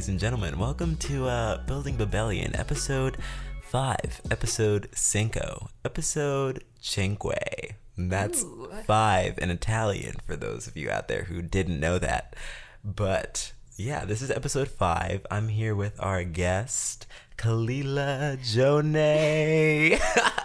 ladies 0.00 0.08
and 0.08 0.18
gentlemen. 0.18 0.58
Welcome 0.58 0.96
to 0.96 1.28
uh, 1.28 1.58
Building 1.66 1.98
Rebellion, 1.98 2.56
episode 2.56 3.18
5, 3.64 4.22
episode 4.30 4.88
cinco, 4.94 5.68
episode 5.84 6.64
cinque. 6.80 7.74
That's 7.98 8.42
Ooh. 8.42 8.70
5 8.86 9.38
in 9.38 9.50
Italian 9.50 10.14
for 10.24 10.36
those 10.36 10.66
of 10.66 10.74
you 10.74 10.90
out 10.90 11.08
there 11.08 11.24
who 11.24 11.42
didn't 11.42 11.78
know 11.78 11.98
that. 11.98 12.34
But 12.82 13.52
yeah, 13.76 14.06
this 14.06 14.22
is 14.22 14.30
episode 14.30 14.68
5. 14.68 15.26
I'm 15.30 15.48
here 15.48 15.74
with 15.74 16.02
our 16.02 16.24
guest, 16.24 17.06
Kalila 17.36 18.42
Jone. 18.42 19.98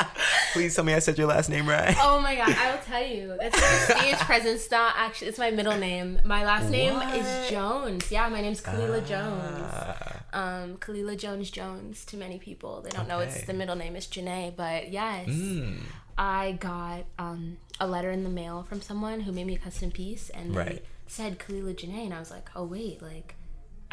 Please 0.56 0.74
tell 0.74 0.86
me 0.86 0.94
I 0.94 1.00
said 1.00 1.18
your 1.18 1.28
last 1.28 1.50
name 1.50 1.68
right. 1.68 1.94
Oh 2.02 2.22
my 2.22 2.34
god, 2.36 2.50
I 2.50 2.72
will 2.72 2.82
tell 2.82 3.06
you. 3.06 3.36
It's 3.42 3.56
like 3.62 3.98
a 3.98 4.00
stage 4.00 4.20
presence. 4.30 4.72
Not 4.72 4.94
actually. 4.98 5.28
It's 5.28 5.38
my 5.38 5.52
middle 5.52 5.78
name. 5.78 6.18
My 6.24 6.46
last 6.46 6.70
name 6.70 6.94
What? 6.94 7.14
is 7.14 7.50
Jones. 7.50 8.10
Yeah, 8.10 8.30
my 8.30 8.40
name's 8.42 8.62
Kalila 8.62 9.06
Jones. 9.06 9.70
Ah, 9.74 10.22
Um, 10.32 10.78
Kalila 10.78 11.18
Jones 11.18 11.52
Jones. 11.52 12.06
To 12.06 12.16
many 12.18 12.40
people, 12.40 12.82
they 12.82 12.90
don't 12.90 13.08
know 13.10 13.20
it's 13.20 13.44
the 13.44 13.54
middle 13.54 13.76
name 13.76 13.96
is 13.98 14.08
Janae. 14.08 14.56
But 14.56 14.92
yes, 14.94 15.28
mm, 15.28 15.78
I 16.18 16.54
got 16.54 17.04
um 17.20 17.58
a 17.82 17.86
letter 17.88 18.12
in 18.12 18.24
the 18.24 18.30
mail 18.30 18.64
from 18.70 18.80
someone 18.82 19.20
who 19.22 19.32
made 19.34 19.48
me 19.48 19.56
a 19.56 19.60
custom 19.60 19.92
piece, 19.92 20.30
and 20.30 20.56
they 20.56 20.82
said 21.08 21.38
Kalila 21.38 21.76
Janae, 21.76 22.06
and 22.06 22.14
I 22.14 22.20
was 22.20 22.32
like, 22.32 22.50
oh 22.56 22.64
wait, 22.64 23.02
like. 23.02 23.36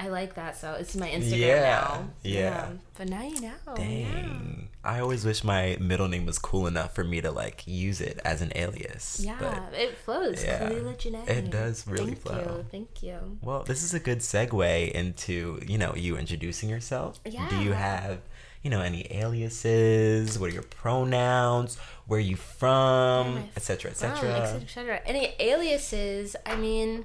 I 0.03 0.09
like 0.09 0.35
that, 0.35 0.57
so 0.57 0.73
it's 0.81 0.97
my 0.97 1.09
Instagram 1.09 1.39
Yeah, 1.39 1.61
now. 1.63 2.11
yeah. 2.25 2.69
But 2.99 3.09
now 3.09 3.23
you 3.23 3.41
know. 3.41 3.53
Yeah. 3.69 3.75
Dang. 3.77 4.69
I 4.85 4.99
always 4.99 5.25
wish 5.25 5.45
my 5.45 5.77
middle 5.81 6.09
name 6.09 6.27
was 6.27 6.39
cool 6.41 6.67
enough 6.67 6.93
for 6.93 7.05
me 7.05 7.21
to 7.21 7.31
like 7.31 7.63
use 7.67 8.01
it 8.01 8.19
as 8.25 8.43
an 8.43 8.51
alias. 8.57 9.23
Yeah, 9.25 9.69
it 9.71 9.97
flows. 9.99 10.43
yeah, 10.45 10.69
it 10.69 11.51
does 11.51 11.87
really 11.87 12.15
Thank 12.17 12.23
flow. 12.23 12.57
You, 12.59 12.67
thank 12.71 13.03
you. 13.05 13.39
well, 13.43 13.63
this 13.63 13.85
is 13.85 13.95
a 13.95 14.01
good 14.01 14.19
segue 14.19 14.91
into, 14.91 15.61
you 15.65 15.79
know, 15.79 15.95
you 15.95 16.17
introducing 16.17 16.69
yourself. 16.69 17.21
Yeah. 17.25 17.49
Do 17.49 17.59
you 17.63 17.73
have, 17.75 18.19
you 18.65 18.71
know, 18.71 18.81
any 18.81 19.07
aliases? 19.13 20.37
What 20.37 20.51
are 20.51 20.55
your 20.55 20.63
pronouns? 20.65 21.79
Where 22.09 22.19
are 22.19 22.21
you 22.21 22.37
from? 22.37 23.39
etc., 23.57 23.93
Etc. 23.93 24.11
Etc. 24.11 24.31
et 24.35 24.47
cetera, 24.47 24.61
et 24.63 24.69
cetera. 24.71 25.01
Any 25.07 25.35
aliases? 25.39 26.35
I 26.45 26.57
mean, 26.57 27.05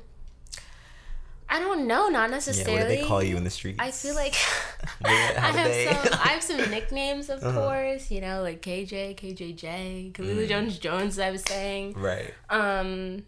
I 1.50 1.60
don't 1.60 1.88
know. 1.88 2.10
Not 2.10 2.30
Yeah, 2.30 2.36
necessarily. 2.36 2.74
what 2.84 2.90
do 2.90 2.96
they 3.02 3.08
call 3.08 3.24
you 3.24 3.38
in 3.38 3.44
the 3.44 3.50
streets? 3.50 3.80
I 3.82 3.92
feel 3.92 4.16
like 4.16 4.34
Yeah, 5.02 5.10
I 5.10 5.12
have 5.52 5.68
they- 5.68 5.88
Uh-huh. 5.88 6.04
some. 6.10 6.20
I 6.24 6.28
have 6.30 6.44
some 6.44 6.58
nicknames, 6.72 7.30
of 7.30 7.42
course. 7.42 8.12
You 8.12 8.22
know, 8.22 8.42
like 8.42 8.62
KJ, 8.62 9.16
KJJ, 9.18 10.12
Kalila 10.14 10.46
Mm. 10.46 10.50
Jones 10.50 10.80
Jones. 10.80 11.20
I 11.20 11.32
was 11.32 11.44
saying. 11.44 11.94
right. 11.98 12.34
Um, 12.50 13.24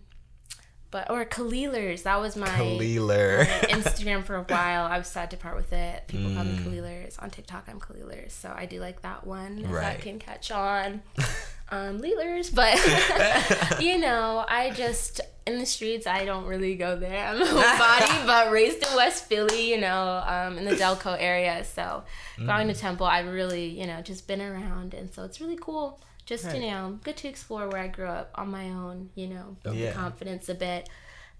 but 0.91 1.09
or 1.11 1.23
Kalilers. 1.23 2.03
That 2.03 2.19
was 2.19 2.35
my. 2.35 2.47
Kaliler. 2.47 3.39
my 3.47 3.67
Instagram 3.69 4.23
for 4.25 4.35
a 4.35 4.43
while. 4.43 4.85
I 4.85 4.97
was 4.97 5.07
sad 5.07 5.29
to 5.31 5.37
part 5.37 5.55
with 5.55 5.71
it. 5.71 6.07
People 6.07 6.33
call 6.33 6.43
me 6.43 6.57
Mm. 6.57 6.63
Kalilers. 6.65 7.21
On 7.21 7.29
TikTok, 7.29 7.65
I'm 7.69 7.79
Kalilers. 7.79 8.31
So 8.31 8.51
I 8.55 8.65
do 8.65 8.79
like 8.79 9.01
that 9.03 9.25
one. 9.27 9.59
If 9.59 9.71
Right. 9.71 9.81
that 9.81 10.01
can 10.01 10.19
catch 10.19 10.51
on. 10.51 11.01
Um, 11.71 11.99
Leelers. 12.01 12.49
But, 12.51 13.79
you 13.79 13.99
know, 13.99 14.43
I 14.47 14.71
just, 14.71 15.21
in 15.53 15.59
the 15.59 15.65
streets, 15.65 16.05
I 16.07 16.25
don't 16.25 16.45
really 16.45 16.75
go 16.75 16.95
there. 16.97 17.25
I'm 17.27 17.41
a 17.41 17.45
homebody, 17.57 18.25
but 18.25 18.51
raised 18.51 18.85
in 18.85 18.95
West 18.95 19.25
Philly, 19.25 19.69
you 19.69 19.79
know, 19.79 20.23
um, 20.25 20.57
in 20.57 20.65
the 20.65 20.75
Delco 20.75 21.15
area. 21.19 21.63
So 21.63 22.03
going 22.37 22.67
Mm. 22.67 22.73
to 22.73 22.79
Temple, 22.79 23.05
I've 23.05 23.27
really, 23.27 23.65
you 23.67 23.85
know, 23.87 24.01
just 24.01 24.27
been 24.27 24.41
around. 24.41 24.93
And 24.93 25.13
so 25.13 25.23
it's 25.23 25.39
really 25.41 25.57
cool. 25.59 25.99
Just, 26.25 26.45
Right. 26.45 26.61
you 26.61 26.69
know, 26.69 26.99
good 27.03 27.17
to 27.17 27.27
explore 27.27 27.67
where 27.69 27.81
I 27.81 27.87
grew 27.87 28.07
up 28.07 28.31
on 28.35 28.49
my 28.51 28.69
own, 28.69 29.09
you 29.15 29.27
know, 29.27 29.57
build 29.63 29.75
Yeah. 29.77 29.93
confidence 29.93 30.47
a 30.49 30.53
bit. 30.55 30.87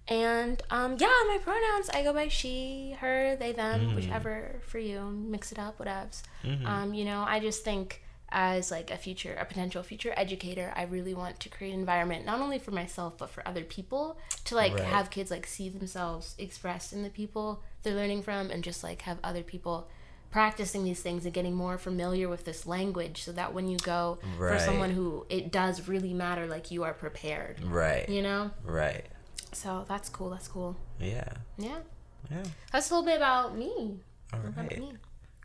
And 0.08 0.60
um, 0.70 0.96
yeah, 0.98 1.06
my 1.28 1.38
pronouns 1.42 1.88
I 1.90 2.02
go 2.02 2.12
by 2.12 2.28
she, 2.28 2.96
her, 3.00 3.36
they, 3.36 3.52
them, 3.52 3.90
Mm. 3.90 3.94
whichever 3.94 4.60
for 4.66 4.78
you. 4.78 5.00
Mix 5.02 5.52
it 5.52 5.58
up, 5.58 5.78
whatevs. 5.78 6.22
Mhm. 6.44 6.66
Um, 6.66 6.94
you 6.94 7.04
know, 7.04 7.24
I 7.26 7.38
just 7.38 7.62
think 7.64 8.02
as 8.32 8.70
like 8.70 8.90
a 8.90 8.96
future, 8.96 9.36
a 9.40 9.44
potential 9.44 9.82
future 9.82 10.12
educator, 10.16 10.72
I 10.76 10.84
really 10.84 11.14
want 11.14 11.40
to 11.40 11.48
create 11.48 11.72
an 11.74 11.80
environment 11.80 12.24
not 12.24 12.40
only 12.40 12.58
for 12.58 12.70
myself 12.70 13.18
but 13.18 13.30
for 13.30 13.46
other 13.46 13.64
people 13.64 14.18
to 14.44 14.54
like 14.54 14.74
Right. 14.74 14.84
have 14.84 15.10
kids 15.10 15.30
like 15.30 15.46
see 15.46 15.68
themselves 15.68 16.34
expressed 16.38 16.92
in 16.92 17.02
the 17.02 17.10
people 17.10 17.62
they're 17.82 17.94
learning 17.94 18.22
from, 18.22 18.50
and 18.50 18.62
just 18.62 18.84
like 18.84 19.02
have 19.02 19.18
other 19.24 19.42
people 19.42 19.88
practicing 20.30 20.84
these 20.84 21.00
things 21.02 21.24
and 21.24 21.34
getting 21.34 21.54
more 21.54 21.76
familiar 21.76 22.28
with 22.28 22.44
this 22.44 22.64
language 22.66 23.22
so 23.24 23.32
that 23.32 23.52
when 23.52 23.66
you 23.68 23.78
go 23.78 24.18
Right. 24.38 24.52
for 24.58 24.64
someone 24.64 24.90
who 24.90 25.26
it 25.28 25.50
does 25.50 25.88
really 25.88 26.14
matter 26.14 26.46
like 26.46 26.70
you 26.70 26.84
are 26.84 26.94
prepared 26.94 27.60
right. 27.64 28.08
you 28.08 28.22
know 28.22 28.52
Right. 28.64 29.06
so 29.52 29.84
that's 29.88 30.08
cool. 30.08 30.30
That's 30.30 30.46
cool. 30.46 30.76
Yeah. 31.00 31.32
Yeah. 31.58 31.78
Yeah. 32.30 32.44
That's 32.70 32.90
a 32.90 32.94
little 32.94 33.06
bit 33.06 33.16
about 33.16 33.56
me. 33.56 33.98
all 34.32 34.38
right 34.40 34.48
About 34.50 34.70
me. 34.78 34.92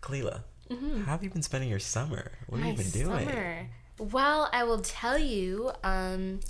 Kalila, 0.03 0.43
Mhm. 0.69 1.05
how 1.05 1.11
have 1.11 1.23
you 1.23 1.29
been 1.29 1.41
spending 1.43 1.69
your 1.69 1.79
summer? 1.79 2.31
What 2.47 2.57
have 2.57 2.65
My 2.65 2.71
you 2.71 2.77
been 2.77 2.89
doing? 2.91 3.27
summer. 3.27 3.69
Well, 3.97 4.49
I 4.51 4.63
will 4.63 4.81
tell 4.81 5.17
you 5.17 5.71
um, 5.83 6.41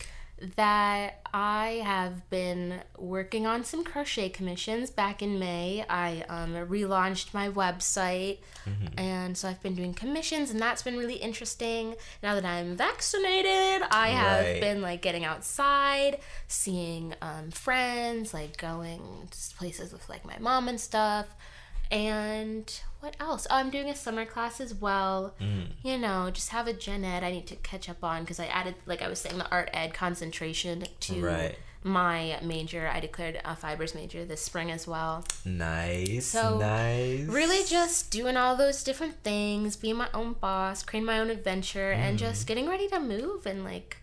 that 0.56 1.22
I 1.34 1.82
have 1.84 2.28
been 2.30 2.82
working 2.98 3.46
on 3.46 3.64
some 3.64 3.84
crochet 3.84 4.30
commissions. 4.30 4.90
Back 4.90 5.22
in 5.22 5.38
May, 5.38 5.86
I 5.90 6.24
um, 6.28 6.54
relaunched 6.56 7.34
my 7.34 7.50
website, 7.50 8.40
Mm-hmm. 8.66 8.98
and 9.00 9.38
so 9.38 9.48
I've 9.48 9.62
been 9.62 9.76
doing 9.76 9.94
commissions, 9.94 10.50
and 10.50 10.60
that's 10.60 10.82
been 10.82 10.98
really 10.98 11.16
interesting. 11.18 11.96
Now 12.24 12.34
that 12.36 12.46
I'm 12.46 12.76
vaccinated, 12.76 13.88
I 13.92 14.10
have 14.10 14.44
Right. 14.46 14.60
been 14.62 14.82
like 14.82 15.02
getting 15.04 15.24
outside, 15.24 16.20
seeing 16.48 17.14
um, 17.22 17.52
friends, 17.52 18.34
like 18.34 18.58
going 18.58 19.28
to 19.30 19.56
places 19.56 19.94
with 19.94 20.08
like 20.10 20.26
my 20.26 20.38
mom 20.40 20.68
and 20.68 20.80
stuff. 20.82 21.28
And 21.92 22.80
what 23.00 23.16
else? 23.20 23.46
Oh, 23.50 23.56
I'm 23.56 23.70
doing 23.70 23.90
a 23.90 23.96
summer 23.96 24.26
class 24.26 24.60
as 24.60 24.74
well. 24.74 25.34
Mm. 25.40 25.68
You 25.84 25.98
know, 25.98 26.30
just 26.32 26.50
have 26.50 26.68
a 26.68 26.74
gen 26.74 27.04
ed 27.04 27.24
I 27.24 27.32
need 27.32 27.48
to 27.48 27.56
catch 27.58 27.90
up 27.90 28.04
on 28.04 28.22
because 28.22 28.40
I 28.40 28.46
added, 28.48 28.76
like 28.86 29.02
I 29.02 29.08
was 29.08 29.20
saying, 29.20 29.38
the 29.38 29.50
art 29.50 29.70
ed 29.74 29.94
concentration 29.94 30.86
to 31.02 31.22
Right. 31.24 31.56
my 31.84 32.40
major. 32.42 32.88
I 32.92 33.00
declared 33.00 33.40
a 33.46 33.56
fibers 33.56 33.94
major 33.94 34.26
this 34.26 34.42
spring 34.42 34.72
as 34.72 34.88
well. 34.88 35.24
Nice. 35.46 36.26
So, 36.26 36.58
nice. 36.58 37.28
Really 37.28 37.64
just 37.64 38.10
doing 38.12 38.36
all 38.38 38.56
those 38.56 38.84
different 38.84 39.24
things, 39.24 39.76
being 39.76 39.96
my 39.98 40.10
own 40.14 40.34
boss, 40.34 40.82
creating 40.84 41.06
my 41.06 41.20
own 41.20 41.30
adventure, 41.30 41.92
and 41.92 42.18
Mm-hmm. 42.18 42.26
just 42.26 42.48
getting 42.48 42.68
ready 42.68 42.88
to 42.88 43.00
move 43.00 43.46
and 43.46 43.64
like, 43.64 43.98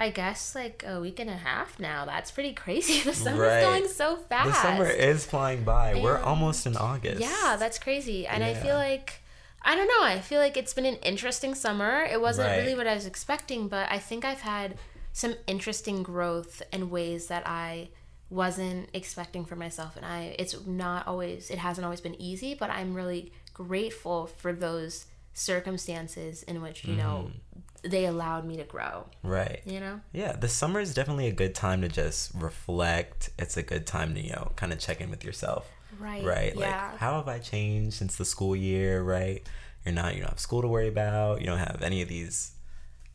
I 0.00 0.08
guess 0.10 0.54
like 0.54 0.82
a 0.86 0.98
week 1.00 1.20
and 1.20 1.28
a 1.30 1.36
half 1.36 1.78
now. 1.78 2.04
That's 2.06 2.30
pretty 2.30 2.54
crazy. 2.54 3.00
The 3.08 3.12
summer's 3.14 3.38
Right. 3.52 3.60
going 3.62 3.86
so 3.88 4.16
fast. 4.16 4.48
The 4.48 4.54
summer 4.54 4.86
is 4.88 5.26
flying 5.26 5.62
by. 5.62 5.94
We're 5.94 6.18
almost 6.18 6.66
in 6.66 6.76
August. 6.76 7.20
Yeah, 7.20 7.56
that's 7.58 7.78
crazy. 7.78 8.26
And 8.26 8.42
I 8.42 8.54
feel 8.54 8.74
like 8.76 9.20
I 9.62 9.76
don't 9.76 9.88
know, 9.88 10.02
I 10.14 10.20
feel 10.20 10.40
like 10.40 10.56
it's 10.56 10.72
been 10.72 10.86
an 10.86 10.96
interesting 11.12 11.54
summer. 11.54 12.02
It 12.10 12.20
wasn't 12.20 12.48
Right. 12.48 12.60
really 12.60 12.74
what 12.74 12.86
I 12.86 12.94
was 12.94 13.04
expecting, 13.06 13.68
but 13.68 13.86
I 13.92 13.98
think 13.98 14.24
I've 14.24 14.40
had 14.40 14.78
some 15.12 15.34
interesting 15.46 16.02
growth 16.02 16.62
in 16.72 16.88
ways 16.88 17.26
that 17.26 17.42
I 17.46 17.90
wasn't 18.30 18.88
expecting 18.94 19.44
for 19.44 19.56
myself 19.56 19.96
and 19.96 20.06
I 20.06 20.36
it's 20.38 20.54
not 20.66 21.06
always 21.10 21.50
it 21.50 21.58
hasn't 21.58 21.84
always 21.84 22.00
been 22.00 22.18
easy, 22.30 22.54
but 22.54 22.70
I'm 22.70 22.94
really 22.94 23.32
grateful 23.52 24.18
for 24.28 24.52
those 24.52 25.06
circumstances 25.34 26.42
in 26.44 26.62
which, 26.62 26.84
you 26.84 26.94
know, 26.94 27.16
Mm-hmm. 27.28 27.38
They 27.82 28.04
allowed 28.06 28.44
me 28.44 28.56
to 28.56 28.64
grow, 28.64 29.06
Right. 29.22 29.60
you 29.64 29.80
know? 29.80 30.00
Yeah, 30.12 30.32
the 30.32 30.48
summer 30.48 30.80
is 30.80 30.92
definitely 30.94 31.26
a 31.28 31.32
good 31.32 31.54
time 31.54 31.80
to 31.82 31.88
just 31.88 32.32
reflect. 32.34 33.30
It's 33.38 33.56
a 33.56 33.62
good 33.62 33.86
time 33.86 34.14
to, 34.14 34.20
you 34.20 34.32
know, 34.32 34.52
kind 34.56 34.72
of 34.72 34.78
check 34.78 35.00
in 35.00 35.10
with 35.10 35.24
yourself. 35.24 35.68
Right. 35.98 36.24
Right? 36.24 36.54
Yeah. 36.56 36.90
Like, 36.90 36.98
how 36.98 37.14
have 37.14 37.28
I 37.28 37.38
changed 37.38 37.96
since 37.96 38.16
the 38.16 38.24
school 38.24 38.54
year, 38.54 39.02
right? 39.02 39.42
You're 39.84 39.94
not, 39.94 40.14
you 40.14 40.20
don't 40.20 40.30
have 40.30 40.40
school 40.40 40.62
to 40.62 40.68
worry 40.68 40.88
about. 40.88 41.40
You 41.40 41.46
don't 41.46 41.58
have 41.58 41.80
any 41.82 42.02
of 42.02 42.08
these 42.08 42.52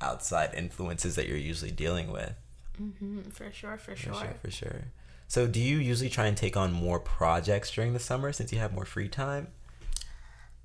outside 0.01 0.53
influences 0.55 1.15
that 1.15 1.27
you're 1.27 1.37
usually 1.37 1.71
dealing 1.71 2.11
with. 2.11 2.33
Mhm, 2.81 3.31
for 3.31 3.51
sure, 3.51 3.77
for 3.77 3.91
For 3.95 4.01
sure. 4.01 4.13
sure, 4.15 4.33
for 4.41 4.51
sure. 4.51 4.81
So, 5.27 5.47
do 5.47 5.59
you 5.59 5.77
usually 5.77 6.09
try 6.09 6.25
and 6.27 6.35
take 6.37 6.55
on 6.57 6.71
more 6.71 6.99
projects 6.99 7.71
during 7.71 7.93
the 7.93 7.99
summer 7.99 8.31
since 8.33 8.51
you 8.51 8.59
have 8.59 8.73
more 8.73 8.85
free 8.85 9.09
time 9.09 9.47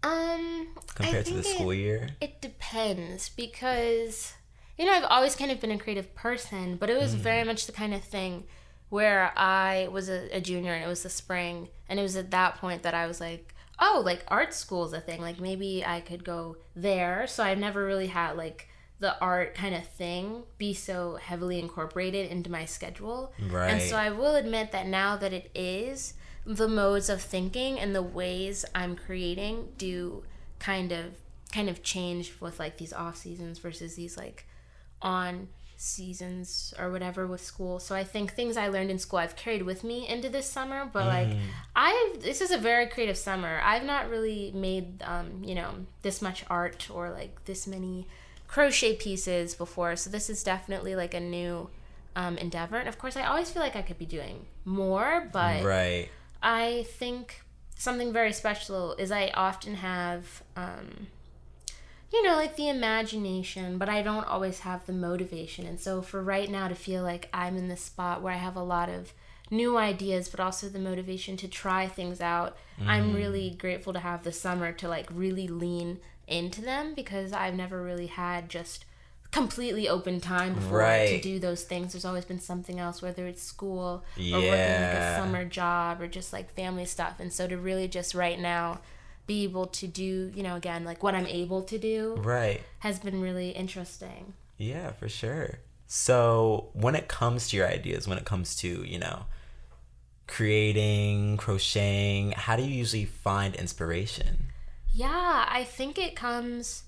Um 0.02 0.69
I 0.76 0.93
compared 0.94 1.26
to 1.26 1.35
the 1.35 1.41
it- 1.41 1.55
school 1.55 1.75
year? 1.75 2.11
It 2.20 2.41
depends 2.41 3.29
because 3.29 4.35
you 4.79 4.87
know 4.87 4.93
I've 4.93 5.05
always 5.05 5.37
kind 5.37 5.50
of 5.50 5.61
been 5.61 5.70
a 5.70 5.79
creative 5.79 6.14
person, 6.14 6.76
but 6.76 6.91
it 6.91 6.99
was 6.99 7.14
very 7.14 7.44
much 7.44 7.67
the 7.67 7.73
kind 7.73 7.94
of 7.94 8.02
thing 8.02 8.44
where 8.88 9.32
I 9.37 9.88
was 9.93 10.08
a, 10.08 10.29
a 10.37 10.41
junior 10.41 10.73
and 10.73 10.82
it 10.85 10.88
was 10.88 11.02
the 11.02 11.11
spring, 11.11 11.69
and 11.88 11.99
it 11.99 12.02
was 12.02 12.17
at 12.17 12.31
that 12.32 12.56
point 12.56 12.82
that 12.82 12.94
I 12.94 13.06
was 13.06 13.20
like, 13.20 13.55
oh, 13.79 14.02
like 14.05 14.25
art 14.29 14.52
school 14.55 14.85
is 14.85 14.93
a 14.93 15.00
thing. 15.00 15.20
Like 15.20 15.41
maybe 15.41 15.85
I 15.85 16.00
could 16.00 16.25
go 16.25 16.56
there. 16.76 17.26
So 17.26 17.43
I've 17.43 17.58
never 17.58 17.85
really 17.85 18.08
had 18.08 18.37
like 18.37 18.69
the 18.99 19.19
art 19.20 19.55
kind 19.55 19.75
of 19.75 19.87
thing 19.87 20.43
be 20.58 20.75
so 20.75 21.17
heavily 21.17 21.58
incorporated 21.58 22.31
into 22.31 22.50
my 22.50 22.67
schedule. 22.67 23.32
Right. 23.49 23.70
And 23.70 23.82
so 23.82 23.96
I 23.96 24.11
will 24.11 24.37
admit 24.37 24.73
that 24.73 24.87
now 24.87 25.17
that 25.17 25.32
it 25.32 25.50
is, 25.55 26.14
the 26.44 26.69
modes 26.69 27.08
of 27.08 27.20
thinking 27.20 27.78
and 27.78 27.94
the 27.94 28.02
ways 28.02 28.64
I'm 28.75 28.96
creating 28.96 29.69
do 29.76 30.25
kind 30.58 30.92
of 30.92 31.14
kind 31.52 31.69
of 31.69 31.82
change 31.82 32.32
with 32.40 32.58
like 32.58 32.78
these 32.78 32.92
off 32.92 33.16
seasons 33.16 33.58
versus 33.58 33.96
these 33.96 34.16
like 34.16 34.46
on 35.02 35.48
seasons 35.76 36.75
or 36.78 36.90
whatever 36.90 37.26
with 37.26 37.42
school. 37.42 37.81
So 37.81 37.94
I 37.94 38.04
think 38.04 38.32
things 38.34 38.58
I 38.58 38.69
learned 38.69 38.90
in 38.90 38.98
school 38.98 39.19
I've 39.19 39.34
carried 39.34 39.62
with 39.62 39.82
me 39.82 40.06
into 40.06 40.28
this 40.28 40.46
summer. 40.46 40.88
But 40.92 41.06
like 41.06 41.28
I've 41.75 42.20
this 42.20 42.40
is 42.40 42.50
a 42.50 42.58
very 42.58 42.86
creative 42.86 43.16
summer. 43.16 43.60
I've 43.64 43.84
not 43.84 44.10
really 44.10 44.52
made 44.54 45.02
um, 45.02 45.43
you 45.43 45.54
know, 45.54 45.75
this 46.02 46.20
much 46.20 46.44
art 46.50 46.88
or 46.90 47.10
like 47.10 47.44
this 47.46 47.66
many 47.66 48.06
crochet 48.46 48.96
pieces 48.96 49.54
before. 49.54 49.96
So 49.96 50.10
this 50.10 50.28
is 50.28 50.43
definitely 50.43 50.94
like 50.94 51.14
a 51.14 51.20
new 51.20 51.70
um, 52.14 52.36
endeavor. 52.36 52.76
And 52.76 52.88
of 52.88 52.98
course 52.98 53.16
I 53.16 53.25
always 53.25 53.50
feel 53.50 53.62
like 53.62 53.76
I 53.76 53.82
could 53.82 53.98
be 53.98 54.06
doing 54.06 54.46
more, 54.64 55.28
but 55.32 55.64
Right. 55.64 56.10
I 56.42 56.87
think 56.88 57.42
something 57.76 58.12
very 58.12 58.32
special 58.32 58.94
is 58.94 59.10
I 59.10 59.28
often 59.34 59.76
have, 59.76 60.42
um, 60.56 61.08
you 62.12 62.22
know, 62.22 62.37
like 62.37 62.56
the 62.56 62.69
imagination, 62.69 63.78
but 63.78 63.88
I 63.88 64.02
don't 64.02 64.26
always 64.26 64.60
have 64.60 64.87
the 64.87 64.92
motivation. 64.92 65.66
And 65.66 65.78
so 65.78 66.02
for 66.02 66.22
right 66.22 66.50
now 66.50 66.69
to 66.69 66.75
feel 66.75 67.02
like 67.02 67.28
I'm 67.32 67.56
in 67.56 67.69
this 67.69 67.82
spot 67.82 68.22
where 68.22 68.32
I 68.32 68.38
have 68.38 68.56
a 68.56 68.62
lot 68.62 68.88
of 68.88 69.12
new 69.50 69.76
ideas, 69.76 70.28
but 70.28 70.40
also 70.40 70.69
the 70.69 70.78
motivation 70.78 71.37
to 71.38 71.48
try 71.48 71.88
things 71.88 72.20
out, 72.20 72.56
I'm 72.86 73.14
really 73.14 73.50
grateful 73.50 73.93
to 73.93 73.98
have 73.98 74.22
the 74.22 74.32
summer 74.32 74.72
to 74.72 74.88
like 74.88 75.08
really 75.12 75.48
lean 75.48 75.98
into 76.26 76.60
them 76.62 76.94
because 76.94 77.32
I've 77.32 77.54
never 77.54 77.82
really 77.82 78.06
had 78.06 78.48
just 78.48 78.84
completely 79.32 79.88
open 79.88 80.21
time 80.21 80.55
before 80.55 80.81
to 80.82 81.21
do 81.21 81.38
those 81.38 81.62
things. 81.62 81.93
There's 81.93 82.05
always 82.05 82.25
been 82.25 82.41
something 82.41 82.81
else, 82.81 83.00
whether 83.00 83.27
it's 83.27 83.43
school 83.43 84.05
or 84.17 84.41
working 84.41 84.43
like 84.43 84.94
a 84.94 85.17
summer 85.17 85.44
job 85.44 86.00
or 86.00 86.09
just 86.09 86.32
like 86.32 86.53
family 86.55 86.85
stuff. 86.85 87.21
And 87.21 87.32
so 87.32 87.47
to 87.47 87.56
really 87.56 87.87
just 87.88 88.15
right 88.15 88.38
now 88.38 88.81
be 89.27 89.44
able 89.44 89.67
to 89.67 89.87
do, 89.87 90.32
you 90.35 90.43
know, 90.43 90.56
again, 90.56 90.85
like 90.85 91.03
what 91.03 91.15
I'm 91.15 91.27
able 91.27 91.62
to 91.62 91.79
do 91.79 92.17
Right. 92.19 92.62
has 92.81 92.99
been 92.99 93.21
really 93.21 93.50
interesting. 93.50 94.35
Yeah, 94.59 94.91
for 94.93 95.09
sure. 95.09 95.61
So, 95.87 96.71
when 96.73 96.94
it 96.94 97.09
comes 97.09 97.49
to 97.49 97.56
your 97.56 97.67
ideas, 97.67 98.06
when 98.06 98.17
it 98.19 98.25
comes 98.25 98.55
to, 98.56 98.85
you 98.87 98.99
know, 98.99 99.25
creating, 100.29 101.37
crocheting, 101.37 102.32
how 102.32 102.56
do 102.56 102.62
you 102.62 102.71
usually 102.71 103.05
find 103.05 103.55
inspiration? 103.56 104.47
Yeah, 104.93 105.47
I 105.49 105.65
think 105.65 105.99
it 105.99 106.15
comes 106.15 106.85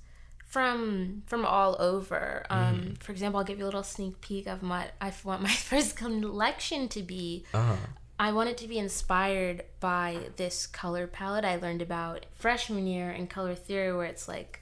from 0.53 1.23
from 1.27 1.47
all 1.47 1.77
over. 1.81 2.45
Um, 2.51 2.73
Mm-hmm. 2.73 2.95
For 3.01 3.13
example, 3.13 3.39
I'll 3.39 3.45
give 3.45 3.59
you 3.59 3.65
a 3.65 3.71
little 3.73 3.83
sneak 3.83 4.21
peek 4.21 4.47
of 4.47 4.63
what 4.63 4.93
I 5.01 5.13
want 5.25 5.43
my 5.43 5.49
first 5.71 5.97
collection 5.97 6.89
to 6.89 7.03
be. 7.03 7.45
Uh-huh. 7.55 7.77
I 8.19 8.33
want 8.33 8.51
it 8.51 8.59
to 8.59 8.69
be 8.69 8.79
inspired 8.79 9.65
by 9.81 10.19
this 10.37 10.67
color 10.67 11.07
palette 11.07 11.45
I 11.45 11.57
learned 11.57 11.83
about 11.83 12.27
freshman 12.37 12.87
year 12.87 13.11
in 13.11 13.27
color 13.27 13.55
theory, 13.55 13.97
where 13.97 14.05
it's 14.07 14.29
like 14.29 14.61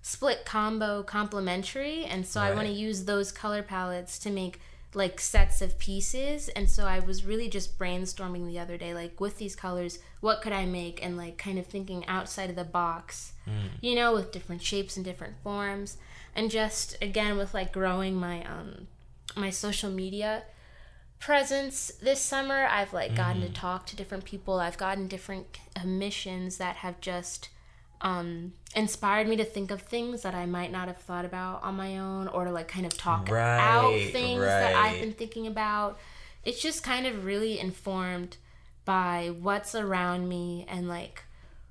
split 0.00 0.44
combo 0.44 1.02
complementary. 1.02 2.04
And 2.04 2.26
so 2.26 2.40
I 2.40 2.54
want 2.54 2.68
to 2.68 2.72
use 2.72 3.04
those 3.04 3.32
color 3.32 3.62
palettes 3.62 4.18
to 4.20 4.30
make 4.30 4.60
like 4.94 5.20
sets 5.20 5.62
of 5.62 5.78
pieces. 5.78 6.48
And 6.50 6.68
so 6.68 6.86
I 6.86 6.98
was 7.00 7.24
really 7.24 7.48
just 7.48 7.78
brainstorming 7.78 8.46
the 8.46 8.58
other 8.58 8.76
day, 8.76 8.94
like 8.94 9.20
with 9.20 9.38
these 9.38 9.56
colors, 9.56 9.98
what 10.20 10.42
could 10.42 10.52
I 10.52 10.66
make? 10.66 11.04
And 11.04 11.16
like 11.16 11.38
kind 11.38 11.58
of 11.58 11.66
thinking 11.66 12.06
outside 12.06 12.50
of 12.50 12.56
the 12.56 12.64
box, 12.64 13.32
mm. 13.48 13.70
you 13.80 13.94
know, 13.94 14.12
with 14.12 14.32
different 14.32 14.62
shapes 14.62 14.96
and 14.96 15.04
different 15.04 15.34
forms. 15.42 15.96
And 16.34 16.50
just 16.50 16.96
again, 17.02 17.36
with 17.36 17.54
like 17.54 17.72
growing 17.72 18.14
my, 18.14 18.44
um, 18.44 18.88
my 19.36 19.50
social 19.50 19.90
media 19.90 20.44
presence 21.18 21.92
this 22.02 22.20
summer 22.20 22.66
i've 22.68 22.92
like 22.92 23.14
gotten 23.14 23.40
to 23.40 23.46
mm. 23.46 23.54
talk 23.54 23.86
to 23.86 23.94
different 23.94 24.24
people 24.24 24.58
i've 24.58 24.76
gotten 24.76 25.06
different 25.06 25.60
uh, 25.76 25.84
missions 25.84 26.56
that 26.56 26.74
have 26.74 27.00
just 27.00 27.48
um 28.02 28.52
inspired 28.74 29.26
me 29.28 29.36
to 29.36 29.44
think 29.44 29.70
of 29.70 29.82
things 29.82 30.22
that 30.22 30.34
i 30.34 30.44
might 30.46 30.72
not 30.72 30.88
have 30.88 30.98
thought 30.98 31.24
about 31.24 31.62
on 31.62 31.74
my 31.76 31.98
own 31.98 32.26
or 32.28 32.44
to 32.44 32.50
like 32.52 32.68
kind 32.68 32.84
of 32.86 32.96
talk 32.96 33.30
out 33.30 33.92
Right, 33.92 34.12
things 34.12 34.40
that 34.44 34.74
i've 34.74 35.00
been 35.00 35.12
thinking 35.12 35.46
about 35.46 35.98
it's 36.44 36.60
just 36.60 36.82
kind 36.82 37.06
of 37.06 37.24
really 37.24 37.58
informed 37.60 38.36
by 38.84 39.32
what's 39.40 39.74
around 39.74 40.28
me 40.28 40.66
and 40.68 40.88
like 40.88 41.22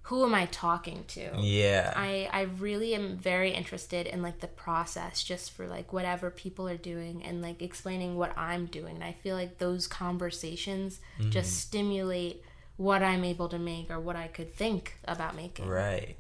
who 0.04 0.24
am 0.26 0.34
i 0.34 0.46
talking 0.48 1.04
to 1.08 1.30
Yeah. 1.40 1.94
I, 1.96 2.30
I 2.32 2.42
really 2.44 2.96
am 2.96 3.18
very 3.18 3.52
interested 3.52 4.08
in 4.08 4.22
like 4.22 4.40
the 4.40 4.48
process 4.48 5.24
just 5.24 5.52
for 5.52 5.68
like 5.68 5.92
whatever 5.94 6.30
people 6.32 6.68
are 6.68 6.78
doing 6.78 7.24
and 7.24 7.42
like 7.42 7.62
explaining 7.62 8.16
what 8.18 8.36
I'm 8.38 8.66
doing. 8.66 8.96
And 8.96 9.04
I 9.04 9.14
feel 9.14 9.36
like 9.36 9.58
those 9.60 9.88
conversations 9.88 11.00
Mm-hmm. 11.20 11.30
just 11.30 11.60
stimulate 11.60 12.44
what 12.78 13.04
I'm 13.04 13.24
able 13.24 13.50
to 13.50 13.60
make 13.60 13.92
or 13.92 14.00
what 14.00 14.16
I 14.16 14.28
could 14.28 14.54
think 14.56 14.98
about 15.06 15.36
making. 15.36 15.68
Right. 15.68 16.16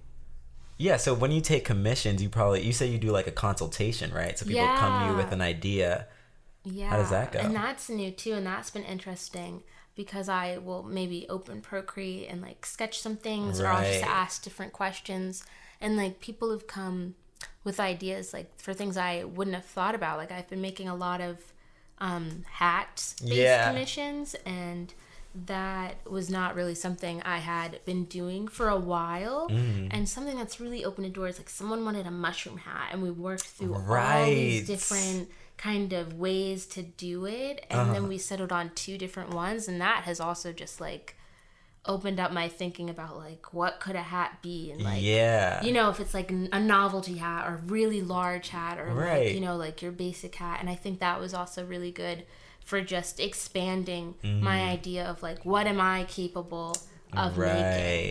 Yeah, 0.77 0.97
so 0.97 1.13
when 1.13 1.31
you 1.31 1.41
take 1.41 1.63
commissions, 1.63 2.23
you 2.23 2.29
probably 2.29 2.61
you 2.65 2.73
say 2.73 2.87
you 2.87 2.97
do 2.97 3.11
like 3.11 3.27
a 3.27 3.31
consultation, 3.31 4.11
right? 4.13 4.37
So 4.37 4.45
people 4.45 4.67
come 4.77 5.01
to 5.03 5.11
you 5.11 5.15
with 5.15 5.31
an 5.31 5.41
idea. 5.41 6.07
Yeah. 6.63 6.89
How 6.89 6.97
does 6.97 7.11
that 7.11 7.31
go? 7.31 7.39
And 7.39 7.55
that's 7.55 7.89
new 7.89 8.11
too, 8.11 8.33
and 8.33 8.45
that's 8.45 8.71
been 8.71 8.83
interesting 8.83 9.63
because 9.95 10.27
I 10.29 10.57
will 10.57 10.83
maybe 10.83 11.27
open 11.29 11.61
Procreate 11.61 12.27
and 12.29 12.41
like 12.41 12.65
sketch 12.65 12.99
some 12.99 13.15
things, 13.17 13.59
or 13.59 13.67
I'll 13.67 13.83
just 13.85 14.03
ask 14.03 14.41
different 14.43 14.73
questions, 14.73 15.43
and 15.79 15.97
like 15.97 16.19
people 16.19 16.49
have 16.51 16.65
come 16.65 17.15
with 17.63 17.79
ideas 17.79 18.33
like 18.33 18.59
for 18.59 18.73
things 18.73 18.97
I 18.97 19.23
wouldn't 19.23 19.55
have 19.55 19.65
thought 19.65 19.93
about. 19.93 20.17
Like 20.17 20.31
I've 20.31 20.49
been 20.49 20.61
making 20.61 20.87
a 20.89 20.95
lot 20.95 21.21
of 21.21 21.37
um, 21.99 22.43
hat 22.49 23.13
based 23.21 23.33
Yeah. 23.33 23.67
commissions, 23.69 24.35
and 24.45 24.93
that 25.45 25.95
was 26.09 26.29
not 26.29 26.55
really 26.55 26.75
something 26.75 27.21
I 27.23 27.37
had 27.37 27.79
been 27.85 28.03
doing 28.05 28.47
for 28.47 28.67
a 28.69 28.77
while. 28.77 29.47
Mm-hmm. 29.49 29.87
And 29.91 30.07
something 30.09 30.37
that's 30.37 30.59
really 30.59 30.83
opened 30.83 31.07
a 31.07 31.09
door 31.09 31.27
is 31.29 31.37
like 31.37 31.49
someone 31.49 31.85
wanted 31.85 32.05
a 32.05 32.11
mushroom 32.11 32.57
hat, 32.57 32.89
and 32.91 33.01
we 33.01 33.11
worked 33.11 33.43
through 33.47 33.75
all 33.75 34.25
these 34.25 34.67
different 34.67 35.29
kind 35.57 35.93
of 35.93 36.15
ways 36.15 36.65
to 36.65 36.81
do 36.81 37.25
it 37.25 37.65
and 37.69 37.79
Uh-huh. 37.81 37.93
then 37.93 38.07
we 38.07 38.17
settled 38.17 38.51
on 38.51 38.71
two 38.73 38.97
different 38.97 39.29
ones 39.31 39.67
and 39.67 39.79
that 39.79 40.05
has 40.05 40.19
also 40.19 40.51
just 40.51 40.81
like 40.81 41.15
opened 41.85 42.19
up 42.19 42.31
my 42.31 42.47
thinking 42.47 42.89
about 42.89 43.15
like 43.17 43.53
what 43.53 43.79
could 43.79 43.95
a 43.95 44.01
hat 44.01 44.39
be 44.41 44.71
and 44.71 44.81
like 44.81 45.03
yeah. 45.03 45.63
you 45.63 45.71
know 45.71 45.89
if 45.91 45.99
it's 45.99 46.15
like 46.15 46.31
a 46.31 46.59
novelty 46.59 47.17
hat 47.17 47.47
or 47.47 47.55
a 47.55 47.61
really 47.67 48.01
large 48.01 48.49
hat 48.49 48.79
or 48.79 48.87
Right. 48.91 49.25
like 49.27 49.35
you 49.35 49.39
know 49.39 49.55
like 49.55 49.83
your 49.83 49.91
basic 49.91 50.33
hat 50.33 50.57
and 50.61 50.69
i 50.69 50.73
think 50.75 50.99
that 50.99 51.19
was 51.19 51.31
also 51.31 51.63
really 51.63 51.91
good 51.91 52.23
for 52.65 52.81
just 52.81 53.19
expanding 53.19 54.15
Mm-hmm. 54.23 54.43
my 54.43 54.61
idea 54.69 55.05
of 55.05 55.21
like 55.23 55.43
what 55.45 55.67
am 55.67 55.79
i 55.81 56.03
capable 56.05 56.75
of 57.13 57.37
Right. 57.37 57.61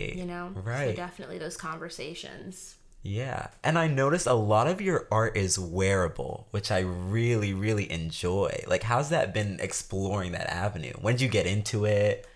making 0.07 0.19
you 0.19 0.25
know 0.25 0.51
so 0.53 0.61
Right. 0.61 0.95
definitely 0.95 1.37
those 1.39 1.57
conversations 1.57 2.75
Yeah. 3.03 3.47
And 3.63 3.79
I 3.79 3.87
noticed 3.87 4.27
a 4.27 4.33
lot 4.35 4.67
of 4.67 4.79
your 4.79 5.07
art 5.11 5.35
is 5.35 5.57
wearable, 5.57 6.45
which 6.51 6.69
I 6.69 6.81
really, 6.81 7.51
really 7.51 7.91
enjoy. 7.91 8.63
Like, 8.67 8.83
how's 8.83 9.09
that 9.09 9.33
been 9.33 9.57
exploring 9.59 10.33
that 10.33 10.45
avenue? 10.45 10.93
When 11.01 11.15
did 11.15 11.21
you 11.23 11.27
get 11.27 11.47
into 11.47 11.85
it? 11.85 12.27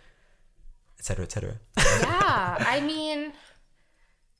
Et 0.97 1.05
cetera, 1.05 1.25
et 1.25 1.31
cetera. 1.31 1.59
yeah 1.77 2.57
i 2.75 2.79
mean 2.81 3.31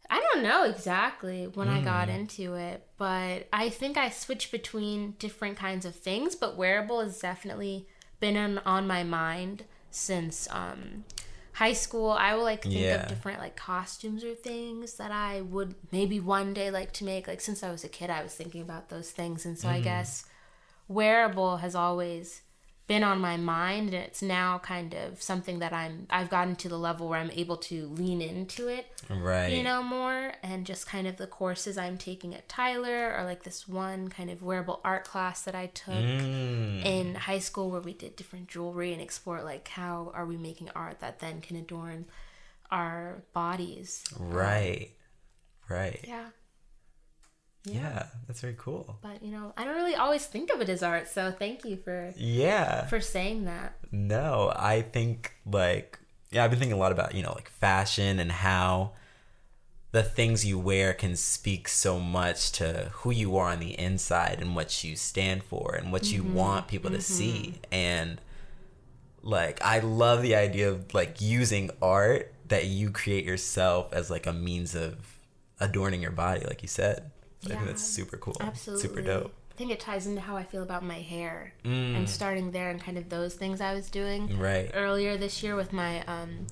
i 0.09 0.19
don't 0.19 0.43
know 0.43 0.63
exactly 0.63 1.47
when 1.53 1.67
i 1.67 1.79
Hmm. 1.79 1.85
got 1.85 2.09
into 2.09 2.53
it 2.55 2.85
but 2.97 3.47
i 3.53 3.69
think 3.69 3.97
i 3.97 4.09
switched 4.09 4.51
between 4.51 5.11
different 5.19 5.57
kinds 5.57 5.85
of 5.85 5.95
things 5.95 6.35
but 6.35 6.55
wearable 6.57 7.01
has 7.01 7.19
definitely 7.19 7.87
been 8.19 8.37
on, 8.37 8.57
on 8.59 8.87
my 8.87 9.03
mind 9.03 9.63
since 9.91 10.47
um 10.51 11.03
high 11.53 11.73
school 11.73 12.11
i 12.11 12.35
will 12.35 12.43
like 12.43 12.63
think 12.63 12.75
Yeah. 12.75 13.01
of 13.03 13.07
different 13.07 13.39
like 13.39 13.55
costumes 13.55 14.23
or 14.23 14.35
things 14.35 14.95
that 14.95 15.11
i 15.11 15.41
would 15.41 15.75
maybe 15.91 16.19
one 16.19 16.53
day 16.53 16.69
like 16.69 16.91
to 16.93 17.05
make 17.05 17.27
like 17.27 17.41
since 17.41 17.63
i 17.63 17.71
was 17.71 17.83
a 17.83 17.89
kid 17.89 18.09
i 18.09 18.21
was 18.21 18.33
thinking 18.33 18.61
about 18.61 18.89
those 18.89 19.11
things 19.11 19.45
and 19.45 19.57
so 19.57 19.67
Hmm. 19.67 19.75
i 19.75 19.79
guess 19.79 20.25
wearable 20.87 21.57
has 21.57 21.75
always 21.75 22.41
been 22.87 23.03
on 23.03 23.19
my 23.19 23.35
mind 23.35 23.87
and 23.95 24.03
it's 24.03 24.21
now 24.21 24.59
kind 24.59 24.93
of 24.93 25.19
something 25.21 25.57
that 25.59 25.73
I'm 25.73 26.05
I've 26.09 26.29
gotten 26.29 26.55
to 26.57 26.69
the 26.69 26.77
level 26.77 27.09
where 27.09 27.19
I'm 27.19 27.31
able 27.31 27.57
to 27.57 27.87
lean 27.87 28.21
into 28.21 28.67
it 28.67 28.85
right. 29.09 29.51
you 29.51 29.63
know 29.63 29.81
more 29.81 30.33
and 30.43 30.65
just 30.67 30.85
kind 30.85 31.07
of 31.07 31.17
the 31.17 31.25
courses 31.25 31.77
I'm 31.79 31.97
taking 31.97 32.35
at 32.35 32.47
Tyler 32.47 33.15
or 33.17 33.23
like 33.23 33.41
this 33.43 33.67
one 33.67 34.09
kind 34.09 34.29
of 34.29 34.43
wearable 34.43 34.81
art 34.83 35.03
class 35.03 35.41
that 35.43 35.55
I 35.55 35.65
took 35.67 35.95
Mm. 35.95 36.85
in 36.85 37.15
high 37.15 37.39
school 37.39 37.71
where 37.71 37.81
we 37.81 37.93
did 37.93 38.15
different 38.15 38.47
jewelry 38.47 38.93
and 38.93 39.01
explore 39.01 39.41
like 39.41 39.67
how 39.69 40.11
are 40.13 40.25
we 40.27 40.37
making 40.37 40.69
art 40.75 40.99
that 40.99 41.19
then 41.19 41.41
can 41.41 41.55
adorn 41.57 42.05
our 42.71 43.23
bodies 43.33 44.03
Right. 44.19 44.91
Right. 45.67 45.99
yeah 46.07 46.27
Yeah. 47.65 48.07
That's 48.27 48.41
very 48.41 48.55
cool. 48.57 48.97
but 49.01 49.23
you 49.23 49.31
know 49.31 49.53
I 49.57 49.65
don't 49.65 49.75
really 49.75 49.95
always 49.95 50.25
think 50.25 50.51
of 50.51 50.61
it 50.61 50.69
as 50.69 50.83
art 50.83 51.07
so 51.07 51.31
thank 51.31 51.65
you 51.65 51.77
for 51.77 52.13
Yeah. 52.17 52.85
for 52.87 53.01
saying 53.01 53.45
that 53.45 53.75
No, 53.91 54.53
I 54.55 54.81
think 54.81 55.33
like 55.45 55.99
yeah, 56.31 56.43
I've 56.43 56.49
been 56.49 56.59
thinking 56.59 56.75
a 56.75 56.79
lot 56.79 56.91
about, 56.91 57.15
you 57.15 57.23
know, 57.23 57.31
like 57.31 57.49
fashion 57.49 58.19
and 58.19 58.29
how 58.31 58.91
the 59.91 60.03
things 60.03 60.45
you 60.45 60.59
wear 60.59 60.93
can 60.93 61.15
speak 61.15 61.69
so 61.69 61.97
much 61.97 62.51
to 62.53 62.91
who 62.91 63.11
you 63.11 63.37
are 63.37 63.51
on 63.51 63.59
the 63.59 63.79
inside 63.79 64.39
and 64.41 64.53
what 64.53 64.83
you 64.83 64.97
stand 64.97 65.43
for 65.43 65.75
and 65.75 65.93
what 65.93 66.11
you 66.11 66.21
mm-hmm. 66.21 66.33
want 66.33 66.67
people 66.67 66.91
to 66.91 66.99
see. 66.99 67.53
Mm-hmm. 67.53 67.73
And 67.73 68.21
like 69.21 69.61
I 69.63 69.79
love 69.79 70.21
the 70.21 70.35
idea 70.35 70.69
of 70.69 70.93
like 70.93 71.21
using 71.21 71.71
art 71.81 72.33
that 72.49 72.65
you 72.65 72.91
create 72.91 73.23
yourself 73.23 73.93
as 73.93 74.09
like 74.09 74.27
a 74.27 74.33
means 74.33 74.75
of 74.75 74.97
adorning 75.61 76.01
your 76.01 76.11
body, 76.11 76.43
like 76.45 76.61
you 76.61 76.67
said. 76.67 77.11
So 77.45 77.51
I 77.51 77.53
think 77.57 77.65
Yeah, 77.67 77.71
that's 77.73 77.83
super 77.83 78.17
cool. 78.17 78.35
Absolutely. 78.39 78.87
Super 78.87 79.01
dope. 79.01 79.33
I 79.51 79.55
think 79.57 79.71
it 79.71 79.79
ties 79.79 80.05
into 80.07 80.19
how 80.21 80.35
I 80.35 80.43
feel 80.43 80.63
about 80.63 80.83
my 80.83 80.99
hair 80.99 81.53
Mm. 81.63 81.95
and 81.95 82.09
starting 82.09 82.51
there 82.51 82.69
and 82.71 82.81
kind 82.81 82.97
of 82.97 83.07
those 83.09 83.35
things 83.35 83.61
I 83.61 83.73
was 83.73 83.89
doing 83.89 84.37
Right. 84.37 84.69
earlier 84.73 85.15
this 85.15 85.41
year 85.43 85.55
with 85.55 85.71
my 85.71 86.03
um, 86.05 86.47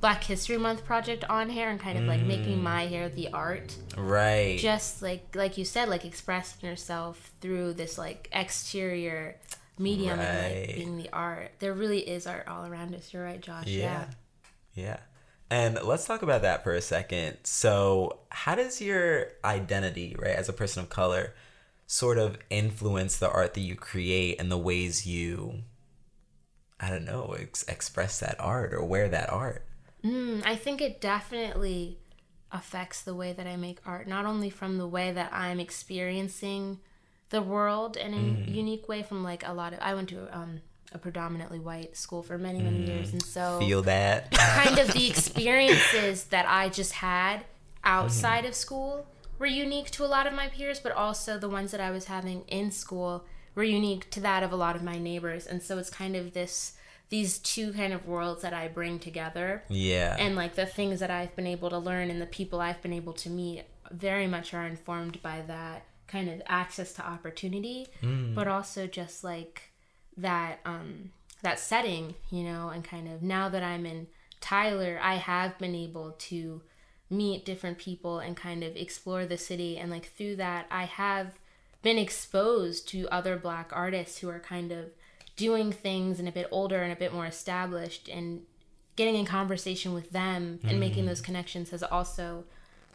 Black 0.00 0.24
History 0.24 0.56
Month 0.58 0.84
project 0.84 1.24
on 1.28 1.50
hair 1.50 1.70
and 1.70 1.78
kind 1.78 1.98
of 1.98 2.04
like 2.06 2.20
Mm. 2.20 2.26
making 2.26 2.62
my 2.62 2.86
hair 2.86 3.08
the 3.08 3.28
art. 3.32 3.76
Right. 3.96 4.58
Just 4.58 5.02
like 5.02 5.34
like 5.36 5.58
you 5.58 5.64
said, 5.64 5.88
like 5.88 6.04
expressing 6.04 6.68
yourself 6.68 7.30
through 7.40 7.74
this 7.74 7.98
like 7.98 8.28
exterior 8.32 9.36
medium 9.78 10.18
and 10.18 10.56
like 10.66 10.74
being 10.74 10.96
the 10.96 11.10
art. 11.12 11.52
There 11.60 11.72
really 11.74 12.00
is 12.08 12.26
art 12.26 12.48
all 12.48 12.64
around 12.66 12.94
us. 12.94 13.12
You're 13.12 13.22
right, 13.24 13.40
Josh. 13.40 13.66
Yeah. 13.66 14.06
Yeah. 14.74 14.84
Yeah. 14.84 14.96
And 15.50 15.78
let's 15.82 16.04
talk 16.06 16.22
about 16.22 16.42
that 16.42 16.62
for 16.62 16.74
a 16.74 16.80
second. 16.80 17.38
So, 17.44 18.20
how 18.30 18.54
does 18.54 18.80
your 18.82 19.28
identity, 19.44 20.14
right, 20.18 20.36
as 20.36 20.48
a 20.48 20.52
person 20.52 20.82
of 20.82 20.90
color, 20.90 21.34
sort 21.86 22.18
of 22.18 22.38
influence 22.50 23.16
the 23.16 23.30
art 23.30 23.54
that 23.54 23.60
you 23.62 23.74
create 23.74 24.38
and 24.40 24.50
the 24.52 24.58
ways 24.58 25.06
you, 25.06 25.62
I 26.80 26.90
don't 26.90 27.04
know, 27.04 27.36
ex- 27.38 27.62
express 27.68 28.18
that 28.20 28.34
art 28.40 28.72
or 28.74 28.84
wear 28.84 29.08
that 29.08 29.30
art? 29.32 29.64
Mm, 30.04 30.42
I 30.44 30.56
think 30.56 30.80
it 30.80 31.00
definitely 31.00 31.98
affects 32.52 33.02
the 33.02 33.14
way 33.14 33.32
that 33.32 33.46
I 33.46 33.56
make 33.56 33.80
art, 33.86 34.06
not 34.08 34.26
only 34.26 34.50
from 34.50 34.78
the 34.78 34.86
way 34.86 35.12
that 35.12 35.32
I'm 35.32 35.60
experiencing 35.60 36.78
the 37.30 37.42
world 37.42 37.96
in 37.96 38.14
a 38.14 38.16
Mm-hmm. 38.16 38.50
unique 38.50 38.88
way 38.88 39.02
from 39.02 39.22
like 39.22 39.46
a 39.46 39.52
lot 39.52 39.72
of 39.72 39.80
I 39.80 39.94
went 39.94 40.08
to 40.10 40.34
um, 40.36 40.60
a 40.92 40.98
predominantly 40.98 41.58
white 41.58 41.96
school 41.96 42.22
for 42.22 42.38
many 42.38 42.60
many 42.62 42.84
years 42.86 43.12
and 43.12 43.22
so. 43.22 43.58
Feel 43.58 43.82
that? 43.82 44.30
kind 44.32 44.78
of 44.78 44.92
the 44.92 45.08
experiences 45.58 46.24
that 46.24 46.46
I 46.48 46.68
just 46.68 46.92
had 46.92 47.44
outside 47.84 48.38
Mm-hmm. 48.40 48.48
of 48.48 48.54
school 48.54 49.06
were 49.38 49.46
unique 49.46 49.90
to 49.92 50.04
a 50.04 50.06
lot 50.06 50.26
of 50.26 50.32
my 50.32 50.48
peers, 50.48 50.80
but 50.80 50.92
also 50.92 51.38
the 51.38 51.48
ones 51.48 51.70
that 51.70 51.80
I 51.80 51.90
was 51.90 52.06
having 52.06 52.42
in 52.48 52.70
school 52.70 53.24
were 53.54 53.62
unique 53.64 54.10
to 54.10 54.20
that 54.20 54.42
of 54.42 54.52
a 54.52 54.56
lot 54.56 54.76
of 54.76 54.82
my 54.82 54.98
neighbors. 54.98 55.46
And 55.46 55.62
so 55.62 55.78
it's 55.78 55.90
kind 55.90 56.16
of 56.16 56.32
this 56.32 56.72
these 57.10 57.38
two 57.38 57.72
kind 57.72 57.92
of 57.94 58.06
worlds 58.06 58.42
that 58.42 58.52
I 58.52 58.68
bring 58.68 58.98
together. 58.98 59.62
yeah. 59.70 60.14
And 60.18 60.36
like 60.36 60.56
the 60.56 60.66
things 60.66 61.00
that 61.00 61.10
I've 61.10 61.34
been 61.36 61.46
able 61.46 61.70
to 61.70 61.78
learn 61.78 62.10
and 62.10 62.20
the 62.20 62.26
people 62.26 62.60
I've 62.60 62.82
been 62.82 62.92
able 62.92 63.14
to 63.14 63.30
meet 63.30 63.64
very 63.90 64.26
much 64.26 64.52
are 64.52 64.66
informed 64.66 65.22
by 65.22 65.42
that 65.46 65.84
kind 66.06 66.28
of 66.28 66.42
access 66.46 66.92
to 66.94 67.06
opportunity, 67.06 67.86
but 68.34 68.46
also 68.46 68.86
just 68.86 69.24
like 69.24 69.70
that 70.18 70.58
um 70.64 71.10
that 71.42 71.58
setting, 71.58 72.14
you 72.30 72.42
know, 72.42 72.68
and 72.68 72.82
kind 72.84 73.08
of 73.08 73.22
now 73.22 73.48
that 73.48 73.62
I'm 73.62 73.86
in 73.86 74.08
Tyler, 74.40 74.98
I 75.02 75.14
have 75.14 75.56
been 75.58 75.74
able 75.74 76.12
to 76.12 76.62
meet 77.10 77.44
different 77.44 77.78
people 77.78 78.18
and 78.18 78.36
kind 78.36 78.62
of 78.64 78.76
explore 78.76 79.24
the 79.24 79.38
city. 79.38 79.78
And 79.78 79.90
like 79.90 80.06
through 80.12 80.36
that 80.36 80.66
I 80.70 80.84
have 80.84 81.38
been 81.82 81.96
exposed 81.98 82.88
to 82.88 83.08
other 83.08 83.36
black 83.36 83.70
artists 83.72 84.18
who 84.18 84.28
are 84.28 84.40
kind 84.40 84.72
of 84.72 84.86
doing 85.36 85.70
things 85.72 86.18
and 86.18 86.28
a 86.28 86.32
bit 86.32 86.48
older 86.50 86.82
and 86.82 86.92
a 86.92 86.96
bit 86.96 87.14
more 87.14 87.26
established. 87.26 88.08
And 88.08 88.42
getting 88.96 89.14
in 89.14 89.24
conversation 89.24 89.94
with 89.94 90.10
them 90.10 90.58
and 90.66 90.80
making 90.80 91.06
those 91.06 91.20
connections 91.20 91.70
has 91.70 91.84
also 91.84 92.44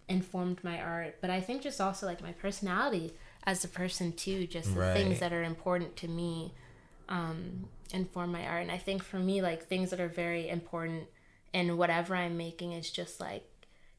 informed 0.10 0.62
my 0.64 0.78
art. 0.82 1.16
But 1.22 1.30
i 1.30 1.40
think 1.40 1.62
just 1.62 1.80
also 1.80 2.06
like 2.06 2.22
my 2.22 2.34
personality 2.34 3.14
as 3.46 3.64
a 3.64 3.70
person 3.70 4.12
too 4.12 4.46
just 4.46 4.74
the 4.74 4.82
Right. 4.82 4.94
things 4.94 5.20
that 5.20 5.32
are 5.32 5.44
important 5.44 5.96
to 5.98 6.08
me 6.10 6.54
um, 7.10 7.66
inform 7.94 8.32
my 8.32 8.46
art. 8.48 8.62
And 8.64 8.72
i 8.72 8.78
think 8.78 9.04
for 9.04 9.18
me 9.20 9.42
like 9.42 9.68
things 9.68 9.90
that 9.92 10.00
are 10.00 10.08
very 10.10 10.50
important 10.50 11.06
in 11.54 11.78
whatever 11.78 12.16
i'm 12.16 12.36
making 12.38 12.72
is 12.74 12.90
just 12.90 13.20
like 13.20 13.48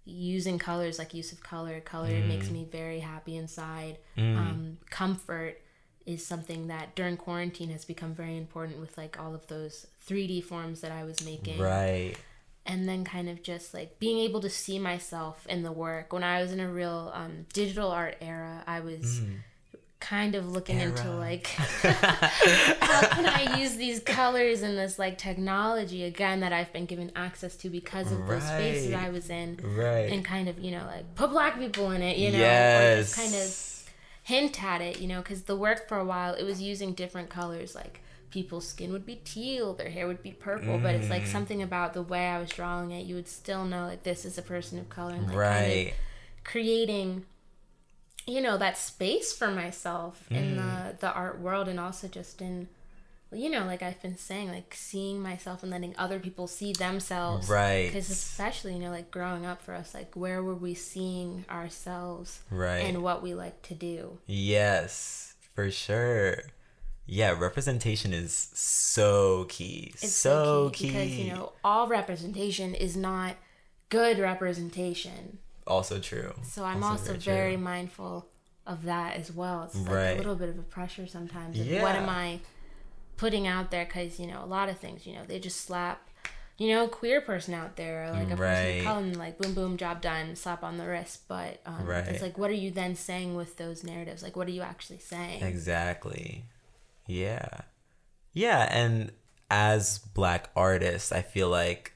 using 0.07 0.59
colors 0.59 0.99
like 0.99 1.15
use 1.15 1.33
of 1.33 1.43
color. 1.43 1.81
Color 1.81 2.21
makes 2.27 2.51
me 2.51 2.67
very 2.71 3.01
happy 3.01 3.37
inside. 3.37 3.99
Um, 4.19 4.79
comfort 4.91 5.61
is 6.05 6.27
something 6.27 6.67
that 6.67 6.95
during 6.95 7.17
quarantine 7.17 7.71
has 7.71 7.87
become 7.87 8.13
very 8.15 8.37
important 8.37 8.79
with 8.81 8.99
like 8.99 9.19
all 9.19 9.35
of 9.35 9.47
those 9.47 9.87
3d 10.07 10.45
forms 10.45 10.83
that 10.83 10.93
i 10.93 11.03
was 11.05 11.25
making. 11.25 11.59
Right. 11.59 12.17
and 12.67 12.87
then 12.89 13.05
kind 13.05 13.29
of 13.31 13.43
just 13.43 13.73
like 13.73 13.99
being 13.99 14.19
able 14.19 14.41
to 14.41 14.51
see 14.51 14.79
myself 14.79 15.47
in 15.49 15.63
the 15.63 15.73
work. 15.73 16.13
When 16.13 16.23
i 16.25 16.43
was 16.43 16.53
in 16.53 16.61
a 16.61 16.69
real 16.69 17.11
um, 17.15 17.47
digital 17.55 17.91
art 17.91 18.17
era 18.21 18.63
i 18.67 18.81
was 18.81 19.23
kind 20.05 20.35
of 20.35 20.47
looking 20.53 20.79
into 20.81 21.11
like 21.11 21.47
how 22.91 23.01
can 23.09 23.27
i 23.27 23.57
use 23.59 23.77
these 23.77 24.01
colors 24.01 24.63
and 24.63 24.77
this 24.77 24.99
like 24.99 25.17
technology 25.19 26.05
again 26.05 26.41
that 26.41 26.53
i've 26.53 26.73
been 26.73 26.87
given 26.87 27.11
access 27.17 27.57
to 27.57 27.71
because 27.71 28.13
of 28.13 28.27
the 28.27 28.41
spaces 28.41 28.93
Right. 28.93 29.07
i 29.07 29.09
was 29.09 29.31
in 29.31 29.59
Right. 29.63 30.11
and 30.13 30.25
kind 30.25 30.49
of 30.49 30.59
you 30.59 30.71
know 30.71 30.85
like 30.87 31.15
put 31.15 31.31
black 31.31 31.59
people 31.59 31.91
in 31.93 32.03
it 32.03 32.19
you 32.19 32.31
know 32.33 32.39
or 32.39 32.41
yes. 32.43 33.15
just 33.15 33.17
kind 33.17 33.35
of 33.35 33.47
hint 34.27 34.65
at 34.65 34.81
it, 34.81 35.01
you 35.01 35.07
know, 35.07 35.19
because 35.21 35.43
the 35.43 35.55
work 35.55 35.87
for 35.87 35.99
a 35.99 36.05
while 36.05 36.33
it 36.33 36.45
was 36.45 36.59
using 36.63 36.95
different 36.95 37.29
colors. 37.29 37.75
Like 37.75 38.01
people's 38.31 38.67
skin 38.67 38.91
would 38.91 39.05
be 39.05 39.17
teal, 39.17 39.75
their 39.75 39.91
hair 39.91 40.07
would 40.07 40.23
be 40.23 40.33
purple, 40.33 40.79
but 40.79 40.95
it's 40.95 41.09
Mm. 41.09 41.11
like 41.11 41.27
something 41.27 41.61
about 41.63 41.93
the 41.93 42.01
way 42.01 42.27
I 42.29 42.39
was 42.39 42.49
drawing 42.49 42.91
it, 42.91 43.05
you 43.05 43.17
would 43.17 43.29
still 43.29 43.67
know 43.67 43.85
like 43.87 44.03
this 44.03 44.25
is 44.25 44.39
a 44.39 44.43
person 44.43 44.79
of 44.79 44.89
color, 44.89 45.13
and 45.13 45.27
like 45.27 45.35
kind 45.35 45.39
Right. 45.39 45.89
of 45.89 46.45
creating, 46.45 47.27
you 48.27 48.41
know, 48.41 48.57
that 48.59 48.79
space 48.79 49.33
for 49.33 49.51
myself 49.51 50.25
in 50.31 50.57
Mm. 50.57 50.57
the 50.57 50.97
the 51.07 51.13
art 51.13 51.39
world, 51.41 51.69
and 51.69 51.79
also 51.81 52.09
just 52.09 52.41
in. 52.41 52.69
You 53.33 53.51
know, 53.51 53.65
like 53.67 53.83
I've 53.83 54.01
been 54.01 54.17
saying, 54.17 54.49
like 54.53 54.73
seeing 54.77 55.21
myself 55.21 55.65
and 55.65 55.73
letting 55.73 55.93
other 55.99 56.21
people 56.21 56.47
see 56.47 56.73
themselves. 56.73 57.49
Right. 57.49 57.87
Because 57.87 58.09
especially, 58.09 58.75
you 58.75 58.79
know, 58.79 58.91
like 58.93 59.11
growing 59.11 59.45
up 59.45 59.61
for 59.61 59.75
us, 59.75 59.93
like 59.93 60.15
where 60.15 60.41
were 60.41 60.55
we 60.55 60.75
seeing 60.75 61.45
ourselves 61.51 62.43
Right. 62.49 62.85
and 62.87 63.03
what 63.03 63.25
we 63.25 63.35
like 63.35 63.61
to 63.63 63.75
do? 63.75 64.21
Yes, 64.27 65.35
for 65.53 65.69
sure. 65.69 66.43
Yeah, 67.07 67.37
representation 67.37 68.13
is 68.13 68.33
so 68.55 69.47
key. 69.49 69.91
It's 69.95 70.13
so 70.15 70.71
key. 70.73 70.89
because 70.89 71.11
you 71.19 71.33
know 71.35 71.55
all 71.65 71.89
representation 71.89 72.73
is 72.73 72.97
not 72.97 73.35
good 73.89 74.21
representation. 74.21 75.39
Also 75.67 75.99
true. 75.99 76.35
So 76.43 76.65
I'm 76.65 76.83
also, 76.85 77.15
very, 77.15 77.57
mindful 77.57 78.29
of 78.67 78.85
that 78.85 79.17
as 79.17 79.33
well. 79.33 79.65
It's 79.65 79.77
like 79.77 79.91
Right. 79.95 80.15
a 80.15 80.17
little 80.17 80.35
bit 80.37 80.49
of 80.49 80.59
a 80.59 80.63
pressure 80.63 81.07
sometimes. 81.07 81.57
Yeah. 81.59 81.83
What 81.83 81.95
am 81.97 82.09
I 82.09 82.41
putting 83.17 83.47
out 83.47 83.71
there? 83.71 83.85
Because 83.85 84.19
you 84.19 84.27
know 84.27 84.43
a 84.43 84.47
lot 84.47 84.69
of 84.69 84.79
things. 84.79 85.07
You 85.07 85.15
know 85.15 85.25
they 85.27 85.39
just 85.39 85.61
slap. 85.61 86.09
You 86.57 86.69
know, 86.69 86.87
queer 86.87 87.21
person 87.21 87.53
out 87.53 87.75
there, 87.75 88.05
or 88.05 88.13
like 88.13 88.31
a 88.31 88.37
person 88.37 88.79
of 88.79 88.85
color, 88.85 89.01
and 89.01 89.17
like 89.17 89.39
boom, 89.39 89.55
boom, 89.55 89.77
job 89.77 90.01
done, 90.01 90.37
slap 90.37 90.63
on 90.63 90.77
the 90.77 90.87
wrist. 90.87 91.23
But 91.27 91.61
um, 91.67 91.85
Right. 91.85 92.07
it's 92.07 92.23
like, 92.23 92.39
what 92.39 92.49
are 92.49 92.55
you 92.55 92.71
then 92.71 92.95
saying 92.95 93.35
with 93.35 93.57
those 93.57 93.83
narratives? 93.83 94.23
Like, 94.23 94.37
what 94.37 94.47
are 94.47 94.53
you 94.53 94.63
actually 94.63 95.01
saying? 95.01 95.43
Exactly. 95.43 96.45
Yeah. 97.09 97.49
Yeah, 98.33 98.69
and 98.71 99.11
as 99.51 99.99
black 99.99 100.51
artists, 100.55 101.11
I 101.11 101.23
feel 101.23 101.49
like 101.49 101.93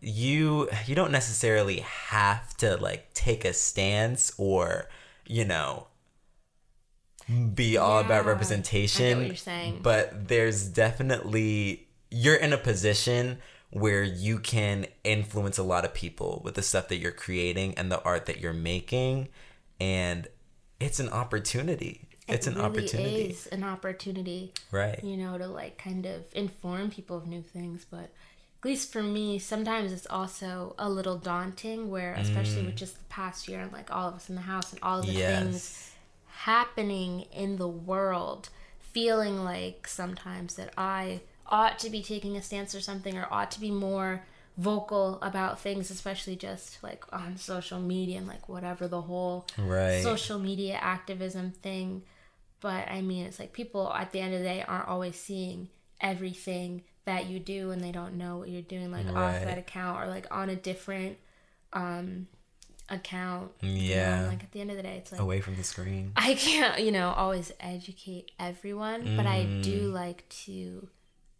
you 0.00 0.68
you 0.86 0.94
don't 0.94 1.12
necessarily 1.12 1.80
have 1.80 2.56
to 2.58 2.76
like 2.76 3.12
take 3.14 3.44
a 3.44 3.52
stance 3.52 4.32
or, 4.38 4.88
you 5.26 5.44
know, 5.44 5.86
be 7.54 7.76
all 7.76 8.00
about 8.00 8.24
representation. 8.26 9.26
You're 9.26 9.36
saying. 9.36 9.80
But 9.82 10.28
there's 10.28 10.66
definitely 10.66 11.88
you're 12.10 12.36
in 12.36 12.52
a 12.52 12.58
position 12.58 13.38
where 13.70 14.02
you 14.02 14.40
can 14.40 14.86
influence 15.04 15.56
a 15.58 15.62
lot 15.62 15.84
of 15.84 15.94
people 15.94 16.40
with 16.44 16.54
the 16.54 16.62
stuff 16.62 16.88
that 16.88 16.96
you're 16.96 17.12
creating 17.12 17.74
and 17.74 17.90
the 17.90 18.02
art 18.02 18.26
that 18.26 18.40
you're 18.40 18.52
making 18.52 19.28
and 19.80 20.26
it's 20.80 20.98
an 20.98 21.08
opportunity. 21.10 22.08
It's 22.26 22.46
an 22.46 22.54
really 22.54 22.66
opportunity. 22.66 23.22
Is 23.22 23.46
an 23.48 23.64
opportunity. 23.64 24.52
Right. 24.70 25.02
you 25.02 25.16
know, 25.16 25.36
to 25.36 25.46
like 25.46 25.78
kind 25.78 26.06
of 26.06 26.22
inform 26.32 26.90
people 26.90 27.16
of 27.16 27.26
new 27.26 27.42
things. 27.42 27.84
But 27.88 28.10
at 28.60 28.64
least 28.66 28.92
for 28.92 29.02
me, 29.02 29.38
sometimes 29.38 29.90
it's 29.90 30.06
also 30.10 30.74
a 30.78 30.88
little 30.90 31.16
daunting 31.16 31.90
where, 31.90 32.12
especially 32.12 32.62
with 32.62 32.74
mm. 32.74 32.78
just 32.78 32.98
the 32.98 33.04
past 33.04 33.48
year 33.48 33.60
and 33.60 33.72
like 33.72 33.90
all 33.90 34.08
of 34.08 34.14
us 34.14 34.28
in 34.28 34.34
the 34.34 34.42
house 34.42 34.70
and 34.70 34.82
all 34.82 34.98
of 34.98 35.06
the 35.06 35.14
things 35.14 35.92
happening 36.26 37.22
in 37.32 37.56
the 37.56 37.68
world, 37.68 38.50
feeling 38.80 39.44
like 39.44 39.88
sometimes 39.88 40.56
that 40.56 40.74
I 40.76 41.22
ought 41.46 41.78
to 41.78 41.88
be 41.88 42.02
taking 42.02 42.36
a 42.36 42.42
stance 42.42 42.74
or 42.74 42.82
something 42.82 43.16
or 43.16 43.26
ought 43.30 43.50
to 43.52 43.60
be 43.60 43.70
more 43.70 44.24
vocal 44.58 45.18
about 45.22 45.58
things, 45.58 45.90
especially 45.90 46.36
just 46.36 46.82
like 46.82 47.02
on 47.14 47.38
social 47.38 47.80
media 47.80 48.18
and 48.18 48.26
like 48.26 48.46
whatever 48.46 48.86
the 48.86 49.00
whole 49.00 49.46
Right. 49.56 50.02
social 50.02 50.38
media 50.38 50.78
activism 50.82 51.52
thing. 51.52 52.02
But 52.60 52.88
I 52.88 53.00
mean, 53.00 53.24
it's 53.24 53.38
like 53.38 53.54
people 53.54 53.90
at 53.90 54.12
the 54.12 54.20
end 54.20 54.34
of 54.34 54.40
the 54.40 54.46
day 54.46 54.62
aren't 54.68 54.88
always 54.88 55.16
seeing 55.16 55.70
everything 55.98 56.82
that 57.10 57.26
you 57.26 57.38
do 57.40 57.70
and 57.72 57.82
they 57.82 57.92
don't 57.92 58.14
know 58.14 58.38
what 58.38 58.48
you're 58.48 58.62
doing 58.62 58.90
like 58.92 59.06
off 59.06 59.40
that 59.44 59.58
account 59.58 60.00
or 60.00 60.06
like 60.06 60.26
on 60.30 60.48
a 60.48 60.56
different 60.56 61.18
um 61.72 62.26
account. 62.88 63.50
you 63.60 63.68
know? 63.70 63.94
Yeah. 63.94 64.26
Like 64.28 64.42
at 64.42 64.50
the 64.52 64.60
end 64.60 64.70
of 64.70 64.76
the 64.76 64.82
day, 64.82 64.96
it's 64.96 65.12
like 65.12 65.20
Away 65.20 65.40
from 65.40 65.56
the 65.56 65.62
screen. 65.62 66.12
I 66.16 66.34
can't, 66.34 66.80
you 66.80 66.90
know, 66.90 67.10
always 67.10 67.52
educate 67.60 68.30
everyone, 68.38 69.16
but 69.16 69.26
I 69.26 69.44
do 69.62 69.90
Mm. 69.90 69.92
like 69.92 70.28
to 70.46 70.88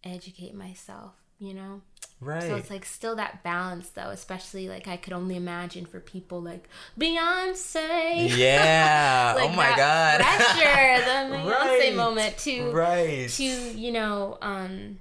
educate 0.05 0.55
myself, 0.55 1.13
you 1.39 1.55
know? 1.55 1.83
Right. 2.21 2.43
So 2.49 2.55
it's 2.57 2.71
like 2.71 2.85
still 2.85 3.17
that 3.17 3.43
balance 3.43 3.89
though, 3.91 4.11
especially 4.11 4.69
like 4.69 4.87
I 4.87 4.97
could 4.97 5.13
only 5.15 5.37
imagine 5.37 5.87
for 5.87 6.01
people 6.01 6.41
like 6.43 6.69
Beyonce. 6.99 8.29
Yeah. 8.39 9.33
like 9.37 9.51
oh 9.51 9.55
my 9.55 9.75
god. 9.77 10.21
Pressure, 10.21 11.05
the 11.05 11.37
Beyonce 11.37 11.79
Right. 11.79 11.95
moment 11.97 12.39
to 12.39 12.71
right. 12.73 13.29
to, 13.31 13.43
you 13.45 13.93
know, 13.93 14.39
um 14.43 14.99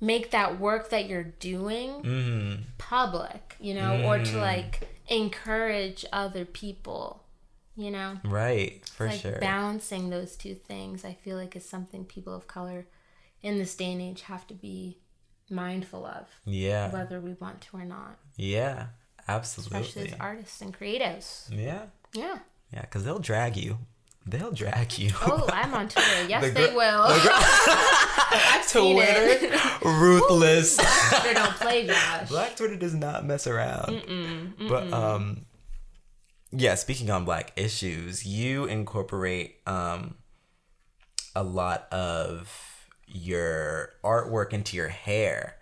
make 0.00 0.30
that 0.30 0.58
work 0.60 0.90
that 0.90 1.08
you're 1.08 1.24
doing 1.24 1.90
hmm 2.02 2.54
public, 2.78 3.56
you 3.60 3.74
know, 3.74 4.04
or 4.04 4.18
to 4.18 4.32
Mm. 4.36 4.40
like 4.40 4.88
encourage 5.08 6.04
other 6.12 6.44
people, 6.44 7.24
you 7.76 7.90
know? 7.90 8.18
Right. 8.24 8.84
For 8.88 9.06
like 9.06 9.20
sure. 9.20 9.38
balancing 9.40 10.10
those 10.10 10.36
two 10.36 10.54
things 10.54 11.04
i 11.04 11.12
feel 11.14 11.36
like 11.36 11.54
is 11.56 11.64
something 11.68 12.04
people 12.04 12.34
of 12.34 12.46
color 12.46 12.86
in 13.42 13.58
this 13.58 13.74
day 13.74 13.92
and 13.92 14.00
age 14.02 14.22
have 14.22 14.46
to 14.48 14.54
be 14.54 14.98
mindful 15.50 16.04
of 16.06 16.26
yeah. 16.44 16.90
whether 16.92 17.20
we 17.20 17.34
want 17.34 17.60
to 17.62 17.76
or 17.76 17.84
not 17.84 18.18
Yeah. 18.36 18.86
Absolutely. 19.26 19.78
especially 19.80 20.08
as 20.12 20.16
artists 20.20 20.60
and 20.60 20.72
creatives 20.78 21.48
yeah. 21.50 21.82
yeah 22.12 22.38
Yeah. 22.72 22.82
Because 22.82 23.04
they'll 23.04 23.18
drag 23.18 23.56
you. 23.56 23.78
They'll 24.30 24.52
drag 24.52 24.98
you. 24.98 25.10
oh 25.22 25.48
i'm 25.52 25.72
on 25.74 25.88
twitter 25.88 26.24
yes 26.28 26.42
The 26.44 26.50
they 26.60 26.68
gr- 26.70 26.76
will 26.76 27.08
seen 28.62 28.98
it 28.98 29.38
Twitter. 29.40 29.58
Ruthless. 29.88 30.76
Twitter 30.76 31.34
don't 31.34 31.54
play 31.56 31.86
gosh 31.86 32.28
Black 32.28 32.56
Twitter 32.56 32.76
does 32.76 32.94
not 32.94 33.24
mess 33.24 33.46
around. 33.46 34.54
But 34.68 34.92
um 34.92 35.46
yeah, 36.50 36.76
speaking 36.76 37.10
on 37.10 37.24
black 37.26 37.52
issues, 37.56 38.24
you 38.26 38.64
incorporate 38.66 39.56
um 39.66 40.16
a 41.34 41.42
lot 41.42 41.86
of 41.92 42.50
your 43.06 43.90
artwork 44.04 44.52
into 44.52 44.76
your 44.76 44.88
hair, 44.88 45.56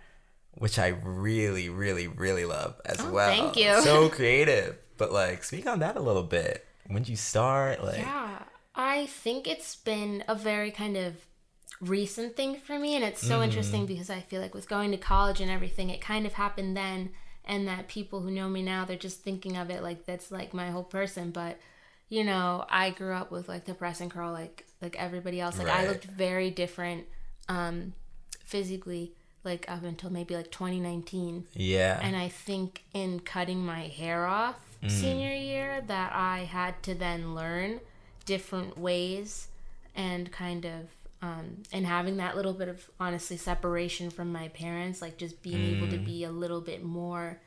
which 0.54 0.78
I 0.78 0.88
really, 0.88 1.68
really, 1.68 2.06
really 2.08 2.44
love 2.44 2.80
as 2.84 3.00
Oh, 3.00 3.10
well. 3.10 3.28
thank 3.28 3.56
you. 3.56 3.80
So 3.82 4.08
creative. 4.08 4.76
But 4.96 5.12
like 5.12 5.44
speak 5.44 5.66
on 5.66 5.80
that 5.80 5.96
a 5.96 6.00
little 6.00 6.22
bit. 6.22 6.64
When 6.86 7.02
did 7.02 7.08
you 7.10 7.16
start? 7.16 7.82
Like 7.84 7.98
Yeah, 7.98 8.38
I 8.76 9.06
think 9.06 9.46
it's 9.48 9.74
been 9.76 10.22
a 10.28 10.34
very 10.34 10.70
kind 10.70 10.96
of 10.96 11.14
recent 11.80 12.36
thing 12.36 12.56
for 12.56 12.78
me, 12.78 12.94
and 12.94 13.04
it's 13.04 13.26
so 13.26 13.42
interesting 13.42 13.86
because 13.86 14.10
I 14.10 14.20
feel 14.20 14.40
like 14.40 14.54
with 14.54 14.68
going 14.68 14.90
to 14.92 14.96
college 14.96 15.40
and 15.40 15.50
everything, 15.50 15.90
it 15.90 16.00
kind 16.00 16.26
of 16.26 16.34
happened 16.34 16.76
then, 16.76 17.10
and 17.44 17.66
that 17.68 17.88
people 17.88 18.20
who 18.20 18.30
know 18.30 18.48
me 18.48 18.62
now, 18.62 18.84
they're 18.84 18.96
just 18.96 19.22
thinking 19.22 19.56
of 19.56 19.70
it 19.70 19.82
like 19.82 20.04
that's 20.06 20.30
like 20.30 20.52
my 20.54 20.70
whole 20.70 20.84
person. 20.84 21.30
But 21.30 21.58
you 22.08 22.22
know, 22.22 22.64
I 22.70 22.90
grew 22.90 23.12
up 23.14 23.30
with 23.32 23.48
like 23.48 23.64
the 23.64 23.74
press 23.74 24.00
and 24.00 24.10
curl, 24.10 24.32
like 24.32 24.64
like 24.82 24.96
everybody 24.98 25.40
else. 25.40 25.58
Like 25.58 25.68
I 25.68 25.86
looked 25.88 26.04
very 26.04 26.50
different, 26.50 27.04
um, 27.48 27.94
physically, 28.44 29.12
like 29.44 29.64
up 29.68 29.82
until 29.84 30.10
maybe 30.10 30.36
like 30.36 30.50
2019. 30.50 31.46
Yeah. 31.54 31.98
And 32.02 32.16
I 32.16 32.28
think 32.28 32.82
in 32.92 33.20
cutting 33.20 33.64
my 33.64 33.82
hair 33.88 34.26
off 34.26 34.56
Mm. 34.82 34.90
senior 34.90 35.32
year 35.34 35.82
that 35.86 36.12
I 36.12 36.40
had 36.40 36.82
to 36.82 36.94
then 36.94 37.34
learn 37.34 37.80
different 38.26 38.76
ways 38.78 39.48
and 39.94 40.30
kind 40.32 40.66
of 40.66 40.82
um, 41.22 41.62
and 41.72 41.86
having 41.86 42.18
that 42.18 42.36
little 42.36 42.52
bit 42.52 42.68
of 42.68 42.90
honestly 43.00 43.38
separation 43.38 44.10
from 44.10 44.30
my 44.32 44.48
parents, 44.48 45.00
like 45.00 45.16
just 45.16 45.42
being 45.42 45.64
able 45.64 45.86
Mm. 45.86 45.90
to 45.92 45.98
be 45.98 46.24
a 46.24 46.30
little 46.30 46.60
bit 46.60 46.84
more 46.84 47.40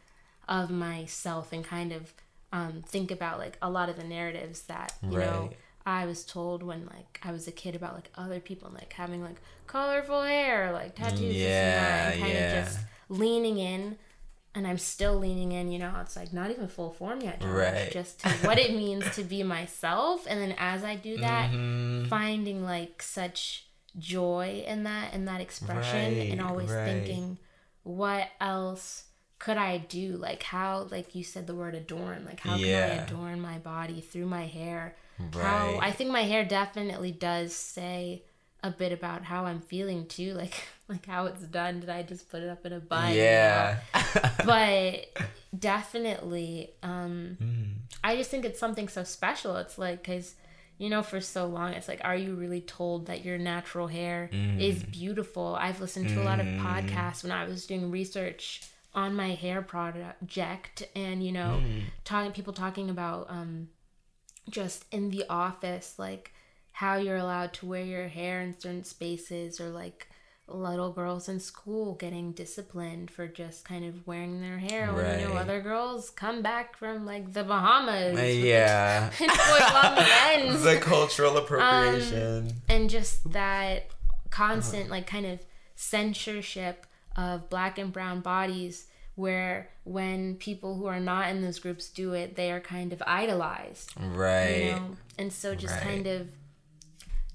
of 0.47 0.71
myself 0.71 1.53
and 1.53 1.63
kind 1.63 1.91
of 1.91 2.13
um, 2.51 2.83
think 2.87 3.11
about 3.11 3.37
like 3.37 3.57
a 3.61 3.69
lot 3.69 3.89
of 3.89 3.95
the 3.95 4.03
narratives 4.03 4.63
that 4.63 4.93
you 5.07 5.19
know 5.19 5.51
I 5.85 6.05
was 6.07 6.25
told 6.25 6.63
when 6.63 6.87
like 6.87 7.19
I 7.23 7.31
was 7.31 7.47
a 7.47 7.51
kid 7.51 7.75
about 7.75 7.93
like 7.93 8.09
other 8.15 8.39
people 8.39 8.71
like 8.73 8.91
having 8.93 9.21
like 9.23 9.39
colorful 9.67 10.23
hair, 10.23 10.71
like 10.71 10.95
tattoos, 10.95 11.61
and 11.61 11.75
that, 11.75 12.05
and 12.05 12.19
kind 12.19 12.33
Yeah, 12.33 12.45
of 12.45 12.51
just 12.65 12.79
leaning 13.07 13.59
in. 13.59 13.97
And 14.55 14.65
I'm 14.65 14.79
still 14.79 15.15
leaning 15.17 15.51
in, 15.51 15.71
you 15.71 15.77
know, 15.79 15.93
it's 16.01 16.15
like 16.15 16.33
not 16.33 16.49
even 16.49 16.67
full 16.67 16.91
form 16.91 17.21
yet, 17.21 17.39
Josh, 17.39 17.49
Right. 17.49 17.91
just 17.91 18.19
to 18.21 18.29
what 18.45 18.57
it 18.57 18.71
means 18.71 19.05
to 19.15 19.23
be 19.23 19.43
myself. 19.43 20.25
And 20.27 20.41
then 20.41 20.55
as 20.57 20.83
I 20.83 20.95
do 20.95 21.17
that, 21.17 21.51
Mhm. 21.51 22.07
finding 22.09 22.63
like 22.63 23.01
such 23.03 23.67
joy 23.97 24.63
in 24.67 24.83
that 24.83 25.13
and 25.13 25.27
that 25.27 25.41
expression 25.41 26.19
and 26.31 26.41
always 26.41 26.69
right. 26.71 26.83
thinking 26.85 27.37
what 27.83 28.27
else 28.39 29.05
could 29.39 29.57
I 29.57 29.77
do 29.77 30.15
like 30.17 30.43
how 30.43 30.87
like 30.91 31.15
you 31.15 31.23
said 31.23 31.47
the 31.47 31.55
word 31.55 31.73
adorn 31.73 32.23
like 32.25 32.39
how 32.41 32.55
Yeah. 32.55 32.87
can 32.87 32.99
I 32.99 33.03
adorn 33.03 33.41
my 33.41 33.57
body 33.57 33.99
through 34.01 34.25
my 34.27 34.45
hair 34.45 34.95
how 35.33 35.79
I 35.81 35.91
think 35.91 36.11
my 36.11 36.21
hair 36.23 36.45
definitely 36.45 37.11
does 37.11 37.55
say 37.55 38.23
a 38.63 38.71
bit 38.71 38.91
about 38.91 39.23
how 39.23 39.45
I'm 39.45 39.61
feeling 39.61 40.05
too 40.05 40.33
like 40.33 40.63
like 40.89 41.05
how 41.05 41.25
it's 41.27 41.43
done. 41.43 41.79
Did 41.79 41.89
I 41.89 42.03
just 42.03 42.29
put 42.29 42.41
it 42.43 42.49
up 42.49 42.65
in 42.65 42.73
a 42.73 42.79
bun? 42.79 43.13
Yeah. 43.13 43.79
but 44.45 45.05
definitely 45.57 46.71
um 46.83 47.37
Mm. 47.41 47.73
i 48.03 48.15
just 48.15 48.29
think 48.31 48.45
it's 48.45 48.59
something 48.59 48.87
so 48.87 49.03
special. 49.03 49.55
It's 49.57 49.77
like 49.77 50.01
because 50.03 50.35
you 50.77 50.89
know 50.89 51.03
for 51.03 51.19
so 51.21 51.45
long 51.45 51.73
it's 51.73 51.87
like 51.87 52.01
are 52.03 52.15
you 52.15 52.35
really 52.35 52.61
told 52.61 53.07
that 53.07 53.23
your 53.25 53.37
natural 53.37 53.87
hair 53.87 54.29
is 54.59 54.83
beautiful? 54.83 55.55
I've 55.59 55.79
listened 55.81 56.09
to 56.09 56.21
a 56.21 56.25
lot 56.25 56.39
of 56.39 56.45
podcasts 56.45 57.23
when 57.23 57.31
i 57.31 57.43
was 57.45 57.65
doing 57.65 57.91
research 57.91 58.61
on 58.95 59.15
my 59.15 59.29
hair 59.43 59.61
project 59.61 60.83
and 60.95 61.23
you 61.25 61.31
know 61.31 61.61
talking 62.05 62.31
people 62.31 62.53
talking 62.53 62.89
about 62.89 63.27
um 63.29 63.67
just 64.49 64.85
in 64.91 65.09
the 65.11 65.23
office 65.29 65.95
like 65.97 66.33
how 66.79 66.95
you're 66.95 67.17
allowed 67.17 67.51
to 67.51 67.65
wear 67.65 67.83
your 67.83 68.07
hair 68.07 68.39
in 68.39 68.57
certain 68.57 68.85
spaces 68.85 69.59
or 69.59 69.67
like 69.67 70.07
little 70.47 70.93
girls 70.93 71.27
in 71.27 71.37
school 71.37 71.93
getting 71.95 72.31
disciplined 72.31 73.11
for 73.11 73.27
just 73.27 73.65
kind 73.65 73.83
of 73.83 74.07
wearing 74.07 74.39
their 74.39 74.59
hair 74.59 74.93
when 74.93 75.19
you 75.19 75.27
know 75.27 75.33
other 75.33 75.59
girls 75.59 76.09
come 76.09 76.41
back 76.41 76.77
from 76.77 77.05
like 77.05 77.33
the 77.33 77.43
Bahamas 77.43 78.17
uh, 78.17 78.21
with 78.21 78.45
yeah. 78.45 79.09
the 79.09 79.15
pinpoint 79.17 79.73
long 79.73 80.05
ends 80.31 80.63
the 80.71 80.77
cultural 80.77 81.35
appropriation. 81.35 82.47
Um, 82.47 82.53
and 82.69 82.89
just 82.89 83.29
that 83.33 83.89
constant 84.29 84.89
like 84.89 85.05
kind 85.05 85.25
of 85.25 85.41
censorship 85.75 86.85
of 87.17 87.49
black 87.49 87.77
and 87.77 87.91
brown 87.91 88.21
bodies 88.21 88.85
where 89.15 89.69
when 89.83 90.35
people 90.35 90.77
who 90.77 90.85
are 90.85 91.01
not 91.01 91.27
in 91.29 91.41
those 91.41 91.59
groups 91.59 91.89
do 91.89 92.13
it 92.13 92.37
they 92.37 92.53
are 92.53 92.61
kind 92.61 92.93
of 92.93 93.03
idolized 93.05 93.91
right. 93.97 94.63
you 94.63 94.71
know 94.71 94.95
and 95.17 95.33
so 95.33 95.53
just 95.53 95.73
Right. 95.75 95.83
kind 95.83 96.07
of 96.07 96.29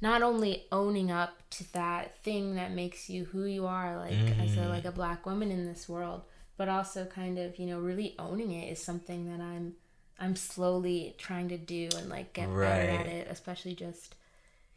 not 0.00 0.22
only 0.22 0.64
owning 0.72 1.10
up 1.10 1.32
to 1.50 1.72
that 1.72 2.16
thing 2.18 2.56
that 2.56 2.72
makes 2.72 3.08
you 3.08 3.24
who 3.26 3.44
you 3.44 3.66
are 3.66 3.96
like 3.96 4.12
as 4.12 4.50
Mm-hmm. 4.52 4.62
a 4.64 4.68
like 4.68 4.84
a 4.84 4.92
black 4.92 5.24
woman 5.26 5.50
in 5.50 5.66
this 5.66 5.88
world 5.88 6.22
but 6.56 6.68
also 6.68 7.04
kind 7.04 7.38
of 7.38 7.58
you 7.58 7.66
know 7.66 7.78
really 7.80 8.14
owning 8.18 8.52
it 8.52 8.70
is 8.70 8.82
something 8.82 9.30
that 9.30 9.42
i'm 9.42 9.74
i'm 10.18 10.36
slowly 10.36 11.14
trying 11.18 11.48
to 11.48 11.56
do 11.58 11.88
and 11.96 12.08
like 12.08 12.32
get 12.32 12.48
better 12.48 12.90
at 12.90 13.06
it 13.06 13.26
especially 13.30 13.74
just 13.74 14.14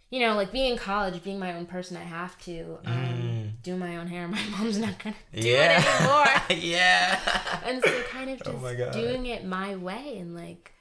you 0.09 0.19
know 0.19 0.35
like 0.35 0.51
being 0.51 0.71
in 0.73 0.77
college 0.77 1.21
being 1.23 1.39
my 1.39 1.53
own 1.55 1.65
person 1.65 1.97
i 1.97 2.03
have 2.03 2.37
to 2.39 2.77
um, 2.85 3.51
do 3.63 3.75
my 3.75 3.97
own 3.97 4.07
hair 4.07 4.27
my 4.37 4.41
mom's 4.51 4.77
not 4.79 4.97
gonna 5.03 5.15
do 5.33 5.41
Mm. 5.41 5.45
yeah. 5.45 5.79
it 5.79 5.85
anymore 6.01 6.61
yeah. 6.71 7.59
and 7.65 7.83
so 7.83 8.01
kind 8.09 8.29
of 8.29 8.41
Oh 8.45 8.51
just 8.53 8.77
God. 8.77 8.93
doing 8.93 9.25
it 9.25 9.45
my 9.45 9.75
way 9.75 10.17
and 10.19 10.33
like 10.35 10.71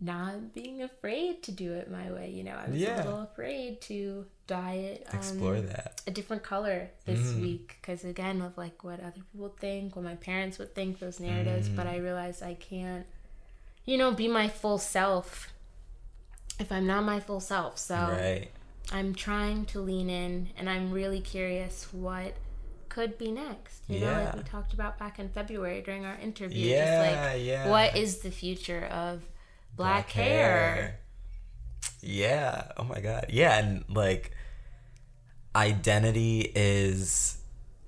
not 0.00 0.54
being 0.54 0.80
afraid 0.82 1.42
to 1.42 1.50
do 1.50 1.72
it 1.72 1.90
my 1.90 2.10
way 2.12 2.30
you 2.30 2.44
know 2.44 2.54
i 2.54 2.68
was 2.70 2.80
Yeah. 2.80 2.96
a 2.96 3.04
little 3.04 3.22
afraid 3.22 3.80
to 3.82 4.26
dye 4.46 4.74
it 4.74 5.06
um, 5.10 5.18
Explore 5.18 5.60
that. 5.60 6.00
a 6.06 6.10
different 6.12 6.42
color 6.44 6.90
this 7.04 7.32
Mm. 7.32 7.42
week 7.42 7.76
because 7.80 8.04
again 8.04 8.40
of 8.40 8.56
like 8.56 8.84
what 8.84 9.00
other 9.00 9.20
people 9.32 9.54
think 9.60 9.96
what 9.96 10.04
my 10.04 10.14
parents 10.14 10.58
would 10.58 10.74
think 10.74 11.00
those 11.00 11.18
narratives 11.18 11.68
but 11.68 11.86
Mm. 11.86 11.90
i 11.94 11.96
realized 11.96 12.42
i 12.42 12.54
can't 12.54 13.06
you 13.86 13.96
know 13.98 14.12
be 14.12 14.28
my 14.28 14.46
full 14.48 14.78
self 14.78 15.52
if 16.60 16.70
i'm 16.70 16.86
not 16.86 17.02
my 17.04 17.18
full 17.20 17.40
self 17.40 17.76
so 17.78 17.96
Right. 17.96 18.48
i'm 18.92 19.14
trying 19.14 19.64
to 19.66 19.80
lean 19.80 20.08
in 20.10 20.50
and 20.56 20.70
i'm 20.70 20.92
really 20.92 21.20
curious 21.20 21.92
what 21.92 22.34
could 22.88 23.18
be 23.18 23.30
next 23.32 23.82
you 23.88 24.00
know 24.00 24.12
like 24.12 24.36
we 24.36 24.42
talked 24.42 24.72
about 24.72 24.98
back 24.98 25.18
in 25.18 25.28
february 25.28 25.82
during 25.82 26.04
our 26.06 26.16
interview 26.16 26.68
Yeah. 26.70 26.84
just 26.84 27.34
like 27.34 27.44
yeah. 27.44 27.68
what 27.68 27.96
is 27.96 28.18
the 28.20 28.30
future 28.30 28.84
of 28.86 29.22
black, 29.78 30.10
hair? 30.10 30.98
Yeah. 32.02 32.72
Oh 32.76 32.84
my 32.84 33.00
god. 33.00 33.26
Yeah, 33.30 33.58
and 33.58 33.84
like 33.88 34.32
identity 35.56 36.52
is 36.54 37.38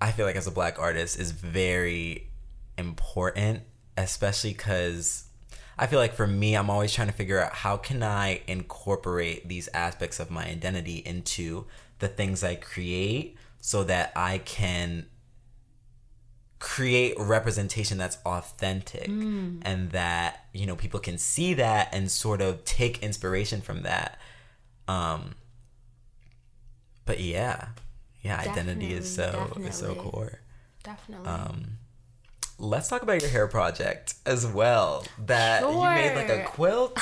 I 0.00 0.12
feel 0.12 0.24
like 0.24 0.36
as 0.36 0.46
a 0.46 0.50
black 0.50 0.78
artist 0.78 1.18
is 1.20 1.32
very 1.32 2.30
important, 2.78 3.64
especially 3.98 4.54
cuz 4.54 5.24
I 5.76 5.86
feel 5.86 5.98
like 5.98 6.14
for 6.14 6.26
me 6.26 6.54
I'm 6.54 6.70
always 6.70 6.92
trying 6.92 7.08
to 7.08 7.12
figure 7.12 7.40
out 7.40 7.52
how 7.52 7.76
can 7.76 8.02
I 8.02 8.40
incorporate 8.46 9.48
these 9.48 9.68
aspects 9.74 10.20
of 10.20 10.30
my 10.30 10.46
identity 10.46 10.98
into 10.98 11.66
the 11.98 12.08
things 12.08 12.42
I 12.42 12.54
create 12.54 13.36
so 13.60 13.84
that 13.84 14.12
I 14.16 14.38
can 14.38 15.06
create 16.60 17.14
representation 17.18 17.98
that's 17.98 18.18
authentic 18.26 19.08
and 19.08 19.90
that 19.90 20.44
you 20.52 20.66
know 20.66 20.76
people 20.76 21.00
can 21.00 21.16
see 21.18 21.54
that 21.54 21.88
and 21.92 22.10
sort 22.10 22.40
of 22.40 22.62
take 22.64 23.02
inspiration 23.02 23.60
from 23.62 23.82
that 23.82 24.18
um 24.86 25.34
but 27.06 27.18
yeah 27.18 27.68
yeah 28.22 28.38
identity 28.40 28.92
is 28.92 29.12
so 29.12 29.32
Definitely, 29.32 29.66
is 29.68 29.74
so 29.74 29.94
core 29.94 30.40
definitely. 30.84 31.26
Um, 31.26 31.64
let's 32.58 32.88
talk 32.88 33.02
about 33.02 33.22
your 33.22 33.30
hair 33.30 33.46
project 33.48 34.14
as 34.26 34.46
well. 34.46 35.04
That 35.26 35.62
you 35.62 35.80
made 35.80 36.14
like 36.14 36.28
a 36.28 36.44
quilt, 36.44 36.98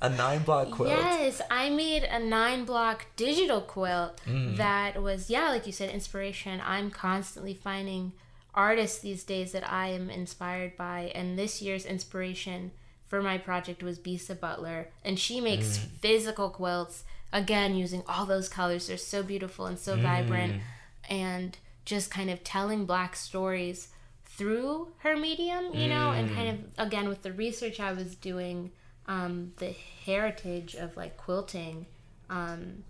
a 0.00 0.08
nine 0.08 0.42
block 0.42 0.70
quilt. 0.70 0.90
Yes, 0.90 1.40
I 1.50 1.68
made 1.68 2.04
a 2.04 2.18
nine 2.18 2.64
block 2.64 3.06
digital 3.16 3.60
quilt 3.60 4.20
Mm. 4.26 4.56
that 4.56 5.02
was, 5.02 5.28
yeah, 5.28 5.50
like 5.50 5.66
you 5.66 5.72
said, 5.72 5.90
inspiration. 5.90 6.60
I'm 6.64 6.90
constantly 6.90 7.52
finding 7.54 8.12
artists 8.54 8.98
these 9.00 9.24
days 9.24 9.52
that 9.52 9.70
I 9.70 9.88
am 9.88 10.10
inspired 10.10 10.76
by, 10.76 11.12
and 11.14 11.38
this 11.38 11.60
year's 11.62 11.84
inspiration 11.86 12.70
for 13.06 13.20
my 13.22 13.38
project 13.38 13.82
was 13.82 13.98
Bisa 13.98 14.38
Butler, 14.38 14.88
and 15.04 15.18
she 15.18 15.40
makes 15.40 15.78
Mm. 15.78 15.90
physical 16.00 16.50
quilts 16.50 17.04
again 17.32 17.74
using 17.76 18.02
all 18.08 18.26
those 18.26 18.48
colors. 18.48 18.86
They're 18.86 18.96
so 18.96 19.22
beautiful 19.22 19.66
and 19.66 19.76
Mm. 19.76 19.80
so 19.80 19.96
vibrant, 19.96 20.62
and 21.08 21.56
just 21.84 22.10
kind 22.10 22.30
of 22.30 22.42
telling 22.42 22.86
black 22.86 23.14
stories 23.16 23.88
through 24.24 24.92
her 24.98 25.16
medium, 25.16 25.74
you 25.74 25.88
know, 25.88 26.12
and 26.12 26.30
kind 26.34 26.48
of 26.48 26.86
again 26.86 27.08
with 27.08 27.22
the 27.22 27.32
research 27.32 27.78
I 27.78 27.92
was 27.92 28.14
doing, 28.16 28.72
um, 29.06 29.52
the 29.58 29.74
heritage 30.06 30.74
of 30.74 30.96
like 30.96 31.16
quilting, 31.16 31.86
um, 32.30 32.84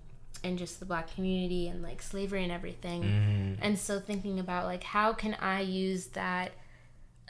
and 0.44 0.58
just 0.58 0.78
the 0.80 0.86
black 0.86 1.14
community 1.14 1.66
and 1.68 1.82
like 1.82 2.02
slavery 2.02 2.42
and 2.42 2.52
everything. 2.52 3.58
And 3.60 3.78
so 3.78 3.98
thinking 4.00 4.38
about 4.38 4.66
like 4.66 4.84
how 4.84 5.12
can 5.12 5.34
I 5.34 5.60
use 5.60 6.06
that 6.08 6.52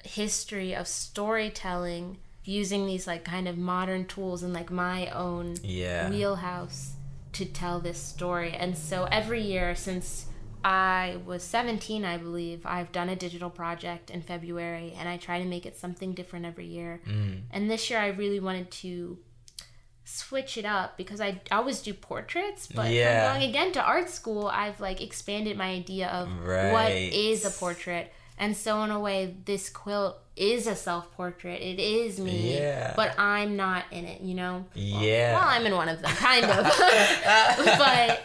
history 0.04 0.74
of 0.74 0.86
storytelling 0.86 2.18
using 2.44 2.86
these 2.86 3.06
like 3.06 3.24
kind 3.24 3.48
of 3.48 3.56
modern 3.56 4.06
tools 4.06 4.42
and 4.42 4.52
like 4.52 4.70
my 4.70 5.08
own 5.10 5.56
Yeah. 5.62 6.10
wheelhouse 6.10 6.92
to 7.32 7.44
tell 7.44 7.80
this 7.80 7.98
story. 7.98 8.52
And 8.52 8.76
so 8.76 9.04
every 9.10 9.40
year 9.42 9.74
since 9.74 10.26
I 10.62 11.18
was 11.26 11.42
17, 11.42 12.04
I 12.04 12.16
believe, 12.16 12.62
I've 12.64 12.92
done 12.92 13.08
a 13.08 13.16
digital 13.16 13.50
project 13.50 14.10
in 14.10 14.22
February 14.22 14.94
and 14.98 15.08
I 15.08 15.16
try 15.16 15.38
to 15.38 15.44
make 15.44 15.66
it 15.66 15.76
something 15.78 16.12
different 16.14 16.46
every 16.46 16.66
year. 16.66 17.00
Mm. 17.06 17.42
And 17.50 17.70
this 17.70 17.90
year 17.90 17.98
I 17.98 18.08
really 18.08 18.40
wanted 18.40 18.70
to 18.82 19.18
switch 20.04 20.56
it 20.58 20.64
up 20.64 20.96
because 20.96 21.20
I 21.20 21.40
I 21.50 21.56
always 21.56 21.80
do 21.80 21.94
portraits, 21.94 22.66
but 22.66 22.90
Yeah. 22.90 23.32
from 23.32 23.40
going 23.40 23.48
again 23.50 23.72
to 23.72 23.82
art 23.82 24.10
school, 24.10 24.46
I've 24.48 24.80
like 24.80 25.00
expanded 25.00 25.56
my 25.56 25.70
idea 25.70 26.08
of 26.08 26.28
what 26.28 26.46
Right. 26.48 27.12
is 27.12 27.44
a 27.44 27.50
portrait. 27.50 28.12
And 28.36 28.56
so 28.56 28.82
in 28.82 28.90
a 28.90 28.98
way 29.00 29.34
this 29.44 29.70
quilt 29.70 30.16
is 30.36 30.66
a 30.66 30.74
self-portrait. 30.74 31.62
It 31.62 31.78
is 31.78 32.18
me, 32.18 32.56
Yeah. 32.58 32.92
but 32.96 33.16
I'm 33.18 33.56
not 33.56 33.84
in 33.92 34.04
it, 34.04 34.20
you 34.20 34.34
know? 34.34 34.66
Yeah. 34.74 35.34
Well, 35.34 35.48
I'm 35.48 35.64
in 35.64 35.74
one 35.76 35.88
of 35.88 36.02
them, 36.02 36.10
kind 36.16 36.44
of. 36.44 36.64
but 37.78 38.22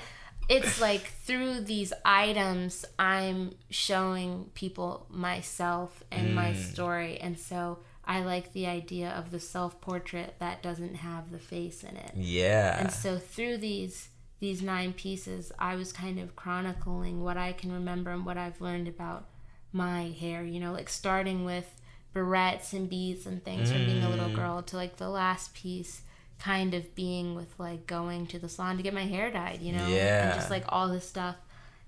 it's 0.49 0.81
like 0.81 1.01
through 1.23 1.61
these 1.61 1.93
items, 2.03 2.83
I'm 2.97 3.53
showing 3.69 4.49
people 4.55 5.05
myself 5.09 6.03
and 6.11 6.33
my 6.35 6.53
Mm. 6.53 6.71
story. 6.73 7.19
And 7.19 7.37
so 7.37 7.77
I 8.15 8.21
like 8.23 8.53
the 8.53 8.65
idea 8.65 9.09
of 9.11 9.29
the 9.31 9.39
self 9.39 9.79
portrait 9.81 10.33
that 10.39 10.63
doesn't 10.63 10.95
have 10.95 11.31
the 11.31 11.39
face 11.39 11.83
in 11.83 11.95
it. 11.95 12.11
yeah. 12.15 12.79
And 12.79 12.91
so 12.91 13.17
through 13.17 13.57
these 13.57 14.09
these 14.39 14.61
nine 14.61 14.93
pieces, 14.93 15.51
I 15.59 15.75
was 15.75 15.91
kind 15.93 16.17
of 16.19 16.35
chronicling 16.35 17.21
what 17.23 17.37
I 17.37 17.51
can 17.53 17.71
remember 17.71 18.09
and 18.11 18.25
what 18.25 18.37
I've 18.37 18.59
learned 18.61 18.87
about 18.87 19.27
my 19.73 20.03
hair, 20.21 20.43
you 20.43 20.59
know, 20.59 20.71
like 20.71 20.89
starting 20.89 21.43
with 21.45 21.67
barrettes 22.15 22.73
and 22.73 22.89
beads 22.89 23.25
and 23.27 23.43
things 23.43 23.69
from 23.71 23.85
being 23.85 24.01
a 24.03 24.07
Mm. 24.07 24.11
little 24.11 24.33
girl 24.41 24.63
to 24.63 24.75
like 24.77 24.95
the 24.97 25.09
last 25.09 25.53
piece 25.53 26.01
kind 26.39 26.73
of 26.73 26.95
being 26.95 27.35
with 27.35 27.51
like 27.59 27.85
going 27.85 28.25
to 28.27 28.39
the 28.39 28.47
salon 28.49 28.77
to 28.77 28.83
get 28.83 28.93
my 28.93 29.05
hair 29.05 29.29
dyed, 29.29 29.61
you 29.61 29.73
know? 29.73 29.87
Yeah. 29.87 30.25
And 30.31 30.33
just 30.39 30.49
like 30.49 30.63
all 30.69 30.87
this 30.87 31.07
stuff 31.07 31.35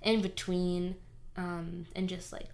in 0.01 0.21
between 0.21 0.95
um 1.37 1.85
and 1.95 2.07
just 2.09 2.31
like 2.33 2.49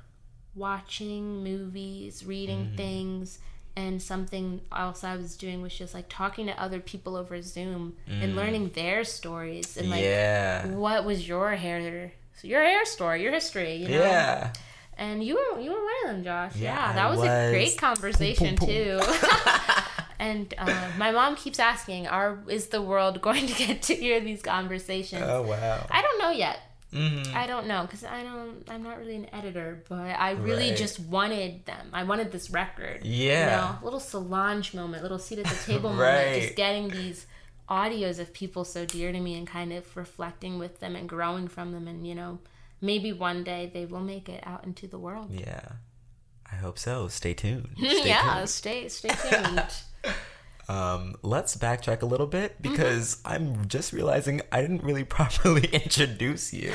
watching 0.56 1.43
movies, 1.43 2.25
reading 2.25 2.65
Mm-hmm. 2.65 2.75
things 2.75 3.39
and 3.77 4.01
something 4.01 4.45
else 4.83 5.03
I 5.03 5.15
was 5.15 5.37
doing 5.37 5.61
was 5.61 5.75
just 5.81 5.93
like 5.93 6.07
talking 6.09 6.45
to 6.47 6.55
other 6.65 6.79
people 6.91 7.15
over 7.15 7.35
Zoom 7.43 7.81
and 8.21 8.35
learning 8.35 8.65
their 8.81 9.03
stories 9.03 9.77
and 9.77 9.89
like 9.93 10.01
Mm. 10.03 10.11
yeah. 10.11 10.67
what 10.85 11.05
was 11.09 11.27
your 11.31 11.47
hair 11.63 12.11
your 12.41 12.63
hair 12.71 12.85
story, 12.85 13.17
your 13.23 13.31
history, 13.39 13.73
you 13.81 13.87
know? 13.89 14.01
Yeah. 14.01 14.53
And 14.97 15.23
you 15.27 15.33
were 15.39 15.51
you 15.65 15.71
were 15.75 15.83
one 15.91 15.99
of 16.03 16.07
them, 16.11 16.23
Josh. 16.29 16.55
Yeah, 16.55 16.73
Yeah, 16.73 16.93
that 16.97 17.07
was, 17.11 17.19
was. 17.19 17.29
a 17.29 17.51
great 17.51 17.77
conversation 17.77 18.55
Boom, 18.55 18.67
boom, 18.67 18.99
too. 18.99 19.13
and 20.27 20.53
uh, 20.57 20.87
my 20.97 21.11
mom 21.11 21.35
keeps 21.35 21.59
asking, 21.59 22.07
"Are 22.07 22.39
is 22.49 22.67
the 22.75 22.81
world 22.81 23.21
going 23.27 23.45
to 23.51 23.53
get 23.63 23.83
to 23.89 23.93
hear 23.95 24.19
these 24.29 24.41
conversations?" 24.41 25.23
Oh 25.35 25.43
wow. 25.43 25.85
I 25.91 25.99
don't 26.01 26.19
know 26.23 26.31
yet. 26.31 26.57
Mhm. 26.93 27.34
I 27.36 27.45
don't 27.47 27.67
know 27.67 27.82
because 27.82 28.04
I 28.06 28.23
don't. 28.23 28.63
I'm 28.69 28.82
not 28.82 28.97
really 28.97 29.15
an 29.17 29.28
editor, 29.34 29.84
but 29.89 29.95
I 30.00 30.32
really 30.32 30.69
Right. 30.69 30.78
just 30.78 31.00
wanted 31.00 31.65
them. 31.65 31.89
I 31.91 32.04
wanted 32.04 32.32
this 32.32 32.50
record. 32.50 33.06
Yeah. 33.06 33.43
You 33.43 33.73
know, 33.73 33.80
little 33.84 34.00
Solange 34.00 34.73
moment, 34.73 35.04
little 35.04 35.19
seat 35.19 35.39
at 35.39 35.45
the 35.45 35.56
table 35.65 35.91
moment, 35.91 36.41
just 36.43 36.56
getting 36.56 36.88
these 36.88 37.26
audios 37.69 38.19
of 38.19 38.32
people 38.34 38.63
so 38.63 38.86
dear 38.86 39.12
to 39.12 39.19
me 39.19 39.38
and 39.38 39.45
kind 39.45 39.73
of 39.73 39.97
reflecting 39.97 40.58
with 40.58 40.80
them 40.80 40.95
and 40.95 41.10
growing 41.10 41.50
from 41.50 41.73
them, 41.73 41.88
and 41.89 42.08
you 42.08 42.15
know, 42.15 42.39
maybe 42.80 43.12
one 43.12 43.43
day 43.43 43.69
they 43.73 43.86
will 43.86 44.00
make 44.00 44.30
it 44.30 44.41
out 44.47 44.63
into 44.63 44.88
the 44.88 44.97
world. 44.97 45.30
Yeah. 45.32 45.73
I 46.50 46.56
hope 46.56 46.80
so. 46.80 47.10
Stay 47.10 47.34
tuned. 47.34 47.71
Stay 47.78 48.08
yeah, 48.08 48.36
tuned. 48.36 48.50
stay 48.50 48.88
stay 48.88 49.10
tuned. 49.10 49.63
Um, 50.69 51.15
let's 51.23 51.56
backtrack 51.56 52.01
a 52.01 52.06
little 52.06 52.27
bit 52.27 52.62
Mm-hmm. 52.62 52.71
because 52.71 53.21
I'm 53.23 53.67
just 53.69 53.93
realizing 53.93 54.41
I 54.51 54.60
didn't 54.62 54.84
really 54.84 55.03
properly 55.06 55.65
introduce 55.71 56.53
you. 56.53 56.71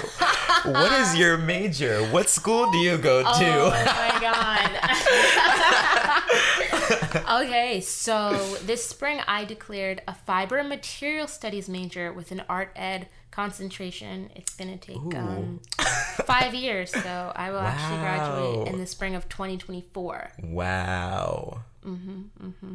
what 0.65 0.93
is 0.93 1.15
your 1.17 1.37
major? 1.55 2.03
What 2.07 2.29
school 2.31 2.71
do 2.73 2.79
you 2.79 2.97
go 2.99 3.23
to? 3.23 3.29
Oh 3.31 3.71
my 3.71 4.19
god. 4.27 4.71
okay, 7.45 7.81
so 7.81 8.33
this 8.65 8.85
spring 8.85 9.21
I 9.27 9.45
declared 9.45 10.03
a 10.09 10.15
fiber 10.15 10.57
and 10.59 10.69
material 10.69 11.27
studies 11.27 11.69
major 11.69 12.13
with 12.13 12.31
an 12.33 12.43
art 12.49 12.73
ed 12.77 13.09
concentration. 13.31 14.31
It's 14.37 14.55
gonna 14.55 14.77
take 14.79 14.97
um, 15.17 15.61
five 16.27 16.55
years, 16.55 16.91
so 16.93 17.33
I 17.35 17.51
will 17.51 17.61
actually 17.61 17.99
graduate 18.01 18.69
in 18.69 18.79
the 18.79 18.87
spring 18.87 19.15
of 19.15 19.29
2024. 19.29 20.33
Wow. 20.45 21.63
Mm-hmm. 21.85 22.47
Mm-hmm. 22.47 22.75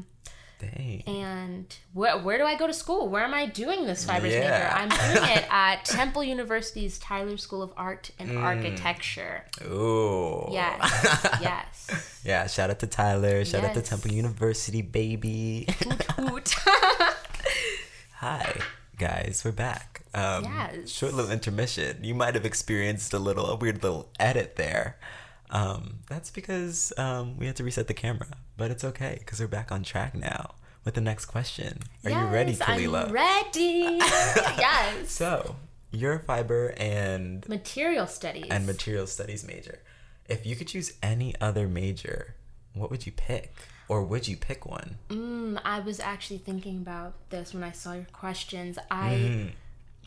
Dang. 0.59 1.03
And 1.05 1.75
where, 1.93 2.17
where 2.17 2.37
do 2.39 2.43
I 2.45 2.55
go 2.55 2.65
to 2.65 2.73
school? 2.73 3.09
Where 3.09 3.23
am 3.23 3.33
I 3.33 3.45
doing 3.45 3.85
this 3.85 4.03
fibers 4.05 4.33
Yeah. 4.33 4.39
major? 4.39 4.69
I'm 4.73 4.89
doing 4.89 5.29
it 5.37 5.45
at 5.51 5.85
Temple 5.85 6.23
University's 6.23 6.97
Tyler 6.97 7.37
School 7.37 7.61
of 7.61 7.71
Art 7.77 8.09
and 8.17 8.29
Mm. 8.31 8.41
Architecture. 8.41 9.43
Ooh. 9.65 10.47
Yes, 10.51 11.27
yes. 11.41 12.21
Yeah, 12.25 12.47
shout 12.47 12.71
out 12.71 12.79
to 12.79 12.87
Tyler. 12.87 13.45
Shout 13.45 13.63
out 13.65 13.75
to 13.75 13.81
Temple 13.83 14.11
University, 14.11 14.81
baby. 14.81 15.67
Hoot. 16.17 16.55
Hi, 18.15 18.59
guys. 18.97 19.43
We're 19.45 19.51
back. 19.51 20.01
Um, 20.13 20.45
Yes. 20.45 20.89
Short 20.89 21.13
little 21.13 21.31
intermission. 21.31 22.03
You 22.03 22.15
might 22.15 22.33
have 22.35 22.45
experienced 22.45 23.13
a 23.13 23.19
little, 23.19 23.45
a 23.47 23.55
weird 23.55 23.83
little 23.83 24.09
edit 24.19 24.55
there. 24.55 24.97
Um, 25.49 25.99
that's 26.09 26.29
because 26.29 26.91
um, 26.97 27.37
we 27.37 27.45
had 27.45 27.55
to 27.57 27.63
reset 27.63 27.87
the 27.87 27.93
camera, 27.93 28.27
but 28.57 28.69
it's 28.71 28.83
okay 28.83 29.15
because 29.19 29.39
we're 29.39 29.47
back 29.47 29.71
on 29.71 29.83
track 29.83 30.13
now 30.15 30.55
with 30.83 30.93
the 30.95 31.01
next 31.01 31.25
question. 31.25 31.79
Are 32.05 32.11
you 32.11 32.25
ready, 32.25 32.51
Yes, 32.51 32.61
Kalila? 32.61 33.05
I'm 33.07 33.11
ready. 33.11 33.97
yes. 34.59 35.11
So, 35.11 35.55
you're 35.91 36.13
a 36.15 36.19
fiber 36.19 36.73
and 36.77 37.47
Material 37.47 38.07
studies. 38.07 38.47
and 38.49 38.65
material 38.65 39.07
studies 39.07 39.45
major. 39.45 39.79
If 40.27 40.45
you 40.45 40.55
could 40.57 40.67
choose 40.67 40.93
any 41.01 41.33
other 41.39 41.67
major, 41.67 42.35
what 42.73 42.91
would 42.91 43.05
you 43.05 43.11
pick? 43.13 43.53
Or 43.89 44.03
would 44.03 44.27
you 44.27 44.35
pick 44.35 44.65
one? 44.65 44.97
Mm, 45.09 45.61
I 45.63 45.79
was 45.79 46.01
actually 46.01 46.39
thinking 46.39 46.79
about 46.79 47.13
this 47.29 47.53
when 47.53 47.63
I 47.63 47.71
saw 47.71 47.93
your 47.93 48.07
questions. 48.11 48.77
I 48.91 49.11
Mm. 49.11 49.51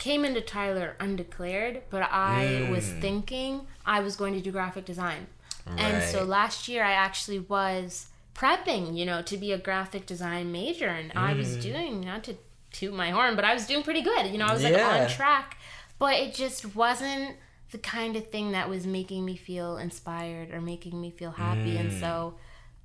Came 0.01 0.25
into 0.25 0.41
Tyler 0.41 0.97
undeclared, 0.99 1.83
but 1.91 2.03
I 2.11 2.67
was 2.69 2.85
Mm. 2.87 3.01
thinking 3.01 3.67
I 3.87 4.01
was 4.01 4.17
going 4.17 4.35
to 4.35 4.41
do 4.41 4.51
graphic 4.51 4.85
design. 4.85 5.29
And 5.77 6.03
so 6.03 6.25
last 6.25 6.67
year 6.69 6.83
I 6.83 6.93
actually 6.93 7.39
was 7.39 8.07
prepping, 8.35 8.97
you 8.99 9.05
know, 9.07 9.23
to 9.23 9.37
be 9.37 9.53
a 9.53 9.59
graphic 9.59 10.05
design 10.07 10.51
major 10.51 10.89
and 10.89 11.13
I 11.15 11.35
was 11.35 11.57
Mm. 11.57 11.61
doing 11.61 12.01
not 12.01 12.25
to 12.25 12.35
toot 12.73 12.93
my 12.95 13.11
horn, 13.11 13.37
but 13.37 13.45
I 13.45 13.55
was 13.55 13.67
doing 13.67 13.83
pretty 13.85 14.03
good. 14.03 14.27
You 14.33 14.39
know, 14.39 14.47
I 14.47 14.53
was 14.53 14.65
like 14.65 14.73
Yeah. 14.73 14.89
on 15.03 15.07
track, 15.09 15.59
but 15.99 16.15
it 16.15 16.35
just 16.35 16.75
wasn't 16.75 17.37
the 17.71 17.79
kind 17.79 18.17
of 18.17 18.29
thing 18.31 18.51
that 18.53 18.69
was 18.69 18.87
making 18.87 19.25
me 19.25 19.37
feel 19.37 19.77
inspired 19.77 20.51
or 20.53 20.61
making 20.61 21.01
me 21.01 21.11
feel 21.11 21.33
happy. 21.33 21.77
And 21.77 21.91
Mm. 21.91 22.01
so 22.01 22.35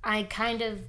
I 0.04 0.22
kind 0.24 0.60
of 0.62 0.80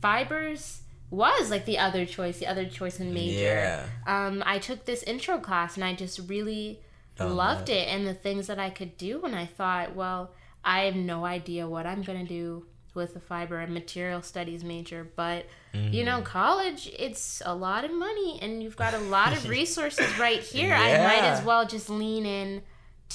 fibers 0.00 0.82
was 1.10 1.50
like 1.50 1.64
the 1.64 1.78
other 1.78 2.06
choice, 2.06 2.38
the 2.38 2.46
other 2.46 2.64
choice 2.66 3.00
in 3.00 3.12
major. 3.12 3.42
Yeah. 3.42 3.86
Um, 4.06 4.42
I 4.46 4.58
took 4.58 4.84
this 4.84 5.02
intro 5.02 5.38
class 5.38 5.74
and 5.76 5.84
I 5.84 5.94
just 5.94 6.20
really 6.28 6.80
Oh, 7.18 7.26
loved 7.26 7.68
it 7.68 7.86
and 7.88 8.06
the 8.06 8.14
things 8.14 8.46
that 8.46 8.58
I 8.58 8.70
could 8.70 8.96
do. 8.96 9.22
And 9.24 9.36
I 9.36 9.44
thought, 9.44 9.94
well, 9.94 10.30
I 10.64 10.84
have 10.84 10.94
no 10.96 11.26
idea 11.26 11.68
what 11.68 11.84
I'm 11.84 12.00
gonna 12.02 12.24
do 12.24 12.64
with 12.94 13.14
a 13.14 13.20
fiber 13.20 13.58
and 13.58 13.74
material 13.74 14.22
studies 14.22 14.64
major, 14.64 15.06
but 15.16 15.44
you 15.74 16.02
Mm. 16.02 16.04
know, 16.06 16.22
college 16.22 16.90
it's 16.98 17.42
a 17.44 17.54
lot 17.54 17.84
of 17.84 17.92
money 17.92 18.38
and 18.42 18.62
you've 18.62 18.76
got 18.76 18.94
a 18.94 18.98
lot 18.98 19.32
of 19.36 19.48
resources 19.58 20.18
right 20.18 20.40
here. 20.40 20.72
I 20.74 20.96
might 20.98 21.22
as 21.24 21.44
well 21.44 21.66
just 21.66 21.90
lean 21.90 22.24
in 22.26 22.62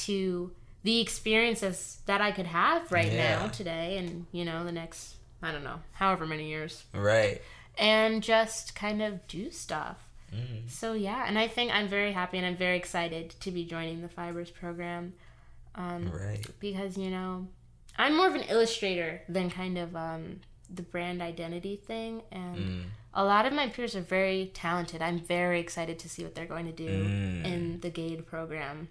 to 0.05 0.51
the 0.83 0.99
experiences 1.01 1.99
that 2.05 2.21
I 2.21 2.31
could 2.31 2.45
have 2.45 2.91
right 2.91 3.11
Yeah. 3.11 3.39
now 3.39 3.47
today 3.47 3.97
and 3.97 4.27
you 4.31 4.45
know 4.45 4.63
the 4.63 4.71
next 4.71 5.15
I 5.41 5.51
don't 5.51 5.63
know 5.63 5.79
however 5.93 6.25
many 6.27 6.47
years 6.47 6.83
Right. 6.93 7.41
And 7.77 8.23
just 8.23 8.75
kind 8.75 9.01
of 9.01 9.25
do 9.27 9.51
stuff. 9.51 9.97
Mm-hmm. 10.33 10.67
So 10.67 10.93
yeah, 10.93 11.25
and 11.27 11.37
I 11.39 11.47
think 11.47 11.71
I'm 11.73 11.87
very 11.87 12.11
happy 12.11 12.37
and 12.37 12.45
I'm 12.45 12.57
very 12.57 12.77
excited 12.77 13.29
to 13.39 13.51
be 13.51 13.65
joining 13.65 14.01
the 14.01 14.09
Fibers 14.09 14.49
program 14.51 15.13
um, 15.75 16.11
Right. 16.11 16.45
because 16.59 16.97
you 16.97 17.09
know 17.09 17.47
I'm 17.97 18.17
more 18.17 18.27
of 18.27 18.35
an 18.35 18.41
illustrator 18.49 19.21
than 19.29 19.49
kind 19.49 19.77
of 19.77 19.95
um, 19.95 20.41
the 20.73 20.81
brand 20.81 21.21
identity 21.21 21.75
thing, 21.77 22.21
and 22.31 22.57
Mm. 22.57 22.83
a 23.13 23.23
lot 23.23 23.45
of 23.45 23.53
my 23.53 23.67
peers 23.69 23.95
are 23.95 24.01
very 24.01 24.51
talented. 24.53 25.01
I'm 25.01 25.19
very 25.19 25.59
excited 25.59 25.99
to 25.99 26.09
see 26.09 26.23
what 26.23 26.35
they're 26.35 26.45
going 26.45 26.65
to 26.65 26.71
do 26.73 26.89
Mm. 26.89 27.45
in 27.45 27.79
the 27.81 27.89
GAID 27.89 28.25
program. 28.25 28.89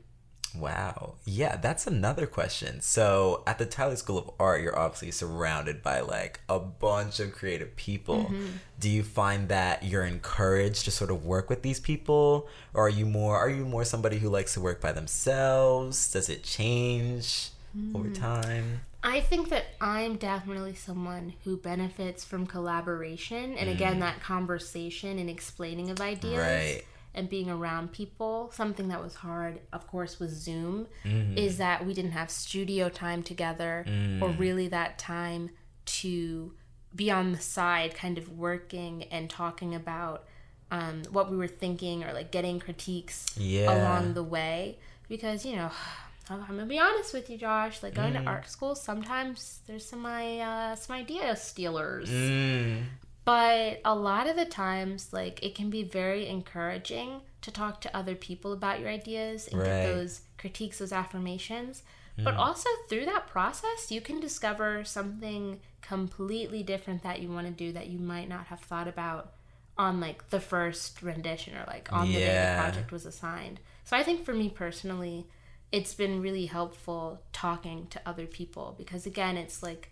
Wow. 0.57 1.15
Yeah, 1.25 1.57
that's 1.57 1.87
another 1.87 2.27
question. 2.27 2.81
So, 2.81 3.43
at 3.47 3.59
the 3.59 3.67
Tyler 3.67 3.97
School 3.97 4.19
of 4.19 4.31
Art, 4.39 4.63
you're 4.63 4.79
obviously 4.79 5.11
surrounded 5.11 5.83
by 5.83 6.01
like 6.01 6.41
a 6.49 6.59
bunch 6.59 7.21
of 7.21 7.33
creative 7.33 7.75
people. 7.77 8.25
Mm-hmm. 8.25 8.47
Do 8.79 8.89
you 8.89 9.03
find 9.03 9.49
that 9.49 9.83
you're 9.83 10.05
encouraged 10.05 10.85
to 10.85 10.91
sort 10.91 11.11
of 11.11 11.25
work 11.25 11.51
with 11.51 11.63
these 11.63 11.81
people, 11.81 12.49
or 12.73 12.87
are 12.87 12.91
you 12.91 13.07
more 13.07 13.37
are 13.37 13.51
you 13.51 13.65
more 13.65 13.85
somebody 13.85 14.19
who 14.19 14.29
likes 14.29 14.55
to 14.55 14.61
work 14.61 14.81
by 14.81 14.93
themselves? 14.93 16.13
Does 16.13 16.29
it 16.29 16.45
change 16.45 17.51
over 17.95 18.09
mm. 18.09 18.15
time? 18.15 18.81
I 19.03 19.21
think 19.21 19.51
that 19.51 19.67
I'm 19.81 20.17
definitely 20.17 20.75
someone 20.75 21.35
who 21.45 21.59
benefits 21.59 22.25
from 22.25 22.47
collaboration 22.47 23.57
and 23.59 23.69
again 23.69 23.97
mm. 23.97 24.01
that 24.01 24.21
conversation 24.21 25.19
and 25.19 25.29
explaining 25.29 25.91
of 25.91 26.01
ideas 26.01 26.39
Right. 26.39 26.85
And 27.15 27.29
being 27.29 27.49
around 27.51 27.93
people. 27.93 28.51
Something 28.55 28.89
that 28.89 29.03
was 29.03 29.15
hard, 29.17 29.61
of 29.73 29.87
course, 29.87 30.19
with 30.19 30.31
Zoom 30.31 30.87
Mm-hmm. 31.05 31.39
is 31.39 31.59
that 31.59 31.85
we 31.87 31.95
didn't 31.95 32.13
have 32.13 32.31
studio 32.31 32.89
time 32.89 33.23
together 33.23 33.85
Mm. 33.89 34.23
or 34.23 34.31
really 34.31 34.69
that 34.69 34.99
time 34.99 35.51
to 35.87 36.53
be 36.95 37.11
on 37.11 37.33
the 37.33 37.39
side, 37.41 37.95
kind 37.95 38.19
of 38.19 38.39
working 38.39 39.05
and 39.05 39.29
talking 39.29 39.75
about 39.75 40.25
um, 40.71 41.03
what 41.11 41.31
we 41.31 41.37
were 41.37 41.47
thinking 41.49 42.03
or 42.05 42.13
like 42.13 42.31
getting 42.33 42.59
critiques 42.59 43.27
Yeah. 43.37 43.73
along 43.73 44.15
the 44.15 44.23
way 44.23 44.79
because 45.09 45.45
you 45.47 45.55
know 45.57 45.71
I'm 46.31 46.41
gonna 46.47 46.65
be 46.65 46.79
honest 46.79 47.13
with 47.13 47.29
you, 47.29 47.37
Josh. 47.37 47.83
Like 47.83 47.95
going 47.95 48.15
Mm-hmm. 48.15 48.25
to 48.25 48.31
art 48.31 48.49
school, 48.49 48.75
sometimes 48.75 49.61
there's 49.67 49.85
some 49.85 50.07
uh, 50.07 50.75
some 50.75 50.97
idea 50.97 51.37
stealers, 51.37 52.09
Mm. 52.09 52.85
But 53.25 53.81
a 53.85 53.95
lot 53.95 54.29
of 54.29 54.37
the 54.37 54.45
times, 54.45 55.13
like 55.13 55.43
it 55.43 55.55
can 55.55 55.71
be 55.71 55.83
very 55.83 56.29
encouraging 56.29 57.21
to 57.43 57.51
talk 57.51 57.81
to 57.83 57.97
other 57.97 58.15
people 58.15 58.53
about 58.53 58.81
your 58.81 58.89
ideas 58.89 59.49
and 59.49 59.61
Right. 59.61 59.67
get 59.67 59.87
those 59.87 60.23
critiques, 60.39 60.79
those 60.79 60.93
affirmations. 60.93 61.83
But 62.17 62.35
mm. 62.35 62.39
also 62.39 62.69
through 62.89 63.07
that 63.07 63.27
process, 63.27 63.91
you 63.91 64.01
can 64.01 64.21
discover 64.21 64.85
something 64.85 65.61
completely 65.83 66.63
different 66.63 67.03
that 67.03 67.21
you 67.21 67.29
want 67.29 67.47
to 67.47 67.53
do 67.53 67.73
that 67.73 67.89
you 67.89 67.99
might 67.99 68.29
not 68.29 68.47
have 68.47 68.61
thought 68.61 68.87
about 68.87 69.33
on 69.77 70.01
like 70.01 70.31
the 70.31 70.39
first 70.41 71.03
rendition 71.03 71.57
or 71.57 71.65
like 71.67 71.93
on 71.93 72.07
the 72.07 72.13
day 72.15 72.55
the 72.55 72.63
project 72.63 72.93
was 72.93 73.05
assigned. 73.05 73.59
So 73.85 73.97
I 73.97 74.03
think 74.03 74.25
for 74.25 74.33
me 74.33 74.49
personally, 74.49 75.27
it's 75.73 75.93
been 75.93 76.23
really 76.23 76.47
helpful 76.47 77.21
talking 77.33 77.89
to 77.89 78.01
other 78.07 78.27
people 78.27 78.75
because 78.79 79.07
again, 79.07 79.37
it's 79.37 79.63
like 79.63 79.91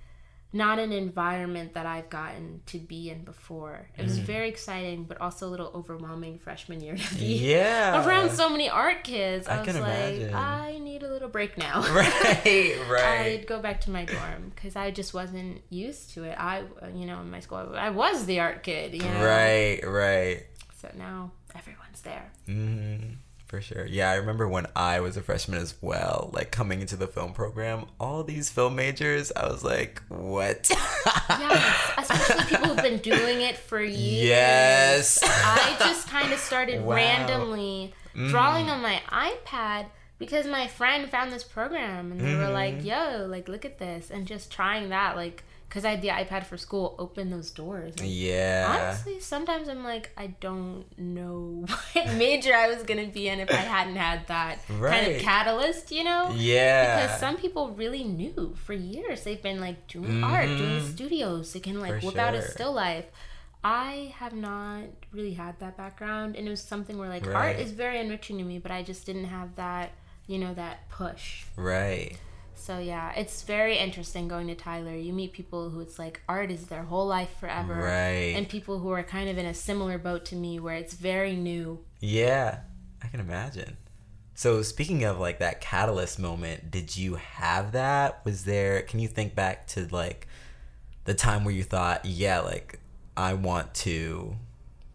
not 0.55 0.79
an 0.79 0.93
environment 0.93 1.75
that 1.75 1.87
I've 1.87 2.11
gotten 2.11 2.61
to 2.67 2.79
be 2.79 3.09
in 3.11 3.25
before. 3.25 3.89
It 3.97 4.03
Mm. 4.03 4.05
was 4.05 4.19
very 4.19 4.49
exciting, 4.51 5.05
but 5.05 5.21
also 5.21 5.49
a 5.49 5.51
little 5.51 5.71
overwhelming 5.75 6.39
freshman 6.39 6.81
year 6.81 6.97
to 6.97 7.15
be 7.15 7.25
Yeah. 7.53 8.05
around 8.07 8.31
so 8.33 8.51
many 8.51 8.69
art 8.69 9.03
kids. 9.03 9.49
I, 9.49 9.57
I 9.57 9.59
was 9.61 9.69
like, 9.69 9.77
imagine. 9.77 10.35
I 10.35 10.79
need 10.79 11.03
a 11.03 11.09
little 11.09 11.29
break 11.31 11.57
now. 11.57 11.81
Right, 11.93 12.77
right. 12.91 13.39
I'd 13.41 13.47
go 13.47 13.61
back 13.61 13.81
to 13.83 13.91
my 13.91 14.05
dorm 14.05 14.53
because 14.55 14.77
I 14.77 14.91
just 14.91 15.15
wasn't 15.15 15.63
used 15.71 16.11
to 16.15 16.25
it. 16.25 16.37
I, 16.39 16.65
you 16.95 17.07
know, 17.07 17.21
in 17.21 17.31
my 17.31 17.41
school, 17.41 17.73
I 17.75 17.91
was 17.91 18.27
the 18.27 18.41
art 18.41 18.63
kid, 18.63 18.93
you 18.95 19.01
know. 19.01 19.25
Right, 19.25 19.81
right. 19.87 20.47
So 20.81 20.91
now 20.99 21.31
everyone's 21.55 22.01
there. 22.03 22.31
hmm 22.47 23.15
For 23.53 23.61
sure. 23.61 23.85
Yeah, 23.85 24.11
I 24.11 24.15
remember 24.15 24.49
when 24.49 24.65
I 24.75 25.01
was 25.01 25.19
a 25.19 25.21
freshman 25.21 25.59
as 25.59 25.75
well, 25.83 26.31
like 26.33 26.51
coming 26.51 26.81
into 26.81 26.97
the 26.97 27.07
film 27.07 27.35
program, 27.35 27.85
all 28.01 28.25
these 28.25 28.49
film 28.49 28.77
majors, 28.77 29.31
I 29.37 29.47
was 29.47 29.63
like, 29.63 30.01
what? 30.09 30.71
Yes, 31.29 31.93
especially 31.99 32.45
people 32.47 32.69
who've 32.69 32.83
been 32.83 32.99
doing 33.01 33.43
it 33.43 33.59
for 33.59 33.79
years. 33.83 33.99
Yes. 34.23 35.21
I 35.23 35.77
just 35.81 36.09
kind 36.09 36.33
of 36.33 36.39
started 36.39 36.83
Wow. 36.85 36.95
randomly 36.97 37.93
Mm. 38.17 38.31
drawing 38.31 38.71
on 38.71 38.81
my 38.81 39.01
iPad 39.11 39.87
because 40.19 40.47
my 40.47 40.67
friend 40.67 41.11
found 41.11 41.31
this 41.33 41.45
program 41.45 42.11
and 42.13 42.21
they 42.23 42.35
were 42.35 42.49
like, 42.51 42.77
Mm-hmm. 42.79 42.87
"Yo, 43.23 43.27
like 43.27 43.49
look 43.49 43.65
at 43.67 43.79
this," 43.79 44.11
and 44.11 44.27
just 44.27 44.51
trying 44.51 44.89
that, 44.91 45.15
like, 45.17 45.45
because 45.73 45.87
I 45.87 45.93
had 45.93 46.03
the 46.03 46.09
iPad 46.09 46.45
for 46.45 46.59
school, 46.59 46.95
open 46.99 47.31
those 47.31 47.51
doors. 47.51 47.95
And 47.99 48.11
yeah. 48.11 48.67
Honestly, 48.79 49.21
sometimes 49.21 49.71
I'm 49.71 49.83
like, 49.83 50.11
I 50.19 50.27
don't 50.27 50.85
know 50.99 51.65
what 51.95 52.13
major 52.13 52.55
I 52.55 52.69
was 52.69 52.83
gonna 52.83 53.07
be 53.07 53.27
in 53.27 53.41
if 53.41 53.51
I 53.51 53.55
hadn't 53.55 53.97
had 53.97 54.27
that 54.27 54.59
kind 54.69 55.15
of 55.15 55.23
catalyst, 55.23 55.91
you 55.91 56.05
know? 56.05 56.31
Yeah. 56.37 57.07
Because 57.07 57.19
some 57.19 57.39
people 57.39 57.71
really 57.71 58.05
knew 58.05 58.55
for 58.67 58.75
years. 58.75 59.25
They've 59.25 59.41
been 59.41 59.63
like 59.63 59.87
doing 59.89 60.23
art, 60.23 60.47
doing 60.47 60.87
studios. 60.87 61.55
They 61.55 61.61
can 61.61 61.81
like 61.81 61.93
Mm-hmm. 61.93 62.01
For 62.01 62.07
whip 62.07 62.19
out 62.19 62.35
a 62.35 62.43
still 62.43 62.73
life. 62.73 63.07
I 63.65 64.15
have 64.17 64.35
not 64.35 64.85
really 65.13 65.35
had 65.35 65.59
that 65.61 65.77
background, 65.77 66.37
and 66.37 66.47
it 66.47 66.51
was 66.51 66.61
something 66.63 66.99
where 66.99 67.09
like 67.09 67.27
art 67.27 67.59
is 67.59 67.71
very 67.71 67.99
enriching 67.99 68.39
to 68.39 68.45
me, 68.45 68.59
but 68.59 68.71
I 68.73 68.83
just 68.83 69.07
didn't 69.07 69.27
have 69.27 69.55
that, 69.57 69.93
you 70.27 70.39
know, 70.39 70.53
that 70.55 70.89
push. 70.91 71.45
right. 71.57 72.19
So 72.55 72.79
yeah, 72.79 73.13
it's 73.17 73.43
very 73.43 73.77
interesting 73.79 74.29
going 74.29 74.47
to 74.47 74.55
Tyler. 74.55 74.95
You 74.95 75.13
meet 75.13 75.33
people 75.33 75.71
who 75.71 75.81
it's 75.81 75.99
like 75.99 76.23
art 76.29 76.51
is 76.51 76.67
their 76.67 76.85
whole 76.85 77.07
life 77.07 77.31
forever, 77.41 77.75
Right. 77.75 78.35
and 78.37 78.49
people 78.49 78.79
who 78.79 78.91
are 78.91 79.03
kind 79.03 79.29
of 79.29 79.39
in 79.39 79.47
a 79.47 79.55
similar 79.55 79.99
boat 79.99 80.25
to 80.27 80.37
me, 80.37 80.61
where 80.61 80.77
it's 80.77 80.95
very 80.95 81.35
new. 81.35 81.81
Yeah, 82.01 82.61
I 83.03 83.09
can 83.09 83.21
imagine. 83.21 83.77
So 84.35 84.63
speaking 84.63 85.05
of 85.05 85.19
like 85.19 85.39
that 85.41 85.61
catalyst 85.61 86.19
moment, 86.19 86.71
did 86.71 86.97
you 86.97 87.17
have 87.17 87.73
that? 87.73 88.25
Was 88.25 88.45
there 88.45 88.83
can 88.83 89.01
you 89.01 89.09
think 89.09 89.35
back 89.35 89.67
to 89.69 89.87
like 89.91 90.27
the 91.05 91.15
time 91.15 91.45
where 91.45 91.55
you 91.55 91.63
thought, 91.63 92.05
yeah, 92.05 92.41
like 92.41 92.81
I 93.17 93.35
want 93.35 93.75
to 93.75 94.37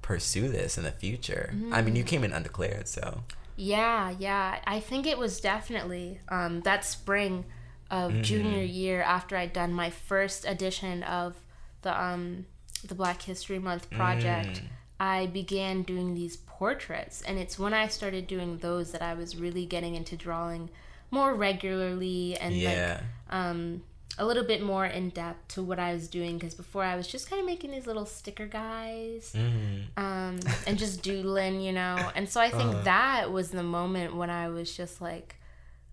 pursue 0.01 0.47
this 0.47 0.77
in 0.77 0.83
the 0.83 0.91
future? 0.91 1.53
I 1.71 1.81
mean, 1.81 1.95
you 1.95 2.03
mm. 2.03 2.07
came 2.07 2.23
in 2.23 2.31
undeclared, 2.31 2.87
so 2.87 3.23
Yeah, 3.57 4.13
yeah. 4.17 4.59
I 4.65 4.79
think 4.79 5.05
it 5.07 5.17
was 5.17 5.41
definitely 5.41 6.21
um, 6.29 6.61
that 6.61 6.85
spring 6.85 7.45
of 7.89 8.21
junior 8.21 8.63
year 8.63 9.01
after 9.01 9.35
I'd 9.35 9.53
done 9.53 9.73
my 9.73 9.89
first 9.89 10.45
edition 10.45 11.03
of 11.03 11.35
the 11.81 11.99
um, 12.01 12.45
the 12.87 12.95
Black 12.95 13.21
History 13.23 13.59
Month 13.59 13.89
project. 13.89 14.61
I 14.99 15.27
began 15.27 15.83
doing 15.83 16.13
these 16.13 16.37
portraits, 16.37 17.21
and 17.21 17.37
it's 17.37 17.57
when 17.59 17.73
I 17.73 17.87
started 17.87 18.27
doing 18.27 18.59
those 18.59 18.91
that 18.91 19.01
I 19.01 19.13
was 19.13 19.35
really 19.35 19.65
getting 19.65 19.95
into 19.95 20.15
drawing 20.15 20.69
more 21.11 21.33
regularly 21.33 22.37
and 22.37 22.55
yeah. 22.55 23.01
like 23.29 23.35
um, 23.35 23.83
a 24.17 24.25
little 24.25 24.43
bit 24.43 24.61
more 24.61 24.85
in 24.85 25.09
depth 25.09 25.47
to 25.55 25.63
what 25.63 25.79
I 25.79 25.93
was 25.93 26.07
doing. 26.07 26.37
Because 26.37 26.53
before 26.55 26.83
I 26.83 26.95
was 26.95 27.07
just 27.07 27.29
kind 27.29 27.39
of 27.39 27.45
making 27.45 27.71
these 27.71 27.87
little 27.87 28.05
sticker 28.05 28.47
guys 28.47 29.33
hmm 29.35 29.81
um, 29.95 30.37
and 30.65 30.77
just 30.77 31.01
doodling, 31.07 31.61
you 31.61 31.71
know. 31.71 32.11
And 32.15 32.29
so 32.29 32.41
I 32.41 32.49
think 32.49 32.71
Uh-huh. 32.71 32.83
that 32.83 33.31
was 33.31 33.51
the 33.51 33.63
moment 33.63 34.15
when 34.15 34.29
I 34.29 34.49
was 34.49 34.75
just 34.75 35.01
like, 35.01 35.35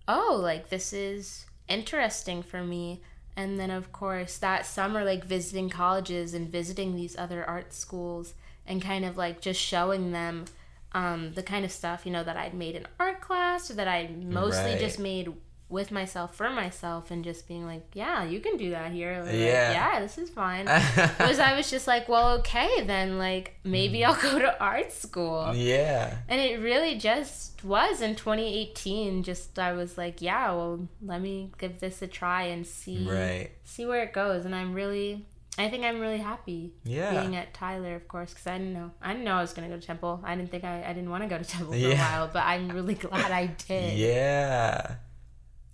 oh, 0.07 0.39
like 0.41 0.69
this 0.69 0.93
is 0.93 1.45
interesting 1.67 2.43
for 2.43 2.63
me. 2.63 3.01
And 3.35 3.59
then, 3.59 3.69
of 3.71 3.91
course, 3.91 4.37
that 4.37 4.65
summer, 4.65 5.03
like 5.03 5.25
visiting 5.25 5.69
colleges 5.69 6.33
and 6.33 6.47
visiting 6.49 6.95
these 6.95 7.17
other 7.17 7.43
art 7.43 7.73
schools 7.73 8.33
and 8.65 8.81
kind 8.81 9.03
of 9.05 9.17
like 9.17 9.41
just 9.41 9.59
showing 9.59 10.11
them 10.11 10.45
um, 10.93 11.33
the 11.33 11.43
kind 11.43 11.65
of 11.65 11.71
stuff, 11.71 12.05
you 12.05 12.11
know, 12.11 12.23
that 12.23 12.37
I'd 12.37 12.53
made 12.53 12.75
in 12.75 12.87
art 12.99 13.19
class 13.19 13.69
or 13.69 13.73
that 13.73 13.87
I 13.87 14.09
mostly 14.23 14.71
Right. 14.71 14.79
just 14.79 14.99
made 14.99 15.33
with 15.67 15.89
myself 15.91 16.35
for 16.35 16.49
myself 16.51 17.09
and 17.09 17.23
just 17.23 17.47
being 17.47 17.65
like, 17.65 17.83
yeah, 17.93 18.23
you 18.23 18.39
can 18.39 18.55
do 18.55 18.69
that 18.69 18.91
here. 18.91 19.23
Like, 19.23 19.33
Yeah. 19.33 19.71
yeah, 19.71 19.99
this 19.99 20.17
is 20.19 20.29
fine 20.29 20.65
was 21.19 21.39
I 21.39 21.55
was 21.57 21.69
just 21.71 21.87
like, 21.87 22.07
well, 22.07 22.37
okay, 22.39 22.83
then 22.85 23.17
like 23.17 23.55
maybe 23.63 23.99
mm-hmm. 23.99 24.11
I'll 24.25 24.31
go 24.31 24.37
to 24.39 24.59
art 24.61 24.91
school. 24.91 25.53
yeah. 25.55 26.17
And 26.29 26.39
it 26.39 26.59
really 26.59 26.97
just 26.99 27.63
was 27.63 27.99
in 28.01 28.15
2018. 28.15 29.23
Just 29.23 29.57
I 29.57 29.73
was 29.73 29.97
like, 29.97 30.21
yeah, 30.21 30.51
well, 30.51 30.87
let 31.01 31.19
me 31.21 31.51
give 31.57 31.79
this 31.79 32.01
a 32.03 32.07
try 32.07 32.43
and 32.43 32.65
see 32.65 33.07
Right. 33.09 33.49
see 33.63 33.85
where 33.87 34.03
it 34.03 34.13
goes. 34.13 34.45
And 34.45 34.53
I'm 34.53 34.73
really, 34.73 35.25
I 35.57 35.69
think 35.71 35.83
I'm 35.83 35.99
really 35.99 36.19
happy 36.19 36.73
Yeah. 36.83 37.19
being 37.21 37.35
at 37.35 37.55
Tyler, 37.55 37.95
of 37.95 38.07
course, 38.07 38.29
because 38.31 38.45
I 38.45 38.59
didn't 38.59 38.73
know 38.73 38.91
I 39.01 39.13
didn't 39.13 39.23
know 39.25 39.35
I 39.37 39.41
was 39.41 39.53
gonna 39.53 39.69
go 39.69 39.79
to 39.79 39.87
Temple. 39.87 40.21
I 40.23 40.35
didn't 40.35 40.51
think 40.51 40.63
I, 40.63 40.83
I 40.87 40.93
didn't 40.93 41.09
want 41.09 41.23
to 41.23 41.27
go 41.29 41.39
to 41.39 41.43
Temple 41.43 41.73
for 41.73 41.77
a 41.79 41.89
Yeah. 41.89 42.19
while, 42.19 42.29
but 42.31 42.43
I'm 42.45 42.69
really 42.69 42.93
glad 42.93 43.31
I 43.31 43.47
did. 43.67 43.97
Yeah. 43.97 44.97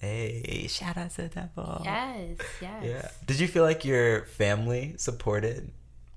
Hey, 0.01 0.65
shout 0.67 0.97
out 0.97 1.11
to 1.11 1.29
Temple. 1.29 1.81
Yes, 1.85 2.37
yes. 2.59 2.83
Yeah. 2.83 3.07
Did 3.27 3.39
you 3.39 3.47
feel 3.47 3.63
like 3.63 3.85
your 3.85 4.25
family 4.25 4.95
supported 4.97 5.71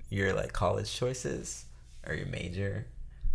your 0.09 0.33
like 0.33 0.53
college 0.53 0.91
choices 0.91 1.65
or 2.07 2.15
your 2.15 2.25
major? 2.25 2.87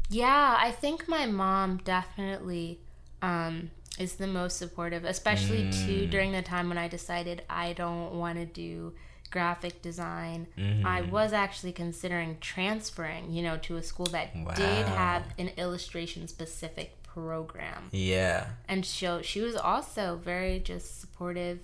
Yeah, 0.09 0.57
I 0.59 0.73
think 0.73 1.07
my 1.09 1.27
mom 1.27 1.81
definitely 1.85 2.81
um, 3.23 3.71
is 3.97 4.15
the 4.15 4.27
most 4.27 4.57
supportive, 4.57 5.05
especially 5.05 5.71
too 5.71 6.07
Mm. 6.07 6.11
during 6.11 6.33
the 6.33 6.43
time 6.43 6.69
when 6.69 6.79
I 6.79 6.89
decided 6.89 7.43
I 7.49 7.73
don't 7.73 8.15
want 8.15 8.37
to 8.39 8.45
do 8.47 8.93
graphic 9.31 9.81
design. 9.83 10.49
Mm-hmm. 10.59 10.85
I 10.85 11.03
was 11.03 11.33
actually 11.33 11.71
considering 11.73 12.39
transferring, 12.41 13.31
you 13.31 13.45
know, 13.45 13.57
to 13.59 13.77
a 13.77 13.83
school 13.85 14.07
that 14.07 14.35
did 14.57 14.87
have 14.89 15.23
an 15.39 15.51
illustration 15.57 16.27
specific 16.27 17.00
program. 17.15 17.89
Yeah. 17.93 18.47
And 18.69 18.85
she 18.85 19.07
she 19.23 19.41
was 19.41 19.57
also 19.57 20.21
very 20.23 20.59
just 20.61 21.01
supportive 21.01 21.59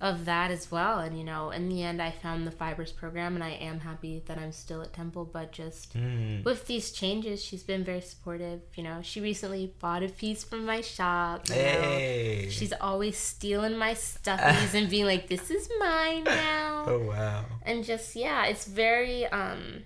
of 0.00 0.24
that 0.24 0.50
as 0.50 0.70
well. 0.70 0.98
And 0.98 1.18
you 1.18 1.24
know, 1.24 1.50
in 1.50 1.68
the 1.68 1.82
end, 1.82 2.00
I 2.00 2.10
found 2.10 2.46
the 2.46 2.50
fibers 2.50 2.90
program, 2.90 3.34
and 3.34 3.44
I 3.44 3.50
am 3.50 3.80
happy 3.80 4.22
that 4.26 4.38
I'm 4.38 4.50
still 4.52 4.80
at 4.80 4.94
Temple. 4.94 5.26
But 5.30 5.52
just 5.52 5.94
Mm. 5.94 6.42
with 6.42 6.66
these 6.66 6.90
changes, 6.90 7.44
she's 7.44 7.62
been 7.62 7.84
very 7.84 8.00
supportive. 8.00 8.60
You 8.76 8.84
know, 8.84 9.00
she 9.02 9.20
recently 9.20 9.74
bought 9.78 10.02
a 10.02 10.08
piece 10.08 10.42
from 10.42 10.64
my 10.64 10.80
shop. 10.80 11.48
You 11.50 11.54
know. 11.56 11.60
Hey. 11.60 12.48
She's 12.50 12.72
always 12.80 13.18
stealing 13.18 13.76
my 13.76 13.92
stuffies 14.08 14.72
and 14.74 14.88
being 14.88 15.04
like, 15.04 15.28
"This 15.28 15.50
is 15.50 15.68
mine 15.78 16.24
now." 16.24 16.84
oh 16.86 16.98
wow. 17.12 17.44
and 17.68 17.84
just 17.84 18.16
yeah 18.16 18.46
it's 18.46 18.64
very 18.64 19.26
um 19.26 19.84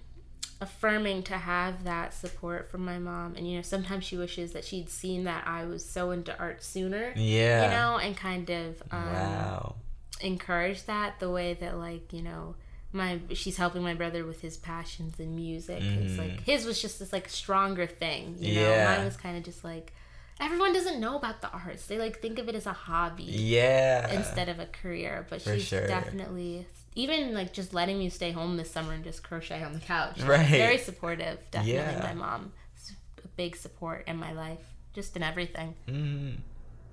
affirming 0.61 1.23
to 1.25 1.35
have 1.35 1.85
that 1.85 2.15
support 2.15 2.71
from 2.71 2.85
my 2.85 2.99
mom 2.99 3.35
and 3.37 3.49
you 3.49 3.57
know 3.57 3.63
sometimes 3.63 4.05
she 4.05 4.17
wishes 4.17 4.53
that 4.53 4.65
she'd 4.65 4.89
seen 4.89 5.25
that 5.25 5.47
i 5.47 5.65
was 5.65 5.85
so 5.85 6.11
into 6.11 6.37
art 6.39 6.63
sooner 6.63 7.13
Yeah. 7.17 7.65
you 7.65 7.71
know 7.71 7.97
and 7.99 8.17
kind 8.17 8.49
of 8.51 8.83
um 8.91 9.13
wow. 9.13 9.75
encourage 10.21 10.85
that 10.85 11.19
the 11.21 11.31
way 11.31 11.55
that 11.55 11.77
like 11.77 12.13
you 12.13 12.23
know 12.23 12.55
my 12.93 13.19
she's 13.33 13.57
helping 13.57 13.83
my 13.83 13.95
brother 13.95 14.25
with 14.25 14.41
his 14.41 14.57
passions 14.57 15.19
in 15.19 15.35
music 15.35 15.83
it's 15.83 16.17
like 16.19 16.41
his 16.45 16.65
was 16.65 16.81
just 16.81 16.99
this 17.01 17.13
like 17.13 17.29
stronger 17.29 17.87
thing 17.87 18.37
you 18.39 18.55
know 18.55 18.61
Mm-hmm. 18.63 18.71
Yeah. 18.71 18.97
mine 18.97 19.05
was 19.05 19.17
kind 19.17 19.37
of 19.37 19.43
just 19.43 19.65
like 19.65 19.93
everyone 20.41 20.73
doesn't 20.73 21.01
know 21.01 21.17
about 21.17 21.41
the 21.43 21.51
arts 21.51 21.87
they 21.87 21.99
like 21.99 22.21
think 22.23 22.39
of 22.39 22.49
it 22.49 22.55
as 22.55 22.67
a 22.67 22.73
hobby 22.73 23.25
Yeah. 23.25 24.09
instead 24.13 24.49
of 24.49 24.59
a 24.61 24.67
career. 24.67 25.27
But 25.29 25.43
For 25.43 25.55
she's 25.55 25.65
sure. 25.65 25.87
definitely 25.87 26.67
even 26.95 27.35
like 27.35 27.53
just 27.53 27.75
letting 27.75 27.99
me 27.99 28.09
stay 28.09 28.31
home 28.33 28.57
this 28.57 28.71
summer 28.71 28.93
and 28.93 29.03
just 29.05 29.23
crochet 29.23 29.63
on 29.63 29.73
the 29.73 29.81
couch. 29.81 30.21
Right. 30.23 30.47
Very 30.47 30.79
supportive. 30.79 31.39
Definitely 31.51 31.75
Yeah. 31.75 32.01
my 32.03 32.15
mom. 32.15 32.53
is 32.77 32.93
a 33.25 33.29
big 33.37 33.57
support 33.57 34.05
in 34.07 34.17
my 34.17 34.33
life, 34.33 34.61
just 34.95 35.17
in 35.17 35.23
everything. 35.23 35.75
Mhm. 35.89 36.39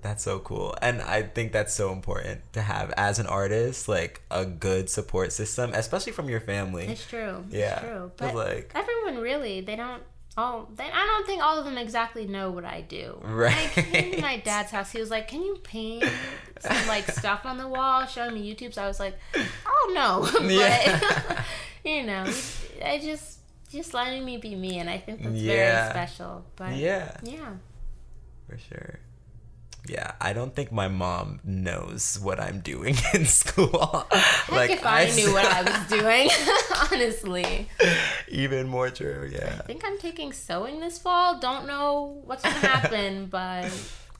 That's 0.02 0.24
so 0.24 0.40
cool. 0.40 0.74
And 0.82 1.00
I 1.00 1.22
think 1.22 1.52
that's 1.52 1.72
so 1.72 1.92
important 1.92 2.40
to 2.54 2.62
have 2.62 2.92
as 2.96 3.20
an 3.20 3.26
artist, 3.28 3.86
like 3.88 4.20
a 4.32 4.44
good 4.44 4.90
support 4.90 5.32
system, 5.32 5.70
especially 5.74 6.10
from 6.12 6.28
your 6.28 6.40
family. 6.40 6.86
It's 6.88 7.06
true. 7.06 7.44
Yeah. 7.50 7.74
It's 7.74 7.80
true. 7.82 8.12
But 8.16 8.34
like- 8.34 8.72
everyone 8.74 9.18
really, 9.22 9.60
they 9.60 9.76
don't 9.76 10.02
Oh, 10.36 10.42
all 10.42 10.68
they, 10.74 10.84
I 10.84 11.06
don't 11.06 11.26
think 11.26 11.42
all 11.42 11.58
of 11.58 11.64
them 11.64 11.76
exactly 11.76 12.26
know 12.26 12.50
what 12.50 12.64
I 12.64 12.80
do. 12.80 13.18
Right. 13.22 13.54
When 13.76 13.84
I 13.86 13.88
came 13.90 14.12
to 14.14 14.20
my 14.22 14.36
dad's 14.38 14.70
house, 14.70 14.90
he 14.90 14.98
was 14.98 15.10
like, 15.10 15.28
Can 15.28 15.42
you 15.42 15.56
paint 15.62 16.04
some 16.60 16.86
like 16.88 17.10
stuff 17.10 17.44
on 17.44 17.58
the 17.58 17.68
wall, 17.68 18.06
showing 18.06 18.34
me 18.34 18.54
YouTube? 18.54 18.72
So 18.74 18.82
I 18.82 18.86
was 18.88 18.98
like, 18.98 19.16
Oh 19.66 19.92
no. 19.94 20.28
but 20.40 20.50
Yeah. 20.50 21.44
you 21.84 22.04
know, 22.04 22.24
I 22.84 22.98
just 22.98 23.40
just 23.70 23.92
letting 23.94 24.24
me 24.24 24.36
be 24.38 24.54
me 24.54 24.78
and 24.78 24.88
I 24.88 24.98
think 24.98 25.22
that's 25.22 25.34
Yeah. 25.34 25.82
very 25.82 25.90
special. 25.90 26.44
But 26.56 26.76
yeah, 26.76 27.14
yeah. 27.22 27.50
for 28.48 28.58
sure. 28.58 29.00
Yeah, 29.88 30.12
I 30.20 30.32
don't 30.32 30.54
think 30.54 30.70
my 30.70 30.86
mom 30.88 31.40
knows 31.42 32.18
what 32.22 32.38
I'm 32.38 32.60
doing 32.60 32.94
in 33.14 33.24
school. 33.24 34.06
like 34.50 34.70
if 34.70 34.86
I 34.86 35.10
knew 35.10 35.32
what 35.32 35.44
I 35.44 35.62
was 35.62 35.88
doing, 36.00 36.28
honestly. 36.92 37.68
Even 38.28 38.68
more 38.68 38.90
true, 38.90 39.28
yeah. 39.32 39.56
I 39.58 39.62
think 39.62 39.82
I'm 39.84 39.98
taking 39.98 40.32
sewing 40.32 40.78
this 40.80 40.98
fall. 40.98 41.38
Don't 41.40 41.66
know 41.66 42.22
what's 42.24 42.42
gonna 42.44 42.54
happen, 42.54 43.26
but 43.26 43.64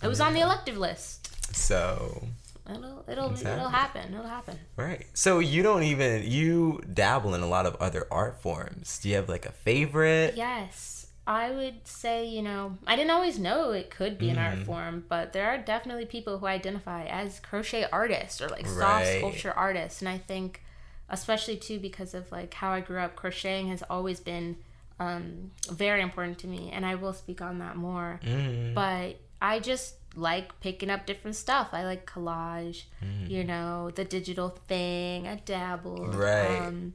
it 0.02 0.08
was 0.08 0.20
on 0.20 0.34
the 0.34 0.40
elective 0.40 0.76
list. 0.76 1.28
So, 1.54 2.26
It'll 2.68 3.04
it'll 3.08 3.30
It's 3.32 3.42
it'll 3.42 3.68
happen. 3.68 4.14
It'll 4.14 4.26
happen. 4.26 4.58
right. 4.76 5.04
So 5.14 5.40
you 5.40 5.62
don't 5.62 5.82
even 5.82 6.22
you 6.30 6.80
dabble 6.92 7.34
in 7.34 7.40
a 7.42 7.48
lot 7.48 7.66
of 7.66 7.74
other 7.76 8.06
art 8.10 8.40
forms. 8.40 8.98
Do 9.00 9.08
you 9.08 9.16
have 9.16 9.28
like 9.28 9.46
a 9.46 9.52
favorite? 9.52 10.34
Yes, 10.36 11.01
I 11.26 11.50
would 11.50 11.86
say 11.86 12.26
you 12.26 12.42
know 12.42 12.78
I 12.86 12.96
didn't 12.96 13.10
always 13.12 13.38
know 13.38 13.70
it 13.72 13.90
could 13.90 14.18
be 14.18 14.28
an 14.30 14.38
art 14.38 14.54
Mm-hmm. 14.54 14.64
form, 14.64 15.04
but 15.08 15.32
there 15.32 15.48
are 15.50 15.58
definitely 15.58 16.06
people 16.06 16.38
who 16.38 16.46
identify 16.46 17.04
as 17.06 17.40
crochet 17.40 17.86
artists 17.92 18.40
or 18.40 18.48
like 18.48 18.66
soft 18.66 19.06
Right. 19.06 19.18
sculpture 19.18 19.52
artists, 19.52 20.00
and 20.02 20.08
I 20.08 20.18
think 20.18 20.62
especially 21.08 21.56
too 21.56 21.78
because 21.78 22.14
of 22.14 22.30
like 22.32 22.54
how 22.54 22.70
I 22.72 22.80
grew 22.80 22.98
up, 22.98 23.16
crocheting 23.16 23.68
has 23.68 23.82
always 23.88 24.18
been 24.20 24.56
um, 24.98 25.50
very 25.70 26.00
important 26.02 26.38
to 26.40 26.46
me, 26.46 26.70
and 26.72 26.84
I 26.86 26.94
will 26.96 27.12
speak 27.12 27.40
on 27.42 27.58
that 27.58 27.76
more. 27.76 28.20
Mm. 28.24 28.74
but 28.74 29.16
I 29.40 29.58
just 29.58 29.96
like 30.14 30.58
picking 30.60 30.90
up 30.90 31.06
different 31.06 31.36
stuff. 31.36 31.70
I 31.72 31.84
like 31.84 32.06
collage, 32.06 32.84
you 33.26 33.44
know, 33.44 33.90
the 33.90 34.04
digital 34.04 34.50
thing. 34.68 35.26
I 35.26 35.36
dabble, 35.36 36.06
Right. 36.12 36.60
Um, 36.68 36.94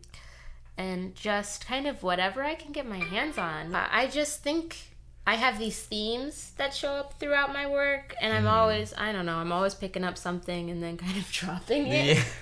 and 0.77 1.15
just 1.15 1.65
kind 1.67 1.87
of 1.87 2.03
whatever 2.03 2.43
I 2.43 2.55
can 2.55 2.71
get 2.71 2.87
my 2.87 2.99
hands 2.99 3.37
on. 3.37 3.73
I 3.75 4.07
just 4.07 4.43
think 4.43 4.77
I 5.25 5.35
have 5.35 5.59
these 5.59 5.79
themes 5.81 6.51
that 6.57 6.73
show 6.73 6.91
up 6.93 7.19
throughout 7.19 7.51
my 7.51 7.67
work, 7.67 8.15
and 8.21 8.31
I'm 8.33 8.47
always 8.47 8.93
I 8.97 9.11
don't 9.11 9.25
know 9.25 9.37
I'm 9.37 9.51
always 9.51 9.73
picking 9.75 10.03
up 10.03 10.17
something 10.17 10.69
and 10.69 10.81
then 10.81 10.95
kind 11.05 11.17
of 11.17 11.29
dropping 11.31 11.87
it. 11.87 12.17
Yeah. 12.17 12.23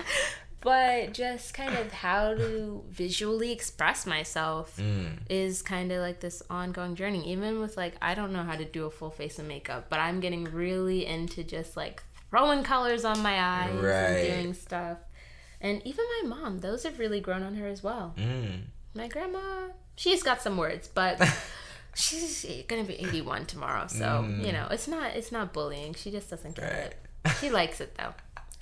But 0.61 1.13
just 1.13 1.53
kind 1.53 1.75
of 1.77 1.91
how 1.91 2.33
to 2.33 2.83
visually 2.89 3.51
express 3.51 4.07
myself 4.07 4.75
Mm. 4.77 5.19
is 5.29 5.61
kind 5.61 5.91
of 5.91 6.01
like 6.01 6.21
this 6.21 6.41
ongoing 6.49 6.95
journey. 6.95 7.31
Even 7.31 7.59
with 7.59 7.77
like, 7.77 7.93
I 8.01 8.15
don't 8.15 8.33
know 8.33 8.41
how 8.41 8.55
to 8.55 8.65
do 8.65 8.85
a 8.87 8.89
full 8.89 9.11
face 9.11 9.37
of 9.37 9.45
makeup, 9.45 9.91
but 9.91 9.99
I'm 9.99 10.19
getting 10.21 10.45
really 10.45 11.05
into 11.05 11.43
just 11.43 11.77
like 11.77 12.01
throwing 12.31 12.63
colors 12.63 13.05
on 13.05 13.21
my 13.21 13.39
eyes 13.39 13.75
Right. 13.75 13.93
and 13.93 14.41
doing 14.41 14.53
stuff. 14.55 14.97
And 15.65 15.81
even 15.85 16.05
my 16.21 16.29
mom, 16.35 16.59
those 16.59 16.83
have 16.83 16.99
really 16.99 17.19
grown 17.19 17.41
on 17.43 17.55
her 17.55 17.67
as 17.67 17.81
well. 17.83 18.13
Mm. 18.17 18.65
My 18.93 19.07
grandma, 19.07 19.69
she's 19.95 20.21
got 20.23 20.41
some 20.41 20.57
words, 20.57 20.87
but 20.87 21.19
she's 21.95 22.45
gonna 22.67 22.83
be 22.83 22.93
81 22.95 23.45
tomorrow, 23.47 23.87
so 23.87 24.07
you 24.45 24.51
know 24.51 24.67
it's 24.69 24.87
not 24.87 25.15
it's 25.15 25.31
not 25.31 25.53
bullying. 25.53 25.93
She 25.95 26.11
just 26.11 26.29
doesn't 26.29 26.55
get 26.55 26.63
Mm. 26.65 26.73
Right. 26.73 26.91
it. 26.91 26.97
She 27.41 27.49
likes 27.49 27.81
it 27.81 27.95
though. 27.97 28.13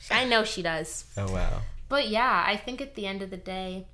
I 0.09 0.25
know 0.25 0.43
she 0.45 0.61
does. 0.61 1.05
Oh 1.17 1.31
wow. 1.33 1.61
But 1.89 2.07
yeah, 2.07 2.43
I 2.47 2.55
think 2.57 2.79
at 2.81 2.95
the 2.95 3.05
end 3.05 3.21
of 3.21 3.29
the 3.29 3.37
day, 3.37 3.85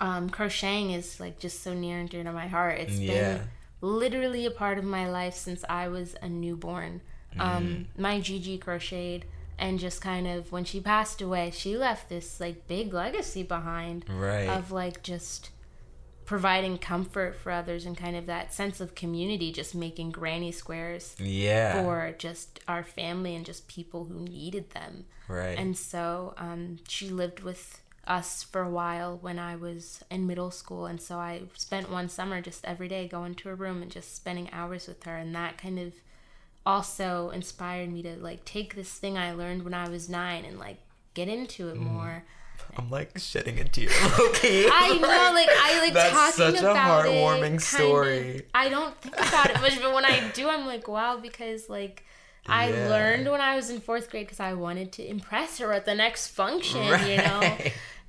um, 0.00 0.30
crocheting 0.30 0.90
is 0.92 1.20
like 1.20 1.38
just 1.38 1.62
so 1.62 1.74
near 1.74 1.98
and 1.98 2.08
dear 2.08 2.24
to 2.24 2.32
my 2.32 2.46
heart. 2.48 2.78
It's 2.78 2.98
Yeah. 2.98 3.12
been 3.38 3.40
literally 3.80 4.46
a 4.46 4.50
part 4.50 4.78
of 4.78 4.84
my 4.84 5.08
life 5.08 5.34
since 5.34 5.64
I 5.68 5.88
was 5.88 6.14
a 6.22 6.28
newborn. 6.28 7.00
Um, 7.38 7.86
my 7.96 8.20
Gigi 8.20 8.58
crocheted, 8.58 9.24
and 9.62 9.78
just 9.78 10.00
kind 10.00 10.26
of 10.26 10.50
when 10.50 10.64
she 10.64 10.80
passed 10.80 11.22
away, 11.22 11.50
she 11.52 11.76
left 11.76 12.08
this 12.08 12.40
like 12.40 12.66
big 12.66 12.92
legacy 12.92 13.42
behind 13.44 14.04
Right. 14.08 14.48
of 14.48 14.72
like 14.72 15.02
just 15.02 15.50
providing 16.24 16.78
comfort 16.78 17.36
for 17.36 17.50
others 17.52 17.84
and 17.86 17.96
kind 17.96 18.16
of 18.16 18.26
that 18.26 18.52
sense 18.52 18.80
of 18.80 18.94
community, 18.94 19.52
just 19.52 19.74
making 19.74 20.10
granny 20.10 20.50
squares 20.52 21.14
yeah. 21.18 21.80
for 21.82 22.14
just 22.18 22.60
our 22.66 22.82
family 22.82 23.34
and 23.36 23.44
just 23.46 23.68
people 23.68 24.04
who 24.06 24.20
needed 24.20 24.70
them. 24.70 25.04
right. 25.28 25.58
And 25.58 25.76
so 25.76 26.34
um, 26.38 26.78
she 26.88 27.08
lived 27.08 27.40
with 27.40 27.80
us 28.06 28.42
for 28.42 28.62
a 28.62 28.70
while 28.70 29.16
when 29.20 29.38
I 29.38 29.54
was 29.56 30.02
in 30.10 30.26
middle 30.26 30.50
school. 30.50 30.86
And 30.86 31.00
so 31.00 31.18
I 31.18 31.42
spent 31.54 31.90
one 31.90 32.08
summer 32.08 32.40
just 32.40 32.64
every 32.64 32.88
day 32.88 33.06
going 33.06 33.34
to 33.36 33.48
her 33.50 33.54
room 33.54 33.80
and 33.82 33.90
just 33.90 34.16
spending 34.16 34.48
hours 34.52 34.88
with 34.88 35.04
her. 35.04 35.16
And 35.16 35.34
that 35.36 35.56
kind 35.58 35.78
of 35.78 35.92
also 36.64 37.30
inspired 37.30 37.90
me 37.92 38.02
to 38.02 38.16
like 38.16 38.44
take 38.44 38.74
this 38.74 38.92
thing 38.92 39.18
I 39.18 39.32
learned 39.32 39.64
when 39.64 39.74
I 39.74 39.88
was 39.88 40.08
nine 40.08 40.44
and 40.44 40.58
like 40.58 40.78
get 41.14 41.28
into 41.28 41.68
it 41.68 41.76
more. 41.76 42.24
I'm 42.76 42.88
like 42.90 43.18
shedding 43.18 43.58
a 43.58 43.64
tear. 43.64 43.88
Okay. 44.28 44.66
I 44.70 44.96
know, 44.98 45.34
like 45.34 45.48
I 45.50 45.80
like 45.80 45.92
That's 45.94 46.12
talking 46.36 46.54
such 46.56 46.64
a 46.64 46.70
about 46.70 47.04
heartwarming 47.04 47.36
it. 47.36 47.40
kind 47.40 47.54
of- 47.54 47.62
story. 47.62 48.42
I 48.54 48.68
don't 48.68 48.96
think 49.00 49.16
about 49.16 49.50
it 49.50 49.60
much, 49.60 49.80
but 49.82 49.92
when 49.94 50.04
I 50.04 50.28
do, 50.30 50.48
I'm 50.48 50.66
like, 50.66 50.88
wow, 50.88 51.18
because 51.18 51.68
like 51.68 52.04
I 52.46 52.70
Yeah. 52.70 52.88
learned 52.88 53.30
when 53.30 53.40
I 53.40 53.56
was 53.56 53.68
in 53.70 53.80
fourth 53.80 54.10
grade 54.10 54.26
because 54.26 54.40
I 54.40 54.52
wanted 54.54 54.90
to 54.92 55.08
impress 55.08 55.58
her 55.58 55.72
at 55.72 55.84
the 55.84 55.94
next 55.94 56.28
function, 56.28 56.82
you 57.08 57.16
know. 57.18 57.58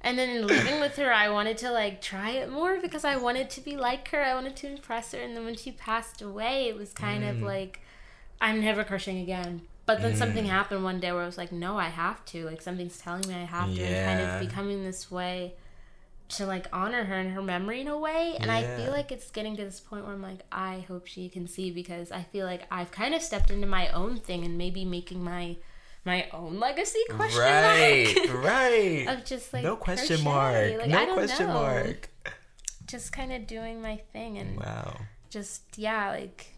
And 0.05 0.17
then 0.19 0.29
in 0.29 0.47
living 0.47 0.79
with 0.81 0.95
her, 0.97 1.11
I 1.13 1.29
wanted 1.29 1.57
to 1.59 1.71
like 1.71 2.01
try 2.01 2.31
it 2.31 2.49
more 2.51 2.79
because 2.81 3.05
I 3.05 3.15
wanted 3.15 3.49
to 3.51 3.61
be 3.61 3.75
like 3.77 4.07
her. 4.09 4.21
I 4.21 4.33
wanted 4.33 4.55
to 4.57 4.67
impress 4.67 5.11
her. 5.13 5.19
And 5.19 5.35
then 5.35 5.45
when 5.45 5.55
she 5.55 5.71
passed 5.71 6.21
away, 6.21 6.67
it 6.67 6.75
was 6.77 6.91
kind 6.93 7.23
Mm. 7.23 7.29
of 7.29 7.41
like, 7.41 7.79
I'm 8.43 8.59
never 8.59 8.83
crocheting 8.83 9.21
again. 9.21 9.61
But 9.85 10.01
then 10.01 10.15
something 10.15 10.45
mm. 10.45 10.49
happened 10.49 10.83
one 10.83 10.99
day 10.99 11.11
where 11.11 11.23
I 11.23 11.25
was 11.25 11.37
like, 11.37 11.51
no, 11.51 11.77
I 11.77 11.89
have 11.89 12.23
to. 12.25 12.45
Like 12.45 12.61
something's 12.61 12.97
telling 12.99 13.27
me 13.27 13.33
I 13.33 13.45
have 13.45 13.73
to. 13.73 13.81
And 13.81 14.05
kind 14.05 14.19
Yeah. 14.19 14.35
of 14.35 14.47
becoming 14.47 14.83
this 14.83 15.09
way 15.09 15.55
to 16.29 16.45
like 16.45 16.67
honor 16.71 17.05
her 17.05 17.15
and 17.15 17.31
her 17.31 17.41
memory 17.41 17.81
in 17.81 17.87
a 17.87 17.97
way. 17.97 18.35
And 18.39 18.51
I 18.51 18.77
feel 18.77 18.91
like 18.91 19.11
it's 19.11 19.29
getting 19.31 19.55
to 19.57 19.63
this 19.63 19.79
point 19.79 20.05
where 20.05 20.13
I'm 20.13 20.21
like, 20.21 20.41
I 20.51 20.85
hope 20.87 21.07
she 21.07 21.29
can 21.29 21.47
see 21.47 21.71
because 21.71 22.11
I 22.11 22.23
feel 22.23 22.45
like 22.45 22.63
I've 22.69 22.91
kind 22.91 23.13
of 23.13 23.21
stepped 23.21 23.49
into 23.49 23.67
my 23.67 23.89
own 23.89 24.17
thing 24.17 24.43
and 24.43 24.57
maybe 24.57 24.85
making 24.85 25.23
my 25.23 25.57
my 26.05 26.27
own 26.33 26.59
legacy 26.59 26.99
question 27.09 27.39
right. 27.39 28.13
mark 28.27 28.43
right. 28.43 29.05
of 29.07 29.23
just 29.23 29.53
like 29.53 29.63
no 29.63 29.77
question 29.77 30.21
mark. 30.23 30.79
Like, 30.79 30.89
no 30.89 31.13
question 31.13 31.47
know. 31.47 31.53
mark. 31.53 32.09
Just 32.87 33.13
kind 33.13 33.31
of 33.31 33.47
doing 33.47 33.81
my 33.81 33.97
thing 34.11 34.37
and 34.37 34.59
Wow. 34.59 34.97
just 35.29 35.61
yeah, 35.77 36.09
like 36.09 36.52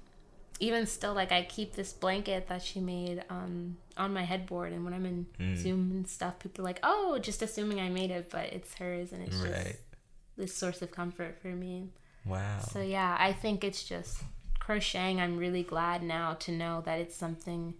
even 0.59 0.85
still, 0.85 1.13
like 1.13 1.31
I 1.31 1.43
keep 1.43 1.73
this 1.73 1.91
blanket 1.93 2.47
that 2.47 2.61
she 2.61 2.79
made 2.79 3.23
um, 3.29 3.77
on 3.97 4.13
my 4.13 4.23
headboard, 4.23 4.71
and 4.73 4.83
when 4.85 4.93
I'm 4.93 5.05
in 5.05 5.25
Mm. 5.39 5.57
Zoom 5.57 5.91
and 5.91 6.07
stuff, 6.07 6.39
people 6.39 6.63
are 6.63 6.67
like, 6.69 6.79
"Oh, 6.83 7.19
just 7.19 7.41
assuming 7.41 7.79
I 7.79 7.89
made 7.89 8.11
it, 8.11 8.29
but 8.29 8.45
it's 8.53 8.75
hers," 8.75 9.11
and 9.11 9.21
it's 9.27 9.35
Right. 9.37 9.53
just 9.53 9.77
this 10.37 10.53
source 10.55 10.81
of 10.81 10.91
comfort 10.91 11.37
for 11.41 11.49
me. 11.49 11.89
Wow. 12.25 12.59
So 12.59 12.81
yeah, 12.81 13.15
I 13.19 13.33
think 13.33 13.63
it's 13.63 13.83
just 13.83 14.23
crocheting. 14.59 15.19
I'm 15.21 15.37
really 15.37 15.63
glad 15.63 16.01
now 16.03 16.33
to 16.35 16.51
know 16.51 16.81
that 16.85 16.99
it's 16.99 17.15
something 17.15 17.75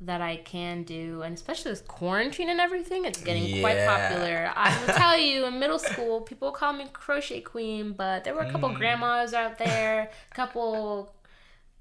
that 0.00 0.20
I 0.20 0.36
can 0.36 0.82
do, 0.82 1.22
and 1.22 1.34
especially 1.34 1.70
with 1.70 1.86
quarantine 1.86 2.48
and 2.48 2.60
everything, 2.60 3.04
it's 3.04 3.20
getting 3.22 3.60
quite 3.60 3.84
popular. 3.86 4.50
I 4.56 4.80
will 4.80 4.92
tell 5.02 5.16
you, 5.16 5.44
in 5.44 5.58
middle 5.60 5.78
school, 5.78 6.22
people 6.22 6.50
call 6.50 6.72
me 6.72 6.86
crochet 6.92 7.40
queen, 7.40 7.92
but 7.92 8.24
there 8.24 8.34
were 8.34 8.40
a 8.42 8.50
couple 8.50 8.70
Mm. 8.70 8.74
grandmas 8.78 9.32
out 9.34 9.58
there, 9.58 10.10
a 10.30 10.34
couple 10.34 11.14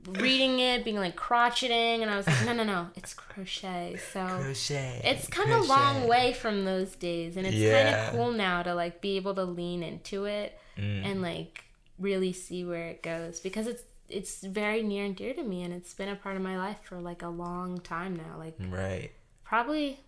reading 0.07 0.59
it, 0.59 0.83
being 0.83 0.97
like 0.97 1.15
crocheting, 1.15 2.01
and 2.01 2.09
I 2.09 2.17
was 2.17 2.27
like, 2.27 2.45
no, 2.45 2.53
no, 2.53 2.63
no, 2.63 2.87
it's 2.95 3.13
crochet. 3.13 3.97
So 4.13 4.25
crochet. 4.25 5.01
it's 5.03 5.27
come 5.27 5.51
a 5.51 5.61
long 5.61 6.07
way 6.07 6.33
from 6.33 6.65
those 6.65 6.95
days 6.95 7.37
and 7.37 7.45
it's 7.47 7.55
kind 7.57 7.95
of 7.95 8.11
cool 8.13 8.31
now 8.31 8.63
to 8.63 8.73
like 8.75 9.01
be 9.01 9.15
able 9.17 9.35
to 9.35 9.43
lean 9.43 9.83
into 9.83 10.25
it 10.25 10.57
Mm. 10.77 11.05
and 11.05 11.21
like 11.21 11.65
really 11.99 12.31
see 12.31 12.63
where 12.63 12.87
it 12.87 13.03
goes 13.03 13.41
because 13.41 13.67
it's 13.67 13.83
it's 14.07 14.39
very 14.41 14.81
near 14.81 15.03
and 15.03 15.17
dear 15.17 15.33
to 15.33 15.43
me 15.43 15.63
and 15.63 15.73
it's 15.73 15.93
been 15.93 16.07
a 16.07 16.15
part 16.15 16.37
of 16.37 16.41
my 16.41 16.57
life 16.57 16.77
for 16.83 16.99
like 17.01 17.21
a 17.21 17.27
long 17.27 17.77
time 17.81 18.15
now 18.15 18.37
like 18.37 18.55
Right. 18.57 19.11
probably 19.43 19.99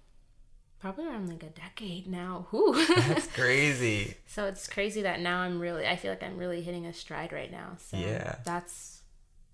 probably 0.80 1.06
around 1.06 1.28
like 1.28 1.44
a 1.44 1.50
decade 1.50 2.08
now 2.08 2.48
Whew. 2.52 2.74
That's 2.96 3.28
crazy. 3.36 4.16
so 4.26 4.46
it's 4.46 4.68
crazy 4.70 5.02
that 5.02 5.20
now 5.20 5.40
i'm 5.40 5.60
really 5.60 5.86
i 5.86 5.98
feel 5.98 6.12
like 6.12 6.24
i'm 6.24 6.38
really 6.38 6.62
hitting 6.62 6.86
a 6.86 6.94
stride 6.94 7.34
right 7.34 7.52
now 7.52 7.76
so 7.78 7.98
Yeah. 7.98 8.36
that's 8.46 8.93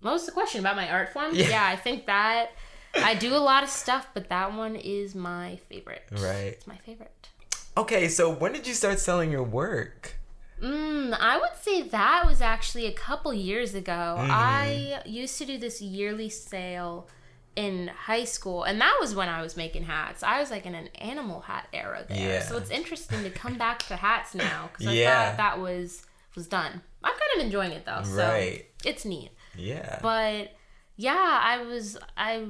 what 0.00 0.12
was 0.12 0.26
the 0.26 0.32
question 0.32 0.60
about 0.60 0.76
my 0.76 0.88
art 0.90 1.12
form 1.12 1.34
Yeah. 1.34 1.48
yeah 1.48 1.66
i 1.66 1.76
think 1.76 2.06
that 2.06 2.50
i 2.94 3.14
do 3.14 3.34
a 3.34 3.38
lot 3.38 3.62
of 3.62 3.68
stuff 3.68 4.08
but 4.14 4.28
that 4.30 4.52
one 4.54 4.76
is 4.76 5.14
my 5.14 5.56
favorite 5.68 6.02
Right. 6.12 6.54
it's 6.56 6.66
my 6.66 6.76
favorite 6.78 7.28
Okay, 7.76 8.08
so 8.08 8.28
when 8.28 8.52
did 8.52 8.66
you 8.66 8.74
start 8.74 8.98
selling 8.98 9.30
your 9.30 9.44
work? 9.44 10.16
Mm, 10.60 11.16
I 11.18 11.38
would 11.38 11.54
say 11.62 11.82
that 11.82 12.24
was 12.26 12.42
actually 12.42 12.86
a 12.86 12.92
couple 12.92 13.32
years 13.32 13.76
ago. 13.76 14.16
Mm-hmm. 14.18 14.30
I 14.30 15.02
used 15.06 15.38
to 15.38 15.46
do 15.46 15.56
this 15.56 15.80
yearly 15.80 16.28
sale 16.30 17.06
in 17.54 17.86
high 17.86 18.24
school, 18.24 18.64
and 18.64 18.80
that 18.80 18.96
was 19.00 19.14
when 19.14 19.28
I 19.28 19.40
was 19.40 19.56
making 19.56 19.84
hats. 19.84 20.24
I 20.24 20.40
was 20.40 20.50
like 20.50 20.66
in 20.66 20.74
an 20.74 20.88
animal 20.96 21.42
hat 21.42 21.68
era 21.72 22.04
there, 22.08 22.34
Yeah. 22.34 22.42
so 22.42 22.56
it's 22.56 22.70
interesting 22.70 23.22
to 23.22 23.30
come 23.30 23.56
back 23.56 23.78
to 23.86 23.94
hats 23.96 24.34
now 24.34 24.68
because 24.72 24.88
I 24.88 24.92
Yeah. 24.94 25.28
thought 25.28 25.36
that 25.36 25.60
was 25.60 26.04
was 26.34 26.48
done. 26.48 26.82
I'm 27.04 27.12
kind 27.12 27.32
of 27.36 27.44
enjoying 27.46 27.70
it 27.70 27.86
though, 27.86 28.02
so 28.02 28.26
Right. 28.28 28.66
it's 28.84 29.04
neat. 29.04 29.30
Yeah. 29.60 29.98
But 30.02 30.52
yeah, 30.96 31.40
I 31.42 31.62
was 31.62 31.96
I. 32.16 32.46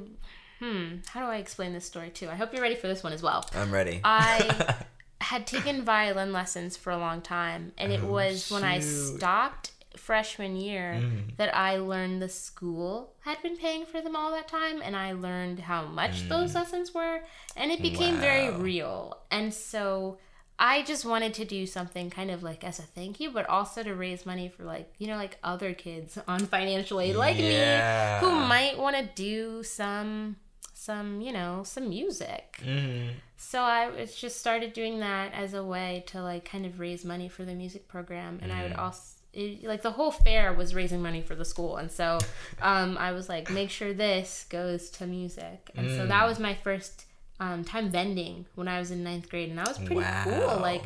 Hmm, 0.58 0.96
how 1.06 1.20
do 1.20 1.26
I 1.26 1.36
explain 1.36 1.72
this 1.72 1.86
story 1.86 2.10
too? 2.10 2.28
I 2.28 2.34
hope 2.34 2.52
you're 2.52 2.62
ready 2.62 2.74
for 2.74 2.86
this 2.86 3.02
one 3.02 3.12
as 3.14 3.22
well. 3.22 3.48
I'm 3.54 3.70
ready. 3.72 4.00
I 4.04 4.74
had 5.20 5.46
taken 5.46 5.82
violin 5.84 6.32
lessons 6.32 6.76
for 6.76 6.90
a 6.90 6.98
long 6.98 7.22
time, 7.22 7.72
and 7.78 7.90
it 7.92 8.00
Oh, 8.02 8.06
was 8.08 8.50
when 8.50 8.62
I 8.64 8.80
stopped 8.80 9.72
freshman 9.96 10.56
year 10.56 11.00
Mm. 11.02 11.36
that 11.36 11.54
I 11.56 11.78
learned 11.78 12.22
the 12.22 12.28
school 12.28 13.14
had 13.20 13.42
been 13.42 13.56
paying 13.56 13.86
for 13.86 14.00
them 14.00 14.14
all 14.14 14.30
that 14.32 14.48
time, 14.48 14.80
and 14.82 14.94
I 14.94 15.12
learned 15.12 15.60
how 15.60 15.86
much 15.86 16.28
those 16.28 16.54
lessons 16.54 16.92
were, 16.94 17.20
and 17.56 17.72
it 17.72 17.80
became 17.82 18.18
very 18.20 18.52
Mm. 18.52 18.62
Real. 18.62 19.16
And 19.30 19.52
so 19.52 20.18
I 20.62 20.82
just 20.82 21.04
wanted 21.06 21.32
to 21.34 21.44
do 21.46 21.66
something 21.66 22.10
kind 22.10 22.30
of 22.30 22.42
like 22.42 22.62
as 22.64 22.78
a 22.78 22.82
thank 22.82 23.18
you, 23.18 23.30
but 23.30 23.48
also 23.48 23.82
to 23.82 23.94
raise 23.94 24.26
money 24.26 24.48
for 24.48 24.62
like, 24.64 24.92
you 24.98 25.06
know, 25.06 25.16
like 25.16 25.38
other 25.42 25.72
kids 25.72 26.18
on 26.28 26.40
financial 26.40 27.00
aid 27.00 27.16
like 27.16 27.38
Yeah. 27.38 28.20
me 28.20 28.26
who 28.28 28.34
might 28.46 28.78
want 28.78 28.94
to 28.96 29.08
do 29.14 29.62
some 29.62 30.36
some, 30.74 31.20
you 31.20 31.32
know, 31.32 31.62
some 31.64 31.88
music. 31.88 32.60
Mhm. 32.64 33.10
So 33.36 33.60
I 33.60 33.88
was 33.88 34.14
just 34.14 34.38
started 34.38 34.72
doing 34.72 35.00
that 35.00 35.32
as 35.34 35.54
a 35.54 35.64
way 35.64 36.04
to 36.08 36.22
like 36.22 36.44
kind 36.44 36.64
of 36.66 36.78
raise 36.78 37.04
money 37.04 37.28
for 37.28 37.44
the 37.44 37.54
music 37.54 37.88
program, 37.88 38.38
and 38.42 38.52
I 38.52 38.62
would 38.62 38.72
also 38.74 39.16
it, 39.32 39.62
like 39.64 39.82
the 39.82 39.92
whole 39.92 40.10
fair 40.10 40.52
was 40.52 40.74
raising 40.74 41.00
money 41.00 41.22
for 41.22 41.34
the 41.36 41.44
school, 41.44 41.76
and 41.76 41.90
so 41.90 42.18
um, 42.60 42.98
I 42.98 43.12
was 43.12 43.28
like, 43.28 43.48
make 43.50 43.70
sure 43.70 43.92
this 43.94 44.44
goes 44.50 44.90
to 44.90 45.06
music, 45.06 45.70
and 45.76 45.88
so 45.90 46.06
that 46.06 46.26
was 46.26 46.38
my 46.38 46.54
first 46.54 47.04
um, 47.40 47.64
time 47.64 47.90
vending 47.90 48.46
when 48.54 48.68
I 48.68 48.78
was 48.78 48.90
in 48.92 49.02
ninth 49.02 49.28
grade, 49.28 49.48
and 49.50 49.58
that 49.58 49.66
was 49.68 49.78
pretty 49.78 49.96
Wow. 49.96 50.24
cool. 50.24 50.60
Like. 50.60 50.82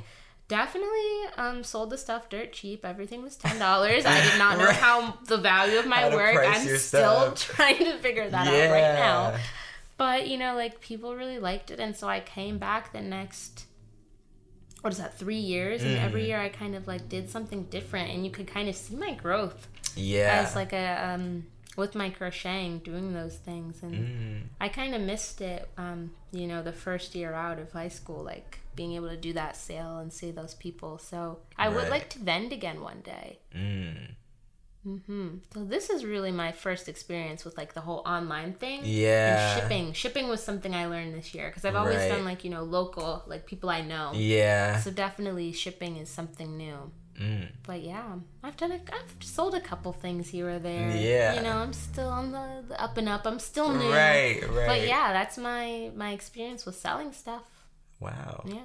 Definitely 0.46 1.22
um, 1.38 1.64
sold 1.64 1.88
the 1.88 1.96
stuff 1.96 2.28
dirt 2.28 2.52
cheap. 2.52 2.84
Everything 2.84 3.22
was 3.22 3.34
ten 3.34 3.58
dollars. 3.58 4.04
I 4.04 4.20
did 4.20 4.38
not 4.38 4.58
know 4.58 4.66
Right. 4.66 4.76
how 4.76 5.16
the 5.24 5.38
value 5.38 5.78
of 5.78 5.86
my 5.86 6.14
work. 6.14 6.36
I'm 6.46 6.68
still 6.76 7.32
trying 7.36 7.78
to 7.78 7.96
figure 7.96 8.28
that 8.28 8.46
out 8.46 8.70
right 8.70 8.94
now 8.94 9.36
but 9.96 10.28
you 10.28 10.36
know 10.36 10.54
like 10.54 10.80
people 10.82 11.16
really 11.16 11.38
liked 11.38 11.70
it 11.70 11.78
and 11.80 11.96
so 11.96 12.08
i 12.08 12.18
came 12.20 12.58
back 12.58 12.92
the 12.92 13.00
next 13.00 13.64
what 14.82 14.92
is 14.92 14.98
that 14.98 15.16
three 15.18 15.36
years 15.38 15.82
and 15.84 15.96
Mm. 15.96 16.04
every 16.04 16.26
year 16.26 16.38
i 16.40 16.48
kind 16.48 16.74
of 16.74 16.86
like 16.88 17.08
did 17.08 17.30
something 17.30 17.62
different 17.64 18.10
and 18.10 18.24
you 18.24 18.30
could 18.30 18.46
kind 18.46 18.68
of 18.68 18.74
see 18.74 18.96
my 18.96 19.12
growth 19.14 19.68
Yeah. 19.96 20.44
as 20.46 20.54
like 20.56 20.72
a 20.72 21.14
um 21.14 21.46
with 21.76 21.94
my 21.94 22.08
crocheting 22.10 22.78
doing 22.80 23.12
those 23.12 23.36
things 23.36 23.82
and 23.82 23.94
Mm. 23.94 24.42
i 24.60 24.68
kind 24.68 24.94
of 24.94 25.00
missed 25.02 25.40
it 25.40 25.68
um 25.76 26.10
you 26.32 26.46
know 26.46 26.62
the 26.62 26.72
first 26.72 27.14
year 27.14 27.32
out 27.34 27.58
of 27.58 27.72
high 27.72 27.88
school 27.88 28.22
like 28.22 28.60
being 28.76 28.92
able 28.94 29.08
to 29.08 29.16
do 29.16 29.32
that 29.32 29.56
sale 29.56 29.98
and 29.98 30.12
see 30.12 30.30
those 30.30 30.54
people 30.54 30.98
so 30.98 31.38
i 31.56 31.68
would 31.68 31.88
like 31.88 32.08
to 32.10 32.18
vend 32.18 32.52
again 32.52 32.80
one 32.80 33.00
day 33.02 33.38
Mm. 33.56 34.14
hmm 34.84 35.28
So 35.54 35.64
this 35.64 35.88
is 35.88 36.04
really 36.04 36.30
my 36.30 36.52
first 36.52 36.88
experience 36.88 37.44
with 37.44 37.56
like 37.56 37.72
the 37.72 37.80
whole 37.80 38.02
online 38.04 38.52
thing. 38.52 38.80
Yeah. 38.84 39.36
And 39.54 39.60
shipping. 39.62 39.92
Shipping 39.94 40.28
was 40.28 40.42
something 40.44 40.74
I 40.74 40.84
learned 40.86 41.14
this 41.14 41.34
year 41.34 41.48
because 41.48 41.64
I've 41.64 41.74
always 41.74 41.96
Right. 41.96 42.08
done 42.10 42.24
like 42.26 42.44
you 42.44 42.50
know 42.50 42.64
local, 42.64 43.22
like 43.26 43.46
people 43.46 43.70
I 43.70 43.80
know. 43.80 44.12
Yeah. 44.14 44.78
So 44.80 44.90
definitely 44.90 45.52
shipping 45.52 45.96
is 45.96 46.10
something 46.10 46.58
new. 46.58 46.92
Mm. 47.20 47.48
But 47.66 47.82
yeah, 47.82 48.16
I've 48.42 48.56
done 48.56 48.72
a, 48.72 48.74
I've 48.74 49.14
sold 49.24 49.54
a 49.54 49.60
couple 49.60 49.92
things 49.92 50.28
here 50.28 50.48
or 50.48 50.58
there. 50.58 50.96
Yeah. 50.96 51.34
You 51.34 51.42
know, 51.42 51.56
I'm 51.56 51.72
still 51.72 52.08
on 52.08 52.32
the, 52.32 52.64
the 52.68 52.82
up 52.82 52.96
and 52.96 53.08
up. 53.08 53.26
I'm 53.26 53.38
still 53.38 53.72
new. 53.72 53.90
Right, 53.90 54.40
right. 54.50 54.66
But 54.66 54.86
yeah, 54.86 55.12
that's 55.12 55.38
my 55.38 55.90
my 55.94 56.12
experience 56.12 56.66
with 56.66 56.76
selling 56.76 57.12
stuff. 57.12 57.42
Wow. 58.00 58.44
Yeah. 58.46 58.64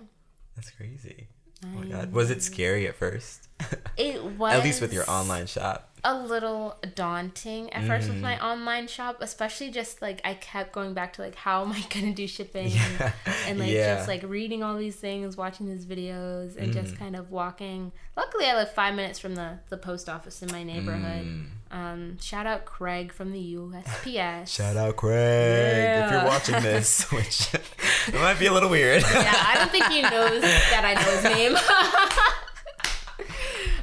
That's 0.56 0.72
crazy. 0.72 1.28
Oh 1.64 1.68
my 1.68 1.86
god. 1.86 2.12
Was 2.12 2.32
it 2.32 2.42
scary 2.42 2.88
at 2.88 2.96
first? 2.96 3.48
It 3.98 4.24
was 4.24 4.54
at 4.54 4.64
least 4.64 4.80
with 4.80 4.94
your 4.94 5.10
online 5.10 5.46
shop. 5.46 5.89
A 6.04 6.16
little 6.16 6.78
daunting 6.96 7.72
at 7.74 7.86
first 7.86 8.08
with 8.08 8.22
my 8.22 8.36
Mm-hmm. 8.36 8.46
online 8.46 8.88
shop, 8.88 9.18
especially 9.22 9.70
just 9.72 10.02
like 10.02 10.22
I 10.24 10.34
kept 10.36 10.72
going 10.72 10.94
back 10.94 11.14
to 11.14 11.22
like 11.22 11.36
how 11.36 11.62
am 11.64 11.72
I 11.72 11.82
gonna 11.90 12.14
do 12.14 12.28
shipping 12.28 12.70
Yeah. 12.70 13.12
and 13.48 13.60
like 13.60 13.70
Yeah. 13.72 13.96
just 13.96 14.08
like 14.08 14.24
reading 14.24 14.64
all 14.64 14.78
these 14.78 14.96
things, 14.96 15.36
watching 15.36 15.68
these 15.68 15.86
videos, 15.86 16.56
and 16.58 16.72
just 16.72 16.96
Mm. 16.96 17.00
kind 17.00 17.16
of 17.16 17.32
walking. 17.32 17.92
Luckily, 18.16 18.46
I 18.46 18.56
live 18.56 18.72
five 18.74 18.96
minutes 18.96 19.20
from 19.20 19.36
the 19.36 19.60
the 19.70 19.78
post 19.78 20.08
office 20.10 20.42
in 20.42 20.52
my 20.52 20.64
neighborhood. 20.64 21.26
Mm. 21.26 21.46
Um, 21.72 22.18
shout 22.20 22.48
out 22.48 22.66
Craig 22.66 23.12
from 23.14 23.32
the 23.32 23.56
USPS. 23.56 24.48
Shout 24.48 24.76
out 24.76 24.96
Craig 24.96 26.06
if 26.06 26.12
you're 26.12 26.26
watching 26.26 26.62
this, 26.64 27.04
which 27.12 27.54
it 28.08 28.14
might 28.16 28.40
be 28.40 28.48
a 28.48 28.54
little 28.54 28.70
weird. 28.70 29.02
Yeah, 29.04 29.34
I 29.48 29.56
don't 29.56 29.70
think 29.72 29.86
he 29.88 30.02
knows 30.02 30.42
that 30.42 30.84
I 30.84 30.94
know 30.96 31.12
his 31.12 31.24
name. 31.26 31.56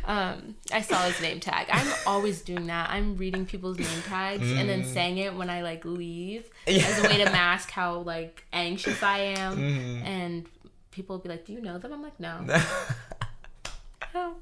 Um, 0.07 0.55
I 0.73 0.81
saw 0.83 1.03
his 1.03 1.21
name 1.21 1.41
tag. 1.41 1.67
I'm 1.71 1.87
always 2.07 2.41
doing 2.43 2.67
that. 2.69 2.91
I'm 2.91 3.17
reading 3.17 3.45
people's 3.45 3.79
name 3.79 4.03
tags 4.07 4.51
and 4.51 4.69
then 4.69 4.85
saying 4.85 5.19
it 5.19 5.35
when 5.35 5.51
I 5.51 5.63
like 5.63 5.85
leave 5.85 6.49
as 6.67 6.99
a 7.05 7.09
way 7.09 7.19
to 7.19 7.25
mask 7.31 7.71
how 7.71 7.99
like 7.99 8.45
anxious 8.53 9.03
I 9.03 9.19
am. 9.19 9.57
Mhm. 9.59 10.05
And 10.05 10.47
people 10.93 11.17
will 11.17 11.23
be 11.23 11.29
like, 11.29 11.45
"Do 11.45 11.53
you 11.53 11.61
know 11.61 11.79
them?" 11.79 11.93
I'm 11.93 12.03
like, 12.03 12.19
"No." 12.21 12.41
no. 14.15 14.35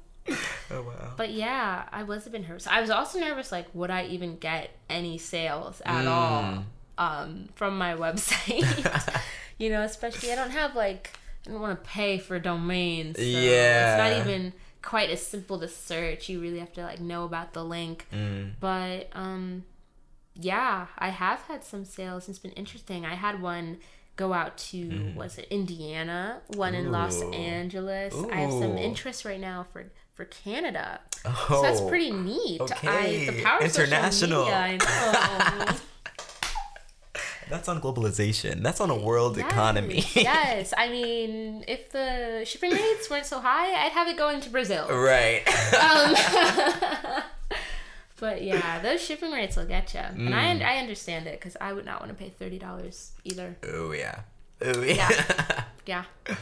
oh 0.71 0.81
wow. 0.81 1.13
But 1.17 1.31
yeah, 1.31 1.87
I 1.91 2.03
was 2.03 2.25
a 2.27 2.29
bit 2.29 2.47
nervous. 2.47 2.67
I 2.67 2.81
was 2.81 2.89
also 2.89 3.19
nervous, 3.19 3.51
like, 3.51 3.67
would 3.73 3.89
I 3.91 4.05
even 4.05 4.37
get 4.37 4.71
any 4.89 5.17
sales 5.17 5.81
at 5.85 6.05
Mm. 6.05 6.09
all 6.09 6.63
um, 6.97 7.49
from 7.55 7.77
my 7.77 7.95
website? 7.95 8.63
you 9.57 9.69
know, 9.69 9.81
especially 9.81 10.31
I 10.31 10.35
don't 10.35 10.51
have 10.51 10.75
like 10.75 11.17
I 11.47 11.51
don't 11.51 11.61
want 11.61 11.83
to 11.83 11.89
pay 11.89 12.17
for 12.17 12.39
domains. 12.39 13.17
So 13.17 13.23
Yeah. 13.23 13.95
it's 14.11 14.19
not 14.19 14.27
even 14.27 14.53
quite 14.85 15.09
as 15.09 15.25
simple 15.25 15.59
to 15.59 15.67
search. 15.67 16.29
You 16.29 16.39
really 16.39 16.59
have 16.59 16.71
to 16.73 16.83
like 16.83 17.01
know 17.01 17.25
about 17.25 17.53
the 17.53 17.63
link. 17.65 18.05
Mm. 18.13 18.51
But 18.59 19.09
um, 19.13 19.63
yeah, 20.35 20.87
I 20.97 21.09
have 21.09 21.39
had 21.41 21.63
some 21.63 21.83
sales. 21.83 22.29
It's 22.29 22.39
been 22.39 22.51
interesting. 22.51 23.05
I 23.05 23.15
had 23.15 23.41
one 23.41 23.77
go 24.15 24.31
out 24.31 24.57
to 24.57 25.11
was 25.15 25.37
it 25.37 25.47
Indiana, 25.49 26.39
one 26.55 26.73
in 26.73 26.91
Los 26.91 27.21
Mm. 27.21 27.29
Ooh. 27.29 27.33
Angeles. 27.33 28.13
I 28.31 28.37
have 28.37 28.51
some 28.51 28.77
interest 28.77 29.25
right 29.25 29.39
now 29.41 29.65
for 29.73 29.85
for 30.13 30.23
Canada. 30.25 31.01
Oh, 31.25 31.45
So 31.49 31.61
that's 31.63 31.81
pretty 31.81 32.11
neat. 32.11 32.61
okay. 32.61 32.87
I, 32.87 33.31
the 33.31 33.43
power 33.43 33.61
International. 33.61 34.43
media, 34.45 34.57
I 34.57 35.65
know. 35.71 35.77
That's 37.49 37.67
on 37.67 37.81
globalization. 37.81 38.61
That's 38.63 38.81
on 38.81 38.89
a 38.89 38.95
world 38.97 39.37
economy. 39.37 39.97
Yes, 39.97 40.15
yes. 40.15 40.73
I 40.77 40.89
mean, 40.89 41.63
if 41.67 41.91
the 41.91 42.43
shipping 42.45 42.71
rates 42.71 43.09
weren't 43.09 43.25
so 43.25 43.39
high, 43.39 43.85
I'd 43.85 43.91
have 43.91 44.07
it 44.07 44.17
going 44.17 44.41
to 44.41 44.49
Brazil. 44.49 44.87
right. 44.89 45.43
Um, 45.75 47.23
but 48.19 48.43
yeah, 48.43 48.79
those 48.79 49.01
shipping 49.01 49.31
rates 49.31 49.55
will 49.55 49.65
get 49.65 49.93
you, 49.93 49.99
and 49.99 50.33
I 50.33 50.57
I 50.59 50.77
understand 50.77 51.27
it 51.27 51.39
because 51.39 51.55
I 51.61 51.73
would 51.73 51.85
not 51.85 51.99
want 51.99 52.11
to 52.11 52.17
pay 52.17 52.29
thirty 52.29 52.57
dollars 52.57 53.11
either. 53.23 53.57
Oh 53.63 53.91
yeah. 53.91 54.21
Oh 54.61 54.81
yeah. 54.81 55.63
Yeah. 55.85 56.05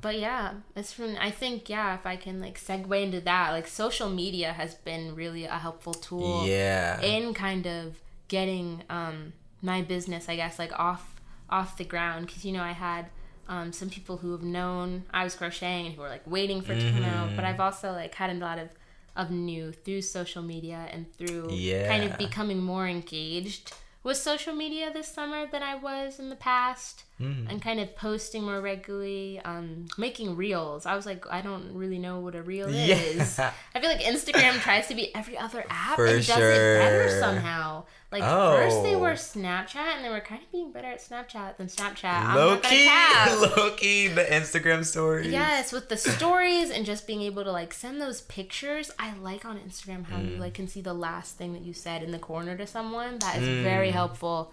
But 0.00 0.18
yeah, 0.18 0.54
it's 0.74 0.92
from 0.92 1.16
I 1.20 1.30
think 1.30 1.68
yeah, 1.68 1.94
if 1.94 2.04
I 2.04 2.16
can 2.16 2.40
like 2.40 2.58
segue 2.58 3.02
into 3.02 3.20
that, 3.20 3.52
like 3.52 3.68
social 3.68 4.08
media 4.08 4.52
has 4.52 4.74
been 4.74 5.14
really 5.14 5.44
a 5.44 5.58
helpful 5.58 5.94
tool 5.94 6.44
yeah. 6.44 7.00
in 7.00 7.34
kind 7.34 7.66
of 7.66 7.94
getting 8.26 8.82
um 8.90 9.32
my 9.62 9.82
business, 9.82 10.28
I 10.28 10.36
guess, 10.36 10.58
like 10.58 10.72
off 10.78 11.14
off 11.48 11.76
the 11.76 11.84
ground. 11.84 12.26
Because 12.26 12.44
you 12.44 12.52
know 12.52 12.62
I 12.62 12.72
had 12.72 13.06
um, 13.48 13.72
some 13.72 13.90
people 13.90 14.18
who 14.18 14.32
have 14.32 14.42
known 14.42 15.04
I 15.12 15.24
was 15.24 15.34
crocheting 15.34 15.86
and 15.86 15.94
who 15.94 16.02
were 16.02 16.08
like 16.08 16.26
waiting 16.26 16.62
for 16.62 16.72
it 16.72 16.80
to 16.80 16.92
come 16.92 17.04
out, 17.04 17.30
but 17.36 17.44
I've 17.44 17.60
also 17.60 17.92
like 17.92 18.14
had 18.14 18.30
a 18.30 18.34
lot 18.34 18.58
of 18.58 18.68
of 19.16 19.30
new 19.30 19.72
through 19.72 20.02
social 20.02 20.42
media 20.42 20.88
and 20.92 21.12
through 21.14 21.48
yeah. 21.50 21.88
kind 21.88 22.04
of 22.04 22.16
becoming 22.16 22.62
more 22.62 22.86
engaged 22.86 23.72
with 24.02 24.16
social 24.16 24.54
media 24.54 24.90
this 24.92 25.08
summer 25.08 25.46
than 25.46 25.62
I 25.62 25.74
was 25.74 26.18
in 26.18 26.30
the 26.30 26.36
past 26.36 27.04
Mm-hmm. 27.20 27.50
and 27.50 27.60
kind 27.60 27.80
of 27.80 27.94
posting 27.96 28.44
more 28.44 28.62
regularly, 28.62 29.40
um, 29.44 29.86
making 29.98 30.36
reels. 30.36 30.86
I 30.86 30.96
was 30.96 31.04
like, 31.04 31.26
I 31.30 31.42
don't 31.42 31.74
really 31.74 31.98
know 31.98 32.20
what 32.20 32.34
a 32.34 32.42
reel 32.42 32.70
Yeah. 32.70 32.94
is. 32.96 33.38
I 33.74 33.80
feel 33.80 33.90
like 33.90 34.00
Instagram 34.00 34.58
tries 34.60 34.86
to 34.88 34.94
be 34.94 35.14
every 35.14 35.36
other 35.36 35.62
app 35.68 35.96
For 35.96 36.06
and 36.06 36.26
does 36.26 36.38
it 36.38 36.78
better 36.80 37.20
somehow. 37.20 37.84
Like 38.10 38.22
first 38.22 38.82
they 38.82 38.94
Oh. 38.94 38.98
were 39.00 39.10
Snapchat 39.12 39.96
and 39.96 40.04
they 40.04 40.08
were 40.08 40.20
kind 40.20 40.42
of 40.42 40.50
being 40.50 40.72
better 40.72 40.88
at 40.88 41.00
Snapchat 41.00 41.58
than 41.58 41.66
Snapchat. 41.68 42.04
I'm 42.24 42.36
Low 42.36 42.54
not 42.54 42.62
key, 42.64 42.88
low 43.36 43.70
key, 43.76 44.08
the 44.08 44.24
Instagram 44.24 44.84
stories. 44.84 45.30
Yes, 45.30 45.72
with 45.72 45.88
the 45.90 45.96
stories 45.98 46.70
and 46.70 46.86
just 46.86 47.06
being 47.06 47.20
able 47.20 47.44
to 47.44 47.52
like 47.52 47.72
send 47.74 48.00
those 48.00 48.22
pictures. 48.22 48.90
I 48.98 49.14
like 49.18 49.44
on 49.44 49.58
Instagram 49.58 50.06
how 50.06 50.16
Mm. 50.16 50.30
you 50.32 50.36
like 50.38 50.54
can 50.54 50.66
see 50.68 50.80
the 50.80 50.94
last 50.94 51.36
thing 51.36 51.52
that 51.52 51.62
you 51.62 51.74
said 51.74 52.02
in 52.02 52.10
the 52.12 52.18
corner 52.18 52.56
to 52.56 52.66
someone. 52.66 53.18
That 53.18 53.36
is 53.42 53.62
very 53.62 53.90
helpful. 53.90 54.52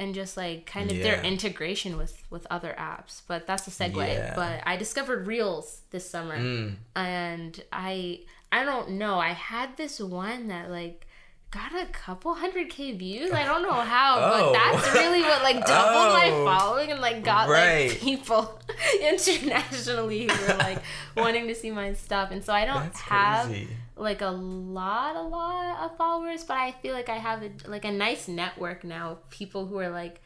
And 0.00 0.14
just 0.14 0.36
like 0.36 0.64
kind 0.66 0.90
of 0.90 0.96
their 0.98 1.18
Mm. 1.18 1.24
Integration 1.24 1.96
with 1.98 2.14
with 2.30 2.46
other 2.50 2.74
apps. 2.78 3.20
But 3.28 3.46
that's 3.46 3.66
a 3.68 3.70
segue. 3.70 3.96
Yeah. 4.08 4.32
But 4.34 4.62
I 4.66 4.76
discovered 4.76 5.26
Reels 5.26 5.82
this 5.90 6.08
summer. 6.08 6.38
Mm. 6.38 6.76
And 6.96 7.62
I 7.70 8.20
I 8.50 8.64
don't 8.64 8.92
know. 8.92 9.18
I 9.18 9.32
had 9.52 9.76
this 9.76 10.00
one 10.00 10.48
that 10.48 10.70
like 10.70 11.06
got 11.50 11.72
a 11.74 11.86
couple 11.86 12.32
hundred 12.34 12.70
K 12.70 12.92
views. 12.92 13.30
I 13.32 13.44
don't 13.44 13.62
know 13.62 13.72
how, 13.72 14.18
Oh. 14.20 14.30
but 14.30 14.52
that's 14.54 14.94
really 14.94 15.20
what 15.22 15.42
like 15.42 15.58
doubled 15.66 16.12
my 16.14 16.30
Oh. 16.32 16.44
following 16.46 16.92
and 16.92 17.00
like 17.00 17.22
got 17.24 17.48
Right. 17.48 17.90
like 17.90 18.00
people 18.00 18.58
internationally 19.02 20.28
who 20.28 20.46
were 20.52 20.58
like 20.58 20.82
wanting 21.16 21.46
to 21.48 21.54
see 21.54 21.70
my 21.70 21.92
stuff. 21.92 22.30
And 22.30 22.44
so 22.44 22.52
I 22.52 22.64
don't 22.64 22.84
That's 22.84 23.00
have 23.00 23.46
crazy. 23.48 23.68
Like 24.00 24.22
a 24.22 24.28
lot, 24.28 25.16
a 25.16 25.22
lot 25.22 25.78
of 25.84 25.96
followers, 25.96 26.44
but 26.44 26.56
I 26.56 26.72
feel 26.72 26.94
like 26.94 27.08
I 27.08 27.16
have 27.18 27.42
a, 27.42 27.50
like 27.68 27.84
a 27.84 27.92
nice 27.92 28.28
network 28.28 28.84
now 28.84 29.12
of 29.12 29.30
people 29.30 29.66
who 29.66 29.78
are 29.78 29.90
like 29.90 30.20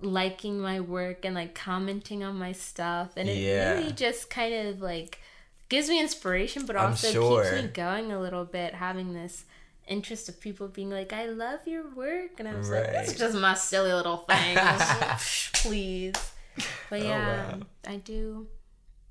liking 0.00 0.58
my 0.60 0.80
work 0.80 1.24
and 1.24 1.34
like 1.34 1.54
commenting 1.54 2.22
on 2.24 2.36
my 2.36 2.52
stuff, 2.52 3.12
and 3.16 3.28
it 3.28 3.38
Yeah. 3.38 3.64
really 3.64 3.92
just 3.92 4.30
kind 4.30 4.54
of 4.68 4.80
like 4.80 5.20
gives 5.68 5.88
me 5.88 6.00
inspiration, 6.00 6.66
but 6.66 6.76
also 6.76 7.12
sure. 7.12 7.40
keeps 7.42 7.52
me 7.52 7.68
going 7.68 8.12
a 8.12 8.20
little 8.20 8.44
bit, 8.44 8.74
having 8.74 9.14
this 9.14 9.44
interest 9.88 10.28
of 10.28 10.40
people 10.40 10.68
being 10.68 10.90
like, 10.90 11.12
"I 11.12 11.26
love 11.26 11.66
your 11.66 11.88
work," 11.94 12.38
and 12.40 12.48
I 12.48 12.54
was 12.54 12.70
like, 12.70 12.90
"It's 12.94 13.08
Right. 13.10 13.18
just 13.18 13.34
my 13.36 13.54
silly 13.54 13.92
little 13.92 14.18
thing." 14.18 14.56
Like, 14.66 15.18
Please, 15.54 16.14
but 16.90 17.00
Oh, 17.00 17.04
yeah, 17.04 17.50
wow. 17.52 17.60
I 17.86 17.96
do. 17.96 18.48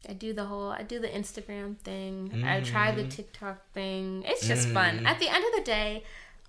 I 0.09 0.13
do 0.13 0.33
the 0.33 0.45
whole 0.45 0.69
I 0.71 0.83
do 0.83 0.99
the 0.99 1.07
Instagram 1.07 1.77
thing. 1.77 2.43
I 2.45 2.61
try 2.61 2.91
Mm-hmm. 2.91 3.01
the 3.01 3.07
TikTok 3.15 3.57
thing. 3.73 4.23
It's 4.25 4.47
just 4.47 4.69
fun. 4.69 5.05
At 5.05 5.19
the 5.19 5.29
end 5.29 5.43
of 5.45 5.53
the 5.59 5.63
day, 5.63 6.03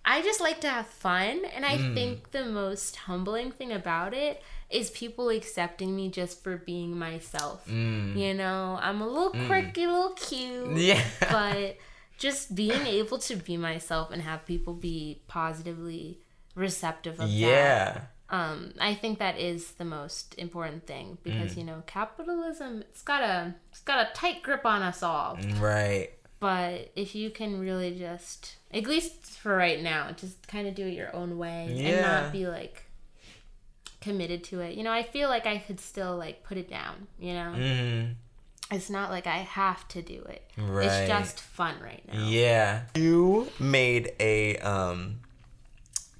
I 0.05 0.23
just 0.23 0.41
like 0.41 0.61
to 0.63 0.69
have 0.71 0.87
fun 0.87 1.45
and 1.55 1.65
I 1.65 1.77
Mm. 1.77 1.95
think 1.95 2.31
the 2.33 2.45
most 2.45 2.97
humbling 2.97 3.53
thing 3.53 3.71
about 3.73 4.15
it 4.15 4.43
is 4.71 4.91
people 4.91 5.29
accepting 5.29 5.95
me 5.95 6.09
just 6.11 6.43
for 6.43 6.57
being 6.57 6.99
myself. 6.99 7.69
Mm. 7.69 8.17
You 8.17 8.33
know, 8.35 8.79
I'm 8.81 9.01
a 9.03 9.07
little 9.07 9.31
quirky, 9.47 9.85
a 9.85 9.89
little 9.93 10.15
cute, 10.15 10.77
Yeah. 10.79 11.05
but 11.31 11.77
just 12.19 12.55
being 12.55 12.87
able 12.87 13.19
to 13.19 13.37
be 13.37 13.57
myself 13.59 14.11
and 14.11 14.23
have 14.23 14.47
people 14.47 14.73
be 14.75 15.21
positively 15.29 16.19
receptive 16.55 17.15
of 17.21 17.29
that 17.29 17.29
yeah. 17.29 18.01
Um, 18.33 18.73
I 18.81 18.95
think 18.95 19.19
that 19.21 19.39
is 19.39 19.73
the 19.73 19.85
most 19.85 20.35
important 20.39 20.87
thing 20.87 21.07
Mm. 21.19 21.23
because 21.25 21.57
you 21.57 21.63
know 21.65 21.83
capitalism 21.87 22.81
it's 22.81 23.03
got 23.03 23.23
a 23.23 23.55
it's 23.71 23.81
got 23.83 23.99
a 24.07 24.13
tight 24.15 24.43
grip 24.43 24.65
on 24.67 24.83
us 24.83 25.03
all. 25.03 25.39
Right. 25.61 26.11
But 26.41 26.91
if 26.97 27.15
you 27.15 27.31
can 27.31 27.61
really 27.61 27.97
just 27.97 28.57
at 28.73 28.85
least 28.87 29.39
for 29.39 29.55
right 29.57 29.81
now, 29.81 30.11
just 30.17 30.49
kind 30.49 30.67
of 30.67 30.75
do 30.75 30.87
it 30.87 30.95
your 30.95 31.15
own 31.15 31.39
way 31.39 31.67
and 31.79 32.01
not 32.01 32.33
be 32.33 32.47
like 32.49 32.87
committed 34.01 34.43
to 34.45 34.61
it. 34.61 34.75
You 34.77 34.83
know, 34.83 34.93
I 34.93 35.03
feel 35.03 35.29
like 35.29 35.47
I 35.47 35.59
could 35.59 35.79
still 35.79 36.17
like 36.17 36.43
put 36.43 36.57
it 36.59 36.69
down. 36.69 37.07
You 37.21 37.35
know, 37.35 37.53
Mm-hmm. 37.57 38.13
it's 38.75 38.91
not 38.91 39.11
like 39.11 39.27
I 39.27 39.39
have 39.39 39.87
to 39.89 40.03
do 40.03 40.23
it. 40.29 40.51
Right. 40.59 40.87
It's 40.87 41.09
just 41.09 41.39
fun 41.41 41.75
right 41.83 42.03
now. 42.13 42.27
Yeah. 42.27 42.83
You 42.97 43.49
made 43.61 44.13
a 44.19 44.57
um 44.59 45.21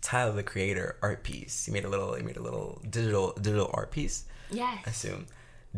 Tyler 0.03 0.33
the 0.33 0.43
Creator 0.43 0.97
art 1.01 1.23
piece. 1.23 1.67
You 1.67 1.73
made 1.73 1.85
a 1.85 1.89
little 1.89 2.17
you 2.19 2.25
made 2.25 2.37
a 2.37 2.43
little 2.43 2.83
digital 2.89 3.33
digital 3.41 3.71
art 3.73 3.91
piece, 3.91 4.25
I 4.51 4.57
Yes. 4.57 4.87
assume. 4.87 5.27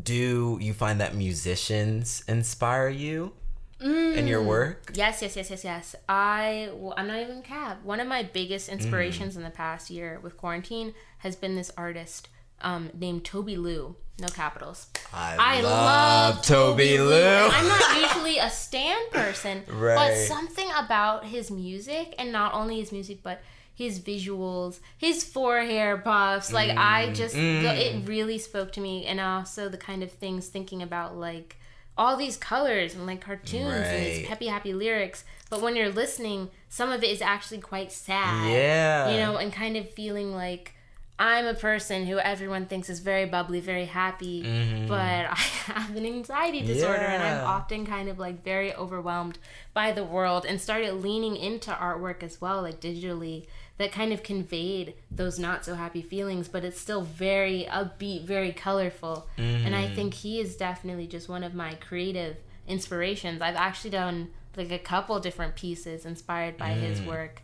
Do 0.01 0.59
you 0.61 0.73
find 0.75 1.01
that 1.01 1.15
musicians 1.15 2.25
inspire 2.27 2.89
you 2.89 3.33
in 3.81 4.27
your 4.27 4.43
work? 4.43 4.91
Yes, 4.95 5.21
yes, 5.23 5.37
yes, 5.37 5.51
yes, 5.51 5.63
yes. 5.63 5.95
I 6.09 6.71
well, 6.75 6.95
I'm 6.97 7.07
not 7.07 7.19
even 7.21 7.43
cab. 7.43 7.79
One 7.85 8.01
of 8.01 8.09
my 8.09 8.23
biggest 8.23 8.69
inspirations 8.69 9.37
in 9.37 9.43
the 9.43 9.51
past 9.51 9.91
year 9.91 10.19
with 10.23 10.37
quarantine 10.37 10.95
has 11.19 11.37
been 11.37 11.55
this 11.55 11.71
artist 11.77 12.29
um, 12.63 12.91
named 12.99 13.25
Tobi 13.25 13.57
Lou. 13.57 13.95
No 14.21 14.29
capitals. 14.29 14.87
I, 15.13 15.37
I 15.39 15.61
love, 15.61 16.37
Tobi 16.43 16.99
Lou. 16.99 17.13
And 17.13 17.53
I'm 17.53 17.67
not 17.67 18.01
usually 18.15 18.39
a 18.39 18.49
stand 18.49 19.11
person, 19.11 19.65
right. 19.69 19.97
but 19.97 20.15
something 20.17 20.69
about 20.79 21.25
his 21.27 21.51
music, 21.51 22.15
and 22.17 22.31
not 22.31 22.55
only 22.55 22.79
his 22.79 22.93
music, 22.93 23.25
but 23.25 23.43
his 23.75 23.99
visuals, 24.01 24.79
his 24.97 25.25
four 25.25 25.61
hair 25.61 25.97
puffs. 25.99 26.53
Like 26.53 26.71
I 26.77 27.07
Mm, 27.09 27.15
just, 27.15 27.35
it 27.37 28.09
really 28.09 28.39
spoke 28.39 28.73
to 28.73 28.81
me, 28.81 29.05
and 29.07 29.21
also 29.21 29.69
the 29.69 29.77
kind 29.77 30.03
of 30.03 30.13
things 30.13 30.47
thinking 30.49 30.83
about 30.83 31.17
like 31.17 31.57
all 31.97 32.17
these 32.17 32.37
colors 32.37 32.95
and 32.95 33.07
like 33.07 33.21
cartoons 33.21 33.87
and 33.89 34.05
these 34.07 34.27
peppy 34.27 34.47
happy 34.49 34.73
lyrics. 34.73 35.25
But 35.51 35.61
when 35.63 35.77
you're 35.77 35.91
listening, 35.91 36.51
some 36.69 36.91
of 36.91 37.05
it 37.05 37.11
is 37.11 37.23
actually 37.23 37.61
quite 37.61 37.93
sad 37.93 38.51
yeah. 38.53 39.11
you 39.11 39.19
know, 39.19 39.37
and 39.37 39.53
kind 39.53 39.77
of 39.77 39.89
feeling 39.91 40.35
like 40.35 40.73
I'm 41.17 41.47
a 41.47 41.55
person 41.55 42.07
who 42.07 42.19
everyone 42.19 42.67
thinks 42.67 42.91
is 42.91 42.99
very 42.99 43.25
bubbly, 43.27 43.61
very 43.61 43.85
happy, 43.85 44.43
but 44.89 45.27
I 45.31 45.37
have 45.71 45.95
an 45.95 46.05
anxiety 46.05 46.63
disorder 46.63 47.05
and 47.05 47.23
I'm 47.23 47.35
Mm-hmm. 47.39 47.47
Often 47.47 47.87
kind 47.87 48.09
of 48.09 48.19
like 48.19 48.43
very 48.43 48.75
overwhelmed 48.75 49.39
by 49.73 49.93
the 49.93 50.03
world 50.03 50.45
and 50.45 50.61
started 50.61 50.95
leaning 50.95 51.37
into 51.37 51.71
artwork 51.71 52.25
as 52.25 52.41
well, 52.41 52.63
like 52.63 52.81
digitally, 52.81 53.47
that 53.79 53.91
kind 53.93 54.13
of 54.13 54.23
conveyed 54.23 54.95
those 55.11 55.39
not 55.39 55.65
so 55.65 55.75
happy 55.75 56.03
feelings, 56.03 56.47
but 56.49 56.65
it's 56.65 56.81
still 56.81 57.03
very 57.03 57.67
upbeat, 57.71 58.25
very 58.25 58.53
colorful. 58.53 59.27
And 59.65 59.75
I 59.75 59.87
Mm-hmm. 59.87 59.95
think 59.95 60.15
he 60.15 60.41
is 60.41 60.57
definitely 60.57 61.07
just 61.07 61.29
one 61.29 61.43
of 61.43 61.55
my 61.55 61.75
creative 61.75 62.37
inspirations. 62.69 63.43
I've 63.43 63.57
actually 63.57 63.91
done 63.91 64.29
like 64.57 64.71
a 64.71 64.79
couple 64.79 65.19
different 65.21 65.57
pieces 65.57 66.07
inspired 66.07 66.57
by 66.57 66.75
his 66.75 67.01
Mm. 67.01 67.07
work. 67.07 67.43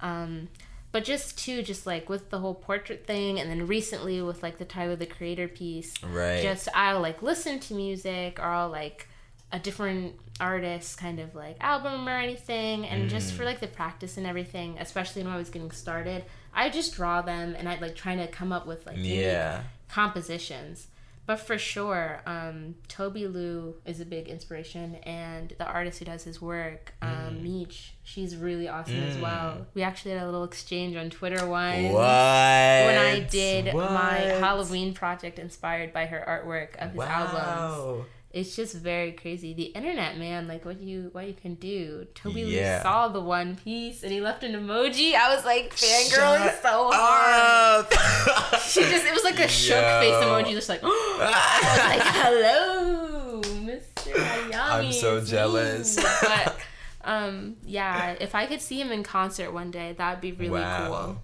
Um, 0.00 0.48
but 0.92 1.04
just 1.04 1.38
too, 1.38 1.62
just 1.62 1.86
like 1.86 2.08
with 2.08 2.30
the 2.30 2.38
whole 2.40 2.54
portrait 2.54 3.06
thing, 3.06 3.40
and 3.40 3.50
then 3.50 3.66
recently 3.66 4.20
with 4.22 4.42
like 4.42 4.58
the 4.58 4.64
Tyler 4.64 4.94
the 4.94 5.06
Creator 5.06 5.48
piece, 5.48 5.94
Right. 6.04 6.40
just 6.42 6.68
I'll 6.74 7.00
like 7.00 7.22
listen 7.22 7.58
to 7.60 7.74
music 7.74 8.38
or 8.38 8.44
I'll 8.44 8.68
like 8.68 9.08
a 9.52 9.58
different 9.58 10.14
artist 10.40 10.98
kind 10.98 11.20
of 11.20 11.34
like 11.34 11.56
album 11.60 12.08
or 12.08 12.12
anything, 12.18 12.86
and 12.86 13.08
just 13.10 13.32
Mm. 13.32 13.36
for 13.36 13.44
like 13.44 13.60
the 13.60 13.66
practice 13.68 14.16
and 14.16 14.26
everything, 14.26 14.76
especially 14.78 15.22
when 15.22 15.32
I 15.32 15.36
was 15.36 15.50
getting 15.50 15.70
started, 15.70 16.24
I 16.54 16.70
just 16.70 16.94
draw 16.94 17.22
them 17.22 17.54
and 17.56 17.68
I'd 17.68 17.80
like 17.80 17.94
trying 17.94 18.18
to 18.18 18.26
come 18.26 18.52
up 18.52 18.66
with 18.66 18.86
like 18.86 18.96
yeah. 18.98 19.62
compositions. 19.88 20.88
But 21.24 21.36
for 21.36 21.56
sure, 21.56 22.20
um, 22.26 22.74
Tobi 22.88 23.32
Lou 23.32 23.76
is 23.86 24.00
a 24.00 24.04
big 24.04 24.26
inspiration, 24.26 24.96
and 25.04 25.54
the 25.56 25.64
artist 25.64 26.00
who 26.00 26.04
does 26.04 26.24
his 26.24 26.42
work, 26.42 26.94
um, 27.00 27.10
Mm. 27.38 27.42
Meech, 27.42 27.94
she's 28.02 28.34
really 28.36 28.66
awesome 28.68 29.00
as 29.04 29.16
well. 29.18 29.66
We 29.72 29.82
actually 29.84 30.12
had 30.12 30.22
a 30.22 30.26
little 30.26 30.42
exchange 30.42 30.96
on 30.96 31.10
Twitter 31.10 31.46
once 31.46 31.92
What? 31.92 32.00
when 32.00 32.98
I 32.98 33.20
did 33.30 33.72
my 33.72 34.16
Halloween 34.40 34.94
project 34.94 35.38
inspired 35.38 35.92
by 35.92 36.06
her 36.06 36.24
artwork 36.26 36.74
of 36.84 36.90
his 36.92 37.00
albums. 37.02 38.06
It's 38.32 38.56
just 38.56 38.74
very 38.76 39.12
crazy. 39.12 39.52
The 39.52 39.64
internet, 39.64 40.16
man, 40.16 40.48
like 40.48 40.64
what 40.64 40.80
you 40.80 41.10
what 41.12 41.26
you 41.26 41.34
can 41.34 41.54
do. 41.56 42.06
Tobi 42.14 42.50
Yeah. 42.50 42.76
Lou 42.78 42.82
saw 42.82 43.08
the 43.08 43.20
one 43.20 43.56
piece 43.56 44.02
and 44.02 44.10
he 44.10 44.22
left 44.22 44.42
an 44.42 44.52
emoji. 44.54 45.14
I 45.14 45.34
was 45.34 45.44
like 45.44 45.74
fangirling 45.76 46.42
Shut 46.44 46.62
so 46.62 46.90
hard. 46.92 47.86
She 48.62 48.80
just 48.82 49.04
it 49.04 49.12
was 49.12 49.22
like 49.24 49.38
a 49.38 49.48
shook 49.48 49.76
face 50.00 50.10
Yo. 50.12 50.22
emoji, 50.22 50.52
just 50.52 50.68
like 50.70 50.80
I 50.84 51.60
was 51.62 51.84
like, 51.84 52.02
"Hello, 52.22 53.40
Mr. 53.42 54.12
Hayami." 54.14 54.54
I'm 54.86 54.92
so 54.92 55.20
jealous. 55.22 55.96
but 56.22 56.56
um, 57.04 57.56
yeah, 57.66 58.12
if 58.18 58.34
I 58.34 58.46
could 58.46 58.62
see 58.62 58.80
him 58.80 58.90
in 58.92 59.02
concert 59.02 59.52
one 59.52 59.70
day, 59.70 59.92
that'd 59.92 60.22
be 60.22 60.32
really 60.32 60.60
Wow. 60.62 60.86
cool. 60.88 61.22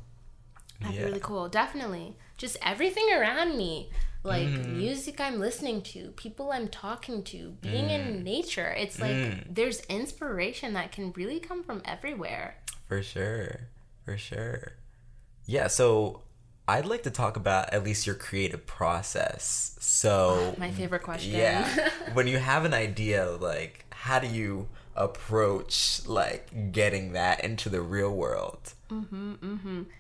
That'd 0.81 0.95
Yeah. 0.97 1.01
be 1.03 1.07
really 1.09 1.21
cool. 1.21 1.49
Definitely. 1.49 2.17
Just 2.37 2.57
everything 2.63 3.09
around 3.15 3.57
me. 3.57 3.89
Like 4.25 4.49
Mm-hmm. 4.49 4.77
music 4.77 5.21
I'm 5.21 5.39
listening 5.39 5.83
to, 5.83 6.11
people 6.13 6.51
I'm 6.53 6.69
talking 6.69 7.23
to, 7.25 7.53
being 7.61 7.87
Mm. 7.89 7.91
in 8.19 8.25
nature. 8.25 8.69
It's 8.77 9.01
like 9.01 9.53
there's 9.55 9.81
inspiration 9.87 10.73
that 10.75 10.93
can 10.93 11.13
really 11.13 11.41
come 11.41 11.63
from 11.63 11.83
everywhere. 11.85 12.57
For 12.89 13.03
sure. 13.03 13.69
For 14.05 14.17
sure. 14.19 14.73
Yeah, 15.47 15.69
so 15.69 16.23
I'd 16.67 16.85
like 16.87 17.03
to 17.05 17.11
talk 17.11 17.37
about 17.37 17.73
at 17.73 17.85
least 17.85 18.07
your 18.07 18.17
creative 18.17 18.67
process. 18.67 19.77
So, 19.81 20.55
My 20.59 20.71
favorite 20.71 21.03
question. 21.03 21.33
yeah, 21.35 21.89
when 22.13 22.27
you 22.27 22.39
have 22.39 22.65
an 22.67 22.75
idea, 22.75 23.31
like, 23.31 23.87
how 23.91 24.19
do 24.19 24.27
you 24.27 24.69
approach, 24.95 26.01
like, 26.07 26.73
getting 26.73 27.13
that 27.13 27.43
into 27.45 27.69
the 27.69 27.81
real 27.81 28.11
world? 28.11 28.75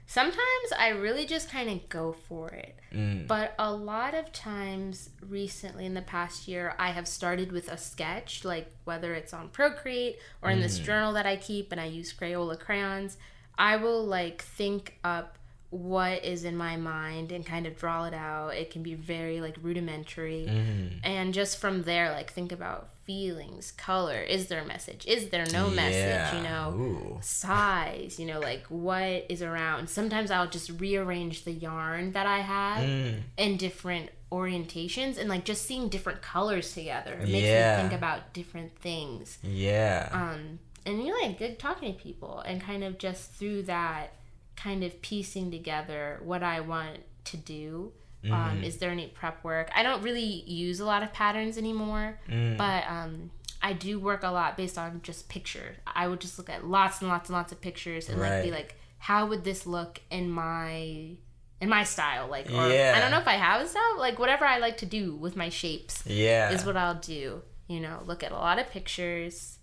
Sometimes 0.06 0.72
I 0.78 0.88
really 0.88 1.26
just 1.26 1.50
kind 1.50 1.68
of 1.68 1.88
go 1.88 2.12
for 2.12 2.48
it. 2.48 2.78
Mm. 2.92 3.26
But 3.26 3.54
a 3.58 3.72
lot 3.72 4.14
of 4.14 4.32
times 4.32 5.10
recently 5.26 5.84
in 5.86 5.94
the 5.94 6.02
past 6.02 6.48
year, 6.48 6.74
I 6.78 6.90
have 6.90 7.06
started 7.06 7.52
with 7.52 7.70
a 7.70 7.76
sketch, 7.76 8.44
like 8.44 8.70
whether 8.84 9.14
it's 9.14 9.34
on 9.34 9.48
Procreate 9.50 10.16
or 10.42 10.50
in 10.50 10.58
Mm. 10.58 10.62
this 10.62 10.78
journal 10.78 11.12
that 11.14 11.26
I 11.26 11.36
keep 11.36 11.72
and 11.72 11.80
I 11.80 11.86
use 11.86 12.12
Crayola 12.12 12.58
crayons. 12.58 13.18
I 13.58 13.76
will 13.76 14.04
like 14.04 14.42
think 14.42 14.98
up 15.04 15.36
what 15.70 16.24
is 16.24 16.44
in 16.44 16.56
my 16.56 16.76
mind 16.76 17.30
and 17.30 17.44
kind 17.44 17.66
of 17.66 17.76
draw 17.76 18.06
it 18.06 18.14
out. 18.14 18.54
It 18.54 18.70
can 18.70 18.82
be 18.82 18.94
very 18.94 19.40
like 19.42 19.56
rudimentary. 19.60 20.46
Mm-hmm. 20.48 20.98
And 21.02 21.34
just 21.34 21.58
from 21.58 21.82
there, 21.82 22.10
like 22.10 22.32
think 22.32 22.52
about 22.52 22.88
feelings, 23.08 23.72
color. 23.72 24.20
Is 24.20 24.48
there 24.48 24.60
a 24.60 24.66
message? 24.66 25.06
Is 25.06 25.30
there 25.30 25.46
no 25.50 25.70
message? 25.70 26.36
You 26.36 26.42
know? 26.42 26.74
Ooh. 26.78 27.18
size, 27.22 28.20
you 28.20 28.26
know, 28.26 28.38
like 28.38 28.64
what 28.68 29.24
is 29.30 29.40
around. 29.42 29.88
Sometimes 29.88 30.30
I'll 30.30 30.46
just 30.48 30.70
rearrange 30.78 31.44
the 31.44 31.52
yarn 31.52 32.12
that 32.12 32.26
I 32.26 32.40
have 32.40 32.84
Mm. 32.84 33.22
in 33.38 33.56
different 33.56 34.10
orientations 34.30 35.18
and 35.18 35.26
like 35.30 35.44
just 35.46 35.64
seeing 35.64 35.88
different 35.88 36.20
colors 36.20 36.74
together 36.74 37.14
it 37.14 37.28
makes 37.30 37.46
Yeah. 37.46 37.76
me 37.76 37.82
think 37.82 37.94
about 37.94 38.34
different 38.34 38.78
things. 38.78 39.38
Yeah. 39.42 40.08
Um 40.12 40.58
and 40.84 41.02
you 41.02 41.08
know, 41.08 41.26
like 41.26 41.38
good 41.38 41.58
talking 41.58 41.94
to 41.94 41.98
people 41.98 42.40
and 42.40 42.60
kind 42.60 42.84
of 42.84 42.98
just 42.98 43.32
through 43.32 43.62
that 43.62 44.12
kind 44.54 44.84
of 44.84 45.00
piecing 45.00 45.50
together 45.50 46.20
what 46.22 46.42
I 46.42 46.60
want 46.60 46.98
to 47.24 47.36
do. 47.38 47.92
Mm-hmm. 48.24 48.32
Um, 48.34 48.64
is 48.64 48.78
there 48.78 48.90
any 48.90 49.06
prep 49.06 49.44
work? 49.44 49.70
I 49.74 49.82
don't 49.82 50.02
really 50.02 50.42
use 50.48 50.80
a 50.80 50.84
lot 50.84 51.02
of 51.04 51.12
patterns 51.12 51.56
anymore, 51.56 52.18
Mm. 52.28 52.56
but 52.56 52.84
um, 52.88 53.30
I 53.62 53.72
do 53.74 54.00
work 54.00 54.22
a 54.24 54.30
lot 54.30 54.56
based 54.56 54.76
on 54.76 55.00
just 55.02 55.28
picture. 55.28 55.76
I 55.86 56.08
would 56.08 56.20
just 56.20 56.36
look 56.38 56.50
at 56.50 56.64
lots 56.66 57.00
and 57.00 57.08
lots 57.08 57.28
and 57.28 57.36
lots 57.36 57.52
of 57.52 57.60
pictures 57.60 58.08
and 58.08 58.18
like 58.20 58.42
be 58.42 58.50
like, 58.50 58.74
how 58.98 59.26
would 59.26 59.44
this 59.44 59.66
look 59.66 60.00
in 60.10 60.30
my 60.30 61.16
in 61.60 61.68
my 61.68 61.84
style? 61.84 62.26
Like, 62.28 62.46
or 62.50 62.68
Yeah. 62.68 62.94
I 62.96 63.00
don't 63.00 63.10
know 63.12 63.18
if 63.18 63.28
I 63.28 63.34
have 63.34 63.60
a 63.60 63.68
style. 63.68 63.98
Like 63.98 64.18
whatever 64.18 64.44
I 64.44 64.58
like 64.58 64.78
to 64.78 64.86
do 64.86 65.14
with 65.14 65.36
my 65.36 65.48
shapes 65.48 66.02
yeah. 66.06 66.50
is 66.50 66.64
what 66.64 66.76
I'll 66.76 66.94
do. 67.00 67.42
You 67.68 67.80
know, 67.80 68.02
look 68.06 68.22
at 68.24 68.32
a 68.32 68.36
lot 68.36 68.58
of 68.58 68.68
pictures, 68.70 69.58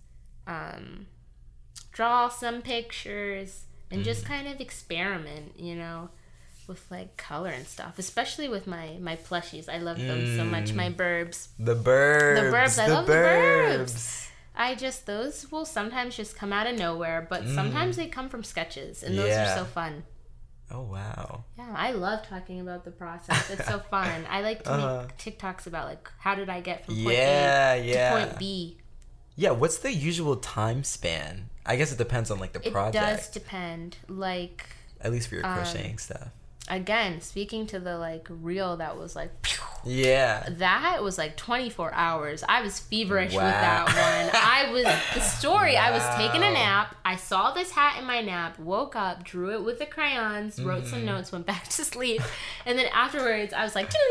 um, 0.46 1.06
draw 1.92 2.28
some 2.28 2.62
pictures, 2.62 3.64
and 3.90 4.02
just 4.04 4.24
Mm-hmm. 4.24 4.32
kind 4.32 4.48
of 4.48 4.60
experiment. 4.60 5.58
You 5.58 5.74
know, 5.76 6.10
with 6.68 6.84
like 6.90 7.16
color 7.16 7.50
and 7.50 7.66
stuff. 7.66 7.98
Especially 7.98 8.48
with 8.48 8.66
my 8.66 8.96
my 9.00 9.16
plushies, 9.16 9.68
I 9.68 9.78
love 9.78 9.98
them 9.98 10.36
so 10.36 10.44
much. 10.44 10.72
My 10.72 10.88
Mm. 10.90 10.96
burbs. 10.96 11.48
the 11.58 11.74
burbs. 11.76 12.34
The 12.36 12.56
burbs, 12.56 12.78
I 12.78 12.88
the 12.88 12.94
love 12.94 13.06
the 13.06 13.12
burbs. 13.12 13.78
burbs. 13.92 14.28
I 14.58 14.74
just 14.74 15.04
those 15.06 15.50
will 15.52 15.64
sometimes 15.66 16.16
just 16.16 16.34
come 16.36 16.52
out 16.52 16.66
of 16.66 16.78
nowhere, 16.78 17.26
but 17.28 17.46
sometimes 17.46 17.96
they 17.96 18.06
come 18.06 18.28
from 18.28 18.42
sketches, 18.42 19.02
and 19.02 19.16
those 19.18 19.26
Mm. 19.26 19.36
Yeah. 19.36 19.52
are 19.52 19.56
so 19.58 19.64
fun. 19.64 20.04
Oh, 20.68 20.82
wow. 20.82 21.44
Yeah, 21.56 21.72
I 21.76 21.92
love 21.92 22.26
talking 22.26 22.60
about 22.60 22.84
the 22.84 22.90
process. 22.90 23.50
It's 23.50 23.66
so 23.66 23.78
fun. 23.90 24.26
I 24.28 24.40
like 24.40 24.64
to 24.64 24.72
Uh-huh. 24.72 25.02
make 25.02 25.16
TikToks 25.16 25.66
about 25.68 25.86
like 25.86 26.10
how 26.18 26.34
did 26.34 26.48
I 26.48 26.60
get 26.60 26.84
from 26.84 26.94
point 26.96 27.16
Yeah, 27.16 27.72
A 27.74 27.84
yeah. 27.84 28.10
to 28.10 28.26
point 28.26 28.38
B. 28.40 28.78
Yeah, 29.36 29.50
what's 29.52 29.78
the 29.78 29.92
usual 29.92 30.36
time 30.36 30.82
span? 30.82 31.50
I 31.64 31.76
guess 31.76 31.92
it 31.92 31.98
depends 31.98 32.30
on 32.32 32.38
like 32.40 32.52
the 32.52 32.66
It 32.66 32.72
project. 32.72 32.96
It 32.96 33.16
does 33.16 33.28
depend. 33.28 33.98
Like 34.08 34.64
At 35.00 35.12
least 35.12 35.28
for 35.28 35.34
your 35.36 35.46
um, 35.46 35.54
crocheting 35.54 35.98
stuff. 35.98 36.28
Again, 36.68 37.20
speaking 37.20 37.66
to 37.68 37.78
the 37.78 37.96
like 37.98 38.26
reel 38.30 38.76
that 38.78 38.96
was 38.98 39.14
like 39.16 39.42
pew, 39.42 39.62
Yeah. 39.84 40.48
that 40.48 41.02
was 41.02 41.18
like 41.18 41.36
24 41.36 41.92
hours. 41.94 42.42
I 42.48 42.62
was 42.62 42.78
feverish 42.80 43.32
with 43.32 43.40
that 43.42 43.86
one. 43.86 44.30
I 44.34 44.70
was 44.72 44.84
the 45.14 45.20
story. 45.20 45.76
I 45.76 45.90
was 45.90 46.02
taking 46.16 46.42
a 46.42 46.50
nap. 46.50 46.96
I 47.04 47.16
saw 47.16 47.52
this 47.52 47.70
hat 47.70 47.98
in 47.98 48.04
my 48.06 48.20
nap. 48.20 48.58
Woke 48.58 48.96
up, 48.96 49.24
drew 49.24 49.52
it 49.54 49.64
with 49.64 49.78
the 49.78 49.86
crayons, 49.86 50.60
wrote 50.62 50.82
Mm-hmm. 50.84 50.90
some 50.90 51.04
notes, 51.04 51.32
went 51.32 51.46
back 51.46 51.64
to 51.68 51.84
sleep, 51.84 52.22
and 52.64 52.78
then 52.78 52.86
afterwards 52.92 53.52
I 53.52 53.62
was 53.64 53.74
like, 53.74 53.90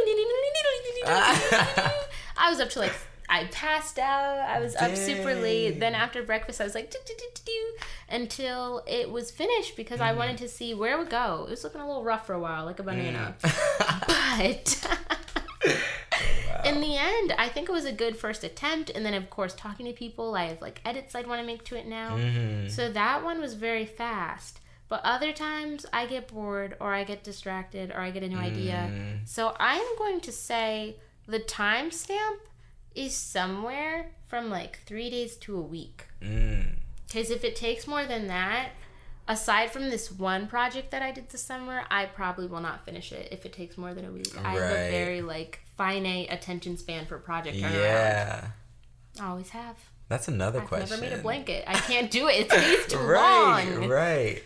I 1.07 2.49
was 2.49 2.59
up 2.59 2.69
to 2.71 2.79
like. 2.79 2.93
I 3.29 3.45
passed 3.45 3.97
out. 3.99 4.39
I 4.39 4.59
was 4.59 4.75
up 4.75 4.95
super 4.95 5.33
late. 5.35 5.79
Then 5.79 5.95
after 5.95 6.21
breakfast, 6.23 6.61
I 6.61 6.63
was 6.63 6.75
like, 6.75 6.91
"Do-do-do-do-do," 6.91 7.85
until 8.15 8.83
it 8.87 9.09
was 9.09 9.31
finished 9.31 9.75
because 9.75 9.99
I 10.01 10.09
Mm-hmm. 10.09 10.17
wanted 10.19 10.37
to 10.39 10.47
see 10.47 10.73
where 10.73 10.93
it 10.95 10.99
would 10.99 11.09
go. 11.09 11.45
It 11.47 11.51
was 11.51 11.63
looking 11.63 11.81
a 11.81 11.87
little 11.87 12.03
rough 12.03 12.25
for 12.27 12.33
a 12.33 12.39
while, 12.39 12.65
like 12.65 12.79
a 12.79 12.83
banana. 12.83 13.35
Mm. 13.41 14.81
But 15.65 15.75
in 16.65 16.81
the 16.81 16.97
end, 16.97 17.33
I 17.37 17.49
think 17.49 17.69
it 17.69 17.71
was 17.71 17.85
a 17.85 17.91
good 17.91 18.17
first 18.17 18.43
attempt. 18.43 18.89
And 18.89 19.05
then, 19.05 19.13
of 19.13 19.29
course, 19.29 19.53
talking 19.53 19.85
to 19.85 19.93
people, 19.93 20.35
I 20.35 20.45
have 20.45 20.61
like 20.61 20.81
edits 20.85 21.15
I'd 21.15 21.27
want 21.27 21.41
to 21.41 21.45
make 21.47 21.63
to 21.65 21.75
it 21.77 21.87
now. 21.87 22.17
Mhm. 22.17 22.69
So 22.69 22.91
that 22.91 23.23
one 23.23 23.39
was 23.41 23.53
very 23.55 23.85
fast. 23.85 24.59
But 24.87 25.01
other 25.03 25.31
times 25.33 25.85
I 25.91 26.05
get 26.05 26.27
bored 26.27 26.77
or 26.79 26.93
I 26.93 27.03
get 27.03 27.23
distracted 27.23 27.91
or 27.91 27.99
I 28.01 28.11
get 28.11 28.21
a 28.23 28.27
new 28.29 28.37
idea. 28.37 28.89
Mm. 28.91 29.27
So 29.27 29.55
I'm 29.59 29.85
going 29.97 30.21
to 30.21 30.31
say 30.31 30.97
the 31.27 31.39
timestamp 31.39 32.37
is 32.95 33.13
somewhere 33.15 34.11
from 34.27 34.49
like 34.49 34.79
three 34.85 35.09
days 35.09 35.35
to 35.37 35.57
a 35.57 35.61
week. 35.61 36.05
Mm. 36.21 36.75
Because 37.07 37.29
if 37.29 37.43
it 37.43 37.55
takes 37.55 37.87
more 37.87 38.05
than 38.05 38.27
that, 38.27 38.69
aside 39.27 39.71
from 39.71 39.89
this 39.89 40.11
one 40.11 40.47
project 40.47 40.91
that 40.91 41.01
I 41.01 41.11
did 41.11 41.29
this 41.29 41.41
summer, 41.41 41.83
I 41.89 42.05
probably 42.05 42.47
will 42.47 42.61
not 42.61 42.85
finish 42.85 43.11
it 43.11 43.29
if 43.31 43.45
it 43.45 43.53
takes 43.53 43.77
more 43.77 43.93
than 43.93 44.05
a 44.05 44.11
week. 44.11 44.33
I 44.43 44.51
have 44.53 44.71
a 44.71 44.91
very 44.91 45.21
like 45.21 45.61
finite 45.77 46.27
attention 46.31 46.77
span 46.77 47.05
for 47.05 47.17
project 47.17 47.57
turnaround. 47.57 47.73
Yeah. 47.73 48.47
I 49.19 49.27
always 49.27 49.49
have. 49.49 49.77
That's 50.07 50.27
another 50.27 50.61
I've 50.61 50.67
question. 50.67 50.99
never 50.99 51.01
made 51.01 51.19
a 51.19 51.21
blanket. 51.21 51.63
I 51.67 51.73
can't 51.75 52.11
do 52.11 52.27
it. 52.27 52.41
It 52.41 52.49
takes 52.49 52.87
too 52.93 52.99
right, 52.99 53.65
long. 53.79 53.89
right. 53.89 54.43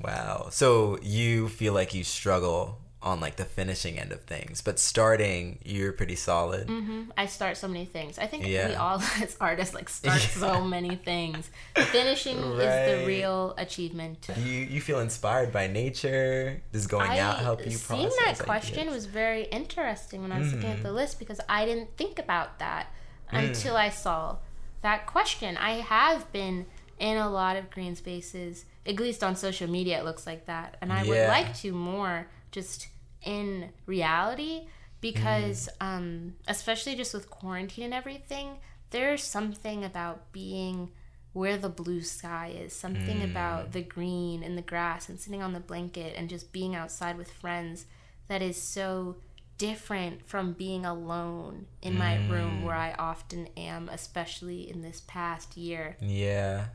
Wow. 0.00 0.48
So 0.50 0.98
you 1.02 1.48
feel 1.48 1.72
like 1.72 1.94
you 1.94 2.04
struggle 2.04 2.78
on 3.02 3.20
like 3.20 3.36
the 3.36 3.44
finishing 3.44 3.98
end 3.98 4.10
of 4.10 4.22
things, 4.22 4.62
but 4.62 4.78
starting, 4.78 5.58
you're 5.64 5.92
pretty 5.92 6.16
solid. 6.16 6.66
hmm 6.68 7.04
I 7.16 7.26
start 7.26 7.56
so 7.56 7.68
many 7.68 7.84
things. 7.84 8.18
I 8.18 8.26
think 8.26 8.44
we 8.44 8.74
all 8.74 9.00
as 9.22 9.36
artists 9.40 9.74
like 9.74 9.88
start 10.00 10.20
so 10.20 10.62
many 10.62 10.96
things. 10.96 11.50
Finishing 11.74 12.38
is 12.38 12.90
the 12.90 13.04
real 13.06 13.54
achievement. 13.58 14.28
You 14.36 14.60
you 14.60 14.80
feel 14.80 15.00
inspired 15.00 15.52
by 15.52 15.66
nature? 15.66 16.62
Does 16.72 16.86
going 16.86 17.18
out 17.18 17.38
help 17.40 17.64
you 17.64 17.70
seeing 17.72 18.10
that 18.24 18.38
question 18.38 18.90
was 18.90 19.06
very 19.06 19.44
interesting 19.44 20.22
when 20.22 20.32
I 20.32 20.38
was 20.38 20.52
looking 20.52 20.70
at 20.70 20.82
the 20.82 20.92
list 20.92 21.18
because 21.18 21.40
I 21.48 21.64
didn't 21.64 21.96
think 21.96 22.18
about 22.18 22.58
that 22.58 22.88
until 23.30 23.76
I 23.76 23.90
saw 23.90 24.38
that 24.82 25.06
question. 25.06 25.56
I 25.56 25.72
have 25.80 26.30
been 26.32 26.66
in 26.98 27.18
a 27.18 27.28
lot 27.28 27.56
of 27.56 27.70
green 27.70 27.94
spaces, 27.94 28.64
at 28.86 28.96
least 28.98 29.22
on 29.22 29.36
social 29.36 29.68
media. 29.68 29.98
It 30.00 30.04
looks 30.04 30.26
like 30.26 30.46
that, 30.46 30.76
and 30.80 30.92
I 30.92 31.02
would 31.02 31.28
like 31.28 31.54
to 31.58 31.72
more 31.72 32.26
just 32.50 32.88
in 33.22 33.70
reality 33.86 34.66
because, 35.00 35.68
um, 35.80 36.34
especially 36.48 36.94
just 36.94 37.12
with 37.14 37.30
quarantine 37.30 37.84
and 37.84 37.94
everything, 37.94 38.58
there's 38.90 39.22
something 39.22 39.84
about 39.84 40.32
being 40.32 40.90
where 41.32 41.58
the 41.58 41.68
blue 41.68 42.00
sky 42.00 42.52
is, 42.58 42.72
something 42.72 43.22
about 43.22 43.72
the 43.72 43.82
green 43.82 44.42
and 44.42 44.56
the 44.56 44.62
grass 44.62 45.08
and 45.08 45.20
sitting 45.20 45.42
on 45.42 45.52
the 45.52 45.60
blanket 45.60 46.14
and 46.16 46.30
just 46.30 46.50
being 46.50 46.74
outside 46.74 47.18
with 47.18 47.30
friends 47.30 47.84
that 48.28 48.40
is 48.40 48.60
so 48.60 49.16
different 49.58 50.26
from 50.26 50.52
being 50.54 50.86
alone 50.86 51.66
in 51.82 51.96
my 51.96 52.16
room 52.28 52.62
where 52.62 52.74
I 52.74 52.94
often 52.98 53.48
am, 53.56 53.88
especially 53.90 54.70
in 54.70 54.82
this 54.82 55.02
past 55.06 55.56
year. 55.56 55.96
Yeah. 56.00 56.66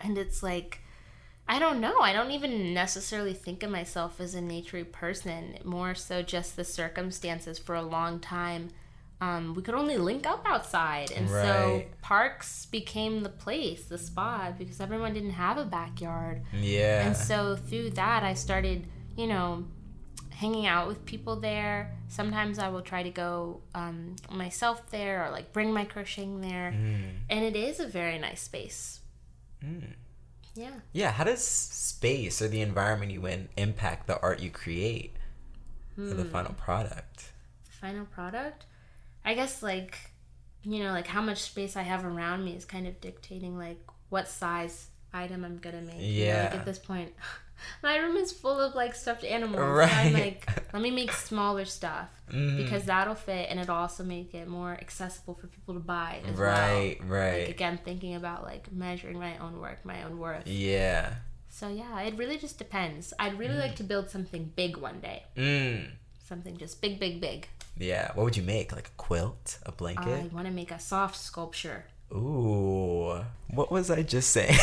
And 0.00 0.18
it's 0.18 0.42
like, 0.42 0.80
I 1.48 1.58
don't 1.58 1.80
know. 1.80 2.00
I 2.00 2.12
don't 2.12 2.30
even 2.30 2.74
necessarily 2.74 3.32
think 3.32 3.62
of 3.62 3.70
myself 3.70 4.20
as 4.20 4.34
a 4.34 4.40
naturey 4.40 4.90
person. 4.90 5.58
More 5.64 5.94
so, 5.94 6.22
just 6.22 6.56
the 6.56 6.64
circumstances 6.64 7.58
for 7.58 7.74
a 7.74 7.82
long 7.82 8.20
time. 8.20 8.68
Um, 9.20 9.54
we 9.54 9.62
could 9.62 9.74
only 9.74 9.96
link 9.96 10.26
up 10.26 10.44
outside, 10.46 11.10
and 11.10 11.28
so 11.28 11.82
parks 12.02 12.66
became 12.66 13.24
the 13.24 13.28
place, 13.28 13.86
the 13.86 13.98
spot, 13.98 14.58
because 14.58 14.80
everyone 14.80 15.12
didn't 15.12 15.30
have 15.30 15.58
a 15.58 15.64
backyard. 15.64 16.42
Yeah. 16.52 17.04
And 17.04 17.16
so 17.16 17.56
through 17.56 17.90
that, 17.90 18.22
I 18.22 18.34
started, 18.34 18.86
you 19.16 19.26
know, 19.26 19.64
hanging 20.30 20.66
out 20.66 20.86
with 20.86 21.04
people 21.04 21.34
there. 21.34 21.96
Sometimes 22.06 22.60
I 22.60 22.68
will 22.68 22.82
try 22.82 23.02
to 23.02 23.10
go 23.10 23.60
um, 23.74 24.14
myself 24.30 24.88
there 24.90 25.26
or 25.26 25.30
like 25.30 25.52
bring 25.52 25.72
my 25.72 25.84
crocheting 25.84 26.40
there. 26.40 26.72
Mm. 26.76 27.14
And 27.28 27.44
it 27.44 27.56
is 27.56 27.80
a 27.80 27.88
very 27.88 28.18
nice 28.18 28.42
space. 28.42 29.00
Yeah. 30.58 30.70
Yeah, 30.92 31.12
how 31.12 31.24
does 31.24 31.44
space 31.46 32.42
or 32.42 32.48
the 32.48 32.60
environment 32.60 33.12
you 33.12 33.24
in 33.26 33.48
impact 33.56 34.06
the 34.08 34.20
art 34.20 34.40
you 34.40 34.50
create 34.50 35.14
or 35.96 36.14
the 36.14 36.24
Hmm. 36.24 36.30
final 36.30 36.54
product? 36.54 37.30
The 37.64 37.70
final 37.80 38.06
product, 38.06 38.66
I 39.24 39.34
guess 39.34 39.62
like, 39.62 39.96
you 40.64 40.82
know, 40.82 40.90
like 40.92 41.06
how 41.06 41.20
much 41.22 41.42
space 41.42 41.76
I 41.76 41.82
have 41.82 42.04
around 42.04 42.44
me 42.44 42.56
is 42.56 42.64
kind 42.64 42.86
of 42.88 43.00
dictating 43.00 43.56
like 43.56 43.78
what 44.08 44.26
size 44.28 44.88
item 45.14 45.44
I'm 45.44 45.58
gonna 45.58 45.80
make. 45.82 46.00
You 46.00 46.26
know, 46.26 46.42
like 46.42 46.52
Yeah. 46.52 46.58
at 46.58 46.64
this 46.64 46.78
point, 46.78 47.14
my 47.82 47.96
room 47.96 48.16
is 48.16 48.32
full 48.32 48.58
of 48.60 48.74
like 48.74 48.94
stuffed 48.96 49.24
animals. 49.24 49.56
So 49.60 49.62
I'm 49.62 50.12
Right. 50.12 50.12
like, 50.12 50.57
let 50.72 50.82
me 50.82 50.90
make 50.90 51.12
smaller 51.12 51.64
stuff 51.64 52.08
Mhm. 52.30 52.56
because 52.58 52.84
that'll 52.84 53.14
fit 53.14 53.48
and 53.50 53.58
it'll 53.60 53.74
also 53.76 54.04
make 54.04 54.34
it 54.34 54.46
more 54.48 54.72
accessible 54.72 55.34
for 55.34 55.46
people 55.46 55.74
to 55.74 55.80
buy 55.80 56.20
as 56.28 56.36
well. 56.36 56.50
Right, 56.50 56.98
right. 57.04 57.40
Like 57.40 57.48
again, 57.50 57.78
thinking 57.84 58.14
about 58.14 58.42
like 58.44 58.70
measuring 58.72 59.18
my 59.18 59.36
own 59.38 59.60
work, 59.60 59.84
my 59.84 60.02
own 60.02 60.18
worth. 60.18 60.46
yeah. 60.46 61.14
So 61.50 61.68
yeah, 61.68 62.00
it 62.02 62.16
really 62.16 62.38
just 62.38 62.58
depends. 62.58 63.12
I'd 63.18 63.38
really 63.38 63.56
like 63.58 63.74
to 63.76 63.82
build 63.82 64.10
something 64.10 64.52
big 64.54 64.76
one 64.76 65.00
day. 65.00 65.24
Mm. 65.36 65.90
Something 66.28 66.56
just 66.56 66.80
big, 66.80 67.00
big, 67.00 67.20
big. 67.20 67.48
Yeah. 67.76 68.12
What 68.14 68.24
would 68.24 68.36
you 68.36 68.42
make? 68.42 68.70
Like 68.72 68.88
a 68.88 68.96
quilt? 68.96 69.58
a 69.64 69.72
blanket? 69.72 70.24
I 70.30 70.34
want 70.34 70.46
to 70.46 70.52
make 70.52 70.70
a 70.70 70.78
soft 70.78 71.16
sculpture. 71.16 71.86
Ooh. 72.12 73.24
What 73.50 73.70
was 73.72 73.90
I 73.90 74.02
just 74.02 74.30
saying? 74.30 74.58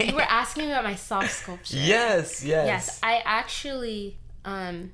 You 0.00 0.14
were 0.16 0.22
asking 0.42 0.64
me 0.66 0.72
about 0.72 0.84
my 0.84 0.96
soft 0.96 1.30
sculpture. 1.30 1.76
yes, 1.76 2.44
yes. 2.44 2.66
Yes, 2.66 3.00
I 3.02 3.22
actually 3.24 4.16
um, 4.44 4.92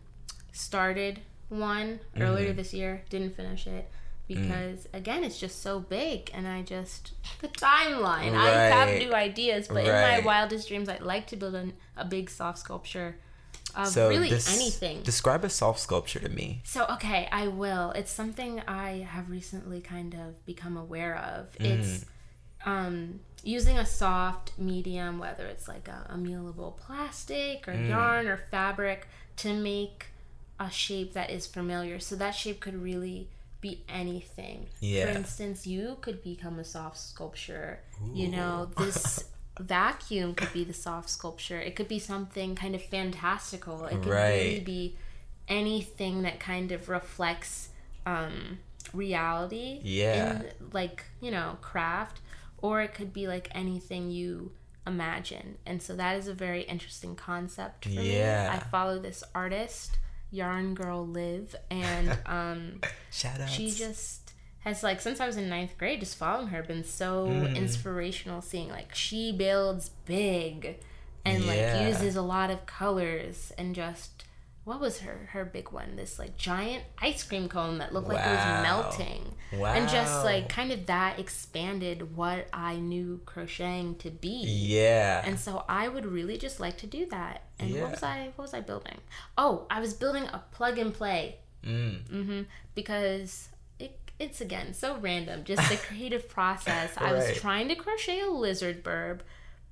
started 0.61 1.21
one 1.49 1.99
Mm-hmm. 2.15 2.23
earlier 2.23 2.53
this 2.53 2.73
year. 2.75 3.03
Didn't 3.11 3.35
finish 3.37 3.67
it 3.67 3.91
Mm. 4.29 4.37
because 4.47 4.87
again, 4.93 5.25
it's 5.25 5.41
just 5.41 5.61
so 5.61 5.81
big, 5.81 6.31
and 6.33 6.47
I 6.47 6.63
just 6.63 7.13
the 7.41 7.49
timeline. 7.49 8.35
I 8.37 8.49
have 8.77 8.97
new 8.99 9.13
ideas, 9.13 9.67
but 9.67 9.85
in 9.85 9.91
my 9.93 10.21
wildest 10.21 10.69
dreams, 10.69 10.89
I'd 10.89 11.03
like 11.03 11.27
to 11.29 11.37
build 11.37 11.57
an, 11.57 11.73
a 11.97 12.05
big 12.05 12.31
soft 12.31 12.59
sculpture 12.61 13.17
of 13.75 13.89
So 13.89 14.09
really 14.09 14.31
this- 14.31 14.55
anything. 14.55 15.03
Describe 15.03 15.45
a 15.45 15.51
soft 15.51 15.81
sculpture 15.81 16.21
to 16.21 16.29
me. 16.29 16.61
So 16.65 16.87
okay, 16.93 17.29
I 17.33 17.49
will. 17.49 17.91
It's 17.93 18.13
something 18.13 18.61
I 18.69 19.05
have 19.15 19.29
recently 19.31 19.81
kind 19.81 20.15
of 20.15 20.45
become 20.47 20.77
aware 20.77 21.17
of. 21.17 21.51
Mm. 21.59 21.65
It's 21.81 22.05
um, 22.65 23.21
using 23.43 23.79
a 23.79 23.87
soft 23.87 24.53
medium, 24.59 25.19
whether 25.19 25.47
it's 25.47 25.67
like 25.67 25.89
a, 25.89 26.07
a 26.11 26.15
mealable 26.17 26.77
plastic 26.77 27.67
Mm. 27.67 27.69
or 27.69 27.85
yarn 27.89 28.29
or 28.29 28.37
fabric, 28.37 29.09
to 29.39 29.53
make 29.55 30.07
a 30.61 30.71
shape 30.71 31.15
that 31.15 31.31
is 31.31 31.47
familiar. 31.47 31.99
So 31.99 32.15
that 32.17 32.33
shape 32.33 32.61
could 32.61 32.81
really 32.81 33.29
be 33.61 33.83
anything. 33.89 34.69
Yeah. 34.81 35.07
For 35.07 35.19
instance, 35.19 35.67
you 35.67 35.97
could 36.01 36.23
become 36.23 36.59
a 36.61 36.65
soft 36.65 36.99
sculpture. 36.99 37.81
You 38.15 38.29
know, 38.29 38.71
this 38.79 39.25
vacuum 39.59 40.35
could 40.35 40.53
be 40.53 40.63
the 40.65 40.73
soft 40.75 41.11
sculpture. 41.11 41.59
It 41.61 41.75
could 41.77 41.89
be 41.89 41.99
something 41.99 42.55
kind 42.55 42.75
of 42.75 42.83
fantastical. 42.85 43.87
It 43.87 43.97
could 44.03 44.07
really 44.07 44.61
be 44.61 44.97
anything 45.49 46.23
that 46.23 46.39
kind 46.39 46.71
of 46.73 46.89
reflects 46.89 47.71
um, 48.07 48.59
reality 48.95 49.81
Yeah. 49.83 50.41
in 50.43 50.47
like 50.73 51.05
you 51.21 51.31
know 51.31 51.59
craft 51.61 52.21
or 52.59 52.81
it 52.83 52.95
could 52.95 53.13
be 53.13 53.27
like 53.29 53.49
anything 53.53 54.11
you 54.11 54.53
imagine 54.87 55.57
and 55.67 55.83
so 55.83 55.95
that 55.97 56.17
is 56.17 56.27
a 56.29 56.35
very 56.35 56.63
interesting 56.63 57.15
concept 57.15 57.85
for 57.85 57.91
me 57.91 58.17
Yeah. 58.17 58.51
i 58.57 58.59
follow 58.71 58.99
this 58.99 59.23
artist 59.35 59.99
yarn 60.31 60.75
girl 60.75 61.07
live 61.07 61.55
and 61.71 62.17
um, 62.27 62.81
Shout 63.11 63.41
out. 63.41 63.49
she 63.49 63.71
just 63.71 64.33
has 64.61 64.83
like 64.83 65.01
since 65.01 65.21
i 65.21 65.27
was 65.27 65.37
in 65.37 65.49
ninth 65.49 65.77
grade 65.79 66.01
just 66.01 66.17
following 66.17 66.49
her 66.49 66.63
been 66.63 66.85
so 66.85 67.27
Mm. 67.27 67.57
inspirational 67.57 68.43
seeing 68.43 68.69
like 68.69 68.95
she 68.95 69.33
builds 69.33 69.91
big 70.07 70.79
and 71.25 71.45
Yeah. 71.45 71.79
like 71.79 71.89
uses 71.89 72.15
a 72.17 72.23
lot 72.23 72.51
of 72.51 72.67
colors 72.67 73.53
and 73.59 73.75
just 73.75 74.25
what 74.65 74.79
was 74.81 75.01
her 75.01 75.29
her 75.33 75.45
big 75.45 75.71
one 75.73 75.97
this 75.97 76.19
like 76.19 76.37
giant 76.37 76.85
ice 77.01 77.23
cream 77.23 77.49
cone 77.49 77.79
that 77.79 77.93
looked 77.95 78.09
like 78.09 78.19
it 78.25 78.29
was 78.29 78.63
melting 78.63 79.35
Wow. 79.53 79.73
and 79.75 79.89
just 79.89 80.23
like 80.25 80.49
kind 80.49 80.71
of 80.71 80.87
that 80.87 81.19
expanded 81.19 82.15
what 82.17 82.47
i 82.53 82.77
knew 82.77 83.21
crocheting 83.27 83.95
to 83.97 84.11
be 84.11 84.45
Yeah. 84.47 85.23
and 85.25 85.39
so 85.41 85.65
I 85.69 85.89
would 85.89 86.07
really 86.07 86.37
just 86.39 86.61
like 86.61 86.77
to 86.79 86.87
do 86.87 87.07
that. 87.07 87.43
And 87.59 87.71
Yeah. 87.71 87.83
what 87.83 87.91
was 87.93 88.03
I 88.03 88.31
what 88.37 88.43
was 88.45 88.55
I 88.55 88.61
building? 88.61 88.99
Oh, 89.37 89.67
I 89.71 89.81
was 89.81 89.93
building 89.95 90.25
a 90.25 90.43
plug 90.53 90.79
and 90.79 90.93
play. 90.95 91.39
mm. 91.65 92.07
hmm 92.09 92.43
Because 92.75 93.49
it, 93.79 93.99
it's 94.19 94.41
again 94.41 94.73
so 94.75 94.97
random, 94.99 95.45
just 95.45 95.69
the 95.69 95.77
creative 95.89 96.29
process. 96.29 96.93
I 96.97 97.13
was 97.13 97.37
trying 97.37 97.69
to 97.69 97.75
crochet 97.75 98.21
a 98.21 98.29
lizard 98.31 98.83
burb, 98.85 99.21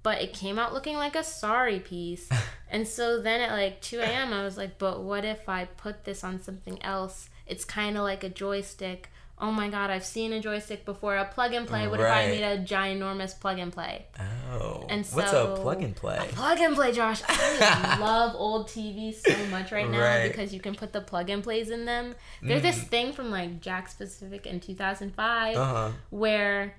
but 0.08 0.22
it 0.22 0.32
came 0.32 0.58
out 0.58 0.72
looking 0.72 0.96
like 0.96 1.14
a 1.14 1.22
sorry 1.22 1.80
piece. 1.80 2.30
and 2.70 2.88
so 2.88 3.20
then 3.20 3.42
at 3.42 3.52
like 3.52 3.78
2 3.82 3.98
a.m., 4.00 4.32
I 4.32 4.42
was 4.42 4.56
like, 4.56 4.78
but 4.78 5.02
what 5.02 5.22
if 5.22 5.46
I 5.50 5.66
put 5.66 6.04
this 6.04 6.24
on 6.24 6.40
something 6.40 6.82
else? 6.82 7.28
It's 7.46 7.62
kind 7.66 7.98
of 7.98 8.04
like 8.04 8.24
a 8.24 8.30
joystick. 8.30 9.10
Oh 9.38 9.52
my 9.52 9.68
god, 9.68 9.90
I've 9.90 10.06
seen 10.06 10.32
a 10.32 10.40
joystick 10.40 10.86
before. 10.86 11.14
A 11.18 11.26
plug 11.26 11.52
and 11.52 11.66
play. 11.68 11.86
What 11.88 12.00
if 12.00 12.06
I 12.06 12.08
Right. 12.08 12.28
made 12.30 12.42
a 12.42 12.56
ginormous 12.64 13.38
plug 13.38 13.58
and 13.58 13.70
play? 13.70 14.06
Oh. 14.50 14.86
And 14.88 15.04
What's 15.12 15.32
a 15.34 15.54
plug 15.60 15.82
and 15.82 15.94
play? 15.94 16.18
Plug 16.32 16.58
and 16.58 16.74
play, 16.74 16.90
Josh. 16.92 17.20
I 17.28 17.98
love 18.00 18.34
old 18.34 18.66
TVs 18.68 19.16
so 19.20 19.36
much 19.48 19.70
right 19.72 19.88
now 19.90 20.00
Right. 20.00 20.26
because 20.28 20.54
you 20.54 20.60
can 20.60 20.74
put 20.74 20.94
the 20.94 21.02
plug 21.02 21.28
and 21.28 21.42
plays 21.44 21.68
in 21.68 21.84
them. 21.84 22.14
There's 22.42 22.62
this 22.62 22.82
thing 22.82 23.12
from 23.12 23.30
like 23.30 23.60
Jakks 23.60 23.94
Pacific 23.98 24.46
in 24.46 24.58
2005 24.58 25.56
Uh 25.56 25.64
huh. 25.64 25.90
where 26.10 26.74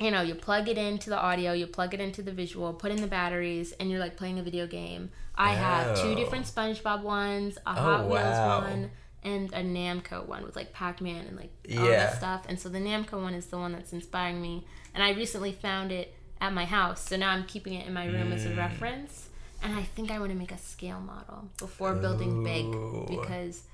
you 0.00 0.10
know 0.10 0.22
you 0.22 0.34
plug 0.34 0.68
it 0.68 0.78
into 0.78 1.10
the 1.10 1.18
audio, 1.18 1.52
you 1.52 1.66
plug 1.66 1.94
it 1.94 2.00
into 2.00 2.22
the 2.22 2.32
visual, 2.32 2.72
put 2.72 2.90
in 2.90 3.00
the 3.00 3.06
batteries, 3.06 3.72
and 3.72 3.90
you're 3.90 4.00
like 4.00 4.16
playing 4.16 4.38
a 4.38 4.42
video 4.42 4.66
game. 4.66 5.10
I 5.34 5.50
have 5.52 6.00
two 6.02 6.14
different 6.14 6.46
SpongeBob 6.46 7.02
ones, 7.02 7.56
a 7.58 7.70
Oh, 7.70 7.72
Hot 7.74 8.08
Wheels 8.08 8.38
wow. 8.38 8.60
one, 8.62 8.90
and 9.22 9.52
a 9.52 9.62
Namco 9.62 10.26
one 10.26 10.42
with 10.44 10.56
like 10.56 10.72
Pac-Man 10.72 11.26
and 11.26 11.36
like 11.36 11.50
all 11.78 11.84
Yeah. 11.86 11.96
that 12.06 12.16
stuff. 12.16 12.44
And 12.48 12.58
so 12.58 12.68
the 12.68 12.78
Namco 12.78 13.20
one 13.22 13.34
is 13.34 13.46
the 13.46 13.58
one 13.58 13.72
that's 13.72 13.92
inspiring 13.92 14.40
me. 14.40 14.66
And 14.94 15.02
I 15.02 15.10
recently 15.12 15.52
found 15.52 15.92
it 15.92 16.14
at 16.40 16.52
my 16.54 16.64
house, 16.64 17.02
so 17.02 17.16
now 17.16 17.30
I'm 17.30 17.44
keeping 17.44 17.74
it 17.74 17.86
in 17.86 17.92
my 17.92 18.06
room 18.06 18.32
as 18.32 18.46
a 18.46 18.50
Mm. 18.50 18.56
reference. 18.56 19.28
And 19.62 19.74
I 19.74 19.82
think 19.82 20.10
I 20.10 20.18
want 20.18 20.32
to 20.32 20.38
make 20.38 20.52
a 20.52 20.58
scale 20.58 21.00
model 21.00 21.50
before 21.58 21.94
building 21.94 22.42
big 22.42 22.64
because 23.06 23.64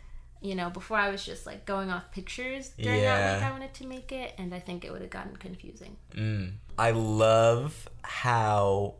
you 0.41 0.55
know, 0.55 0.71
before 0.71 0.99
I 0.99 1.11
was 1.11 1.25
just 1.25 1.47
like 1.47 1.65
going 1.67 1.91
off 1.91 2.11
pictures 2.13 2.71
during 2.79 3.01
Yeah. 3.01 3.17
that 3.17 3.35
week 3.39 3.49
I 3.49 3.51
wanted 3.51 3.75
to 3.75 3.87
make 3.87 4.13
it, 4.13 4.35
and 4.39 4.55
I 4.55 4.61
think 4.61 4.85
it 4.85 4.93
would 4.93 5.01
have 5.01 5.11
gotten 5.11 5.37
confusing. 5.37 5.97
Mm. 6.15 6.55
I 6.79 6.91
love 6.91 7.89
how, 8.03 8.95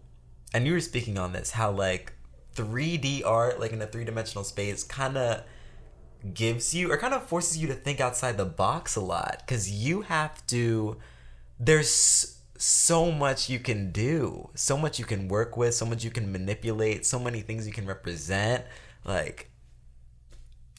and 0.55 0.67
you 0.67 0.73
were 0.73 0.81
speaking 0.81 1.19
on 1.19 1.33
this, 1.33 1.51
how 1.53 1.71
like 1.71 2.13
3D 2.55 3.23
art, 3.25 3.61
like 3.61 3.73
in 3.73 3.83
a 3.83 3.87
three 3.87 4.05
dimensional 4.05 4.45
space, 4.45 4.83
kind 4.83 5.17
of 5.17 5.43
gives 6.35 6.75
you 6.75 6.91
or 6.91 6.97
kind 6.97 7.15
of 7.15 7.23
forces 7.29 7.59
you 7.59 7.69
to 7.69 7.75
think 7.75 8.01
outside 8.01 8.37
the 8.37 8.45
box 8.45 8.97
a 8.97 9.01
lot 9.01 9.43
because 9.47 9.71
you 9.71 10.03
have 10.03 10.45
to. 10.49 10.97
There's 11.61 12.41
so 12.59 13.13
much 13.13 13.49
you 13.51 13.59
can 13.59 13.93
do, 13.93 14.49
so 14.55 14.77
much 14.77 14.99
you 14.99 15.05
can 15.05 15.29
work 15.29 15.57
with, 15.57 15.75
so 15.75 15.85
much 15.87 16.03
you 16.05 16.11
can 16.11 16.33
manipulate, 16.33 17.05
so 17.07 17.19
many 17.19 17.41
things 17.43 17.67
you 17.67 17.73
can 17.73 17.87
represent. 17.87 18.65
Like, 19.05 19.51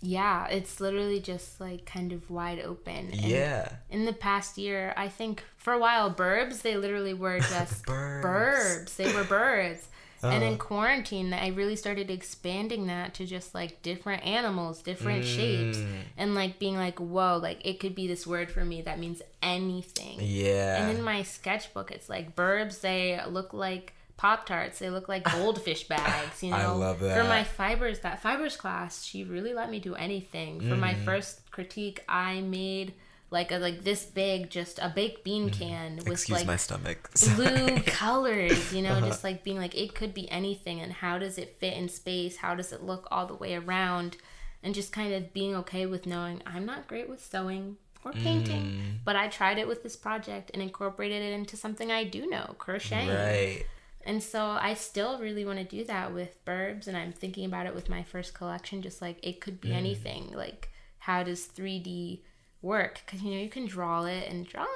Yeah, 0.02 0.48
it's 0.48 0.80
literally 0.80 1.20
just 1.20 1.60
like 1.60 1.86
kind 1.86 2.12
of 2.12 2.30
wide 2.30 2.60
open. 2.60 3.12
And 3.12 3.16
yeah. 3.16 3.70
In 3.90 4.06
the 4.06 4.14
past 4.14 4.58
year, 4.58 4.94
I 4.96 5.08
think 5.10 5.44
for 5.58 5.74
a 5.74 5.80
while, 5.80 6.14
burbs, 6.14 6.62
they 6.62 6.78
literally 6.78 7.14
were 7.16 7.40
just 7.56 7.86
Burbs. 7.86 8.24
burbs. 8.24 8.96
They 8.96 9.12
were 9.14 9.24
birds. 9.24 9.88
And 10.24 10.44
in 10.44 10.54
Uh-huh. 10.54 10.58
quarantine, 10.58 11.32
I 11.32 11.50
really 11.50 11.76
started 11.76 12.10
expanding 12.10 12.88
that 12.88 13.14
to 13.16 13.26
just 13.28 13.54
like 13.54 13.84
different 13.84 14.26
animals, 14.26 14.82
different 14.82 15.24
shapes, 15.26 15.78
Mm. 15.78 16.00
and 16.18 16.34
like 16.36 16.58
being 16.58 16.76
like, 16.76 17.00
whoa, 17.00 17.38
like 17.42 17.64
it 17.64 17.80
could 17.80 17.94
be 17.94 18.08
this 18.08 18.26
word 18.26 18.50
for 18.52 18.66
me 18.66 18.82
that 18.82 18.98
means 19.00 19.22
anything. 19.44 20.18
Yeah. 20.20 20.82
And 20.88 20.98
in 20.98 21.04
my 21.04 21.22
sketchbook, 21.22 21.92
it's 21.92 22.10
like 22.10 22.36
burbs. 22.36 22.82
They 22.82 23.20
look 23.28 23.54
like 23.54 23.94
Pop 24.18 24.46
Tarts. 24.46 24.80
They 24.80 24.90
look 24.90 25.08
like 25.08 25.24
goldfish 25.32 25.88
bags. 25.88 26.42
You 26.44 26.52
know. 26.52 26.58
I 26.58 26.66
love 26.68 27.00
that. 27.00 27.18
For 27.22 27.24
my 27.28 27.44
fibers, 27.44 28.00
that 28.00 28.22
fibers 28.22 28.58
class, 28.58 29.04
she 29.04 29.24
really 29.24 29.54
let 29.54 29.70
me 29.70 29.80
do 29.80 29.96
anything. 29.96 30.60
For 30.62 30.76
my 30.76 30.96
Mm. 30.96 31.06
first 31.06 31.50
critique, 31.52 32.04
I 32.10 32.42
made 32.42 32.94
like 33.30 33.52
a 33.52 33.58
like 33.58 33.84
this 33.84 34.06
big, 34.06 34.50
just 34.50 34.80
a 34.80 34.90
baked 34.90 35.24
bean 35.24 35.50
can 35.50 35.98
with 35.98 36.06
Mm. 36.08 36.12
Excuse 36.14 36.38
like 36.40 36.48
my 36.48 36.56
stomach. 36.58 37.10
blue 37.36 37.80
colors. 37.82 38.74
You 38.74 38.82
know, 38.82 39.00
just 39.02 39.24
like 39.24 39.44
being 39.44 39.58
like 39.58 39.76
it 39.76 39.94
could 39.96 40.14
be 40.14 40.30
anything, 40.32 40.80
and 40.82 40.92
how 40.94 41.18
does 41.20 41.38
it 41.38 41.58
fit 41.60 41.74
in 41.74 41.88
space? 41.90 42.38
How 42.38 42.56
does 42.56 42.72
it 42.72 42.82
look 42.84 43.08
all 43.12 43.26
the 43.28 43.36
way 43.36 43.56
around? 43.56 44.18
And 44.64 44.74
just 44.74 44.92
kind 44.92 45.14
of 45.14 45.32
being 45.34 45.56
okay 45.56 45.86
with 45.86 46.06
knowing 46.08 46.42
I'm 46.46 46.66
not 46.66 46.88
great 46.88 47.08
with 47.08 47.24
sewing 47.24 47.78
or 48.04 48.12
painting, 48.12 48.64
Mm. 48.64 48.98
but 49.06 49.16
I 49.16 49.28
tried 49.28 49.58
it 49.60 49.68
with 49.68 49.84
this 49.84 49.96
project 49.96 50.50
and 50.54 50.64
incorporated 50.64 51.22
it 51.22 51.34
into 51.34 51.56
something 51.58 51.92
I 51.92 52.04
do 52.06 52.26
know, 52.28 52.56
crocheting. 52.58 53.10
Right. 53.10 53.66
And 54.08 54.24
so 54.24 54.42
I 54.46 54.74
still 54.74 55.20
really 55.20 55.44
want 55.46 55.60
to 55.60 55.66
do 55.66 55.84
that 55.84 56.14
with 56.14 56.44
burbs, 56.46 56.88
and 56.88 56.96
I'm 56.96 57.12
thinking 57.12 57.46
about 57.46 57.66
it 57.68 57.76
with 57.76 57.90
my 57.90 58.04
first 58.04 58.34
collection. 58.34 58.82
Just 58.82 59.02
like 59.02 59.20
it 59.22 59.42
could 59.42 59.60
be 59.62 59.74
anything. 59.74 60.32
Like 60.34 60.70
how 61.00 61.24
does 61.24 61.46
3D 61.46 62.22
work? 62.62 63.02
Because 63.06 63.22
you 63.22 63.32
know 63.36 63.42
you 63.42 63.50
can 63.50 63.66
draw 63.68 64.06
it, 64.06 64.28
and 64.30 64.48
drawing 64.48 64.68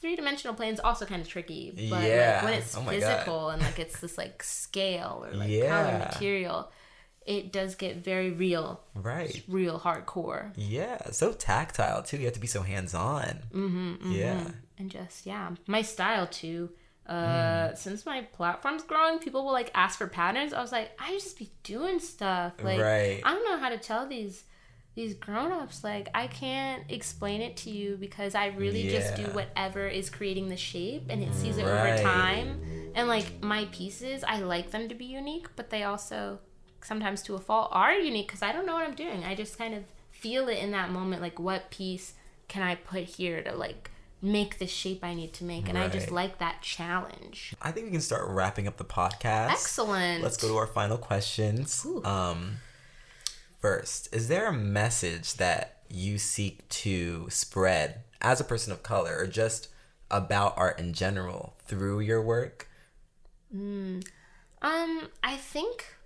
three 0.00 0.14
dimensional 0.14 0.54
plane's 0.54 0.78
also 0.78 1.04
kind 1.04 1.20
of 1.20 1.28
tricky. 1.28 1.72
But 1.90 2.04
Yeah. 2.04 2.34
like 2.36 2.44
when 2.44 2.54
it's 2.54 2.76
Oh 2.76 2.82
my 2.82 2.92
God. 2.96 3.00
physical 3.02 3.50
and 3.50 3.60
like 3.60 3.78
it's 3.80 3.98
this 4.00 4.16
like 4.16 4.42
scale 4.44 5.24
or 5.28 5.34
like 5.34 5.50
Yeah. 5.50 5.68
color 5.68 5.98
material, 5.98 6.70
it 7.26 7.52
does 7.52 7.74
get 7.74 7.96
very 7.96 8.30
real, 8.30 8.80
Right. 8.94 9.42
real 9.48 9.80
hardcore. 9.80 10.52
Yeah. 10.56 11.10
So 11.10 11.32
tactile 11.32 12.04
too. 12.04 12.18
You 12.18 12.26
have 12.26 12.34
to 12.34 12.40
be 12.40 12.46
so 12.46 12.62
hands 12.62 12.94
on. 12.94 13.42
Mm-hmm, 13.52 14.12
Yeah. 14.12 14.52
and 14.78 14.88
just 14.88 15.26
yeah 15.26 15.50
my 15.66 15.82
style 15.82 16.28
too 16.28 16.70
Mm. 17.08 17.12
uh 17.14 17.74
since 17.74 18.04
my 18.04 18.22
platform's 18.36 18.82
growing 18.82 19.18
people 19.18 19.44
will 19.44 19.52
like 19.52 19.70
ask 19.74 19.98
for 19.98 20.06
patterns. 20.06 20.52
I 20.52 20.60
was 20.60 20.72
like 20.72 20.90
i 20.98 21.12
just 21.12 21.38
be 21.38 21.50
doing 21.62 21.98
stuff. 22.00 22.52
Like 22.62 22.80
Right. 22.80 23.20
i 23.24 23.32
don't 23.34 23.44
know 23.50 23.56
how 23.58 23.70
to 23.70 23.78
tell 23.78 24.06
these 24.06 24.44
these 24.94 25.14
grown-ups. 25.14 25.84
Like 25.84 26.08
i 26.14 26.26
can't 26.26 26.82
explain 26.90 27.40
it 27.40 27.56
to 27.58 27.70
you 27.70 27.96
because 27.98 28.34
i 28.34 28.46
really 28.48 28.88
just 28.90 29.14
do 29.16 29.22
whatever 29.32 29.86
is 29.86 30.10
creating 30.10 30.48
the 30.48 30.56
shape 30.56 31.04
and 31.08 31.22
it 31.22 31.32
sees 31.34 31.56
it 31.56 31.64
over 31.64 31.96
time. 32.02 32.60
And 32.94 33.08
like 33.08 33.42
my 33.42 33.66
pieces 33.72 34.22
i 34.26 34.38
like 34.40 34.70
them 34.72 34.88
to 34.88 34.94
be 34.94 35.04
unique 35.06 35.46
but 35.56 35.70
they 35.70 35.84
also 35.84 36.40
sometimes 36.82 37.22
to 37.22 37.34
a 37.34 37.38
fault 37.38 37.68
are 37.72 37.92
unique 37.94 38.26
because 38.28 38.42
i 38.42 38.52
don't 38.52 38.66
know 38.66 38.74
what 38.74 38.86
i'm 38.86 38.94
doing. 38.94 39.24
I 39.24 39.34
just 39.34 39.56
kind 39.56 39.74
of 39.74 39.84
feel 40.10 40.48
it 40.48 40.58
in 40.58 40.72
that 40.72 40.90
moment. 40.90 41.22
Like 41.22 41.38
what 41.38 41.70
piece 41.70 42.14
can 42.48 42.62
i 42.62 42.74
put 42.74 43.04
here 43.04 43.42
to 43.42 43.54
like 43.54 43.90
make 44.20 44.58
the 44.58 44.66
shape 44.66 45.04
i 45.04 45.14
need 45.14 45.32
to 45.32 45.44
make 45.44 45.68
and 45.68 45.78
i 45.78 45.88
just 45.88 46.10
like 46.10 46.38
that 46.38 46.60
challenge 46.60 47.54
I 47.60 47.72
think 47.72 47.86
we 47.86 47.92
can 47.92 48.00
start 48.00 48.28
wrapping 48.28 48.66
up 48.66 48.76
the 48.76 48.84
podcast. 48.84 49.50
excellent 49.50 50.22
Let's 50.22 50.36
go 50.36 50.48
to 50.48 50.56
our 50.56 50.66
final 50.66 50.96
questions. 50.96 51.84
Ooh. 51.86 52.04
Um, 52.04 52.58
first, 53.60 54.14
is 54.14 54.28
there 54.28 54.48
a 54.48 54.52
message 54.52 55.34
that 55.34 55.82
you 55.88 56.18
seek 56.18 56.68
to 56.68 57.28
spread 57.30 58.02
as 58.20 58.40
a 58.40 58.44
person 58.44 58.72
of 58.72 58.82
color 58.82 59.16
or 59.18 59.26
just 59.26 59.68
about 60.10 60.54
art 60.56 60.78
in 60.78 60.92
general 60.92 61.54
through 61.66 62.00
your 62.00 62.22
work? 62.22 62.68
Um, 63.52 64.00
I 64.62 65.36
think 65.36 65.96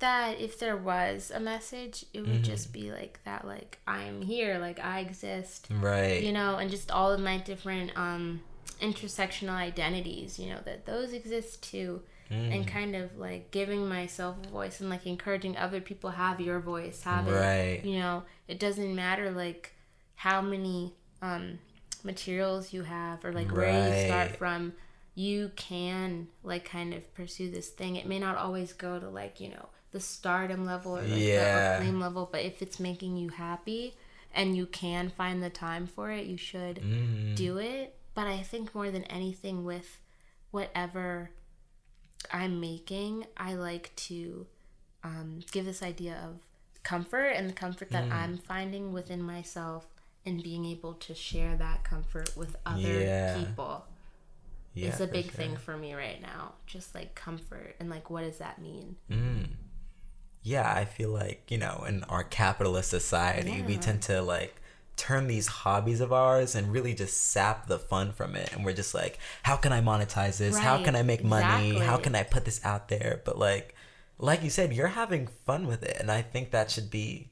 that 0.00 0.40
if 0.40 0.58
there 0.58 0.76
was 0.76 1.30
a 1.34 1.40
message, 1.40 2.04
it 2.12 2.20
would 2.20 2.28
Mm-hmm. 2.28 2.42
just 2.42 2.72
be 2.72 2.90
like 2.90 3.20
that, 3.24 3.46
like 3.46 3.78
I'm 3.86 4.22
here, 4.22 4.58
like 4.58 4.80
I 4.80 5.00
exist, 5.00 5.68
Right. 5.70 6.22
you 6.22 6.32
know, 6.32 6.56
and 6.56 6.70
just 6.70 6.90
all 6.90 7.12
of 7.12 7.20
my 7.20 7.38
different 7.38 7.96
um 7.96 8.42
intersectional 8.80 9.50
identities, 9.54 10.38
you 10.38 10.48
know, 10.48 10.60
that 10.64 10.86
those 10.86 11.12
exist 11.12 11.62
too, 11.62 12.02
Mm. 12.30 12.52
and 12.54 12.66
kind 12.66 12.94
of 12.96 13.18
like 13.18 13.50
giving 13.50 13.88
myself 13.88 14.36
a 14.46 14.48
voice 14.50 14.80
and 14.80 14.88
like 14.88 15.04
encouraging 15.06 15.56
other 15.56 15.80
people 15.80 16.10
have 16.10 16.40
your 16.40 16.60
voice, 16.60 17.02
have 17.02 17.26
Right. 17.28 17.80
it, 17.80 17.84
you 17.84 17.98
know, 17.98 18.22
it 18.48 18.58
doesn't 18.60 18.94
matter 18.94 19.30
like 19.30 19.72
how 20.14 20.40
many 20.40 20.94
um 21.22 21.58
materials 22.02 22.72
you 22.72 22.82
have 22.84 23.24
or 23.24 23.32
like 23.32 23.52
where 23.52 23.68
you 23.70 24.06
start 24.06 24.36
from 24.36 24.72
you 25.14 25.50
can 25.56 26.28
like 26.42 26.64
kind 26.64 26.94
of 26.94 27.14
pursue 27.14 27.50
this 27.50 27.68
thing 27.68 27.96
it 27.96 28.06
may 28.06 28.18
not 28.18 28.36
always 28.38 28.72
go 28.72 28.98
to 28.98 29.06
like 29.10 29.38
you 29.38 29.50
know 29.50 29.68
the 29.92 30.00
stardom 30.00 30.64
level 30.64 30.96
or 30.98 31.02
like 31.02 31.18
Yeah. 31.20 31.44
the 31.44 31.74
acclaim 31.76 32.00
level 32.00 32.28
but 32.30 32.42
if 32.42 32.62
it's 32.62 32.78
making 32.80 33.16
you 33.16 33.30
happy 33.30 33.94
and 34.32 34.56
you 34.56 34.66
can 34.66 35.08
find 35.10 35.42
the 35.42 35.50
time 35.50 35.86
for 35.86 36.10
it 36.10 36.26
you 36.26 36.36
should 36.36 36.76
Mm. 36.76 37.34
do 37.36 37.58
it 37.58 37.96
but 38.14 38.26
i 38.26 38.40
think 38.42 38.74
more 38.74 38.90
than 38.90 39.04
anything 39.04 39.64
with 39.64 40.00
whatever 40.50 41.30
i'm 42.32 42.60
making 42.60 43.26
i 43.36 43.54
like 43.54 43.94
to 43.96 44.46
um, 45.02 45.40
give 45.50 45.64
this 45.64 45.82
idea 45.82 46.16
of 46.24 46.36
comfort 46.82 47.28
and 47.30 47.48
the 47.48 47.52
comfort 47.54 47.88
Mm. 47.88 47.92
that 47.92 48.12
i'm 48.12 48.36
finding 48.38 48.92
within 48.92 49.22
myself 49.22 49.86
and 50.26 50.42
being 50.42 50.64
able 50.66 50.94
to 50.94 51.14
share 51.14 51.56
that 51.56 51.82
comfort 51.84 52.36
with 52.36 52.56
other 52.66 53.00
Yeah. 53.00 53.38
people 53.38 53.86
Yeah, 54.74 54.88
it's 54.90 55.00
a 55.00 55.06
big 55.08 55.24
sure. 55.26 55.34
thing 55.34 55.56
for 55.56 55.76
me 55.76 55.94
right 55.94 56.22
now. 56.22 56.52
Just 56.66 56.94
like 56.94 57.16
comfort 57.16 57.74
and 57.80 57.90
like 57.90 58.08
what 58.08 58.22
does 58.22 58.38
that 58.38 58.60
mean? 58.60 58.94
Mm. 59.10 59.48
Yeah, 60.42 60.72
I 60.72 60.84
feel 60.86 61.10
like, 61.10 61.50
you 61.50 61.58
know, 61.58 61.84
in 61.86 62.04
our 62.04 62.24
capitalist 62.24 62.90
society, 62.90 63.62
we 63.66 63.76
tend 63.76 64.02
to 64.02 64.22
like 64.22 64.56
turn 64.96 65.26
these 65.26 65.46
hobbies 65.46 66.00
of 66.00 66.12
ours 66.12 66.54
and 66.54 66.72
really 66.72 66.94
just 66.94 67.30
sap 67.30 67.66
the 67.66 67.78
fun 67.78 68.12
from 68.12 68.34
it. 68.36 68.52
And 68.52 68.64
we're 68.64 68.72
just 68.72 68.94
like, 68.94 69.18
how 69.42 69.56
can 69.56 69.72
I 69.72 69.80
monetize 69.80 70.38
this? 70.38 70.58
How 70.58 70.82
can 70.82 70.96
I 70.96 71.02
make 71.02 71.24
money? 71.24 71.78
How 71.78 71.96
can 71.98 72.14
I 72.14 72.22
put 72.22 72.44
this 72.44 72.60
out 72.64 72.88
there? 72.88 73.20
But 73.24 73.38
like, 73.38 73.74
like 74.18 74.42
you 74.42 74.50
said, 74.50 74.72
you're 74.72 74.88
having 74.88 75.28
fun 75.46 75.66
with 75.66 75.82
it. 75.82 75.96
And 76.00 76.10
I 76.10 76.22
think 76.22 76.50
that 76.50 76.70
should 76.70 76.90
be. 76.90 77.30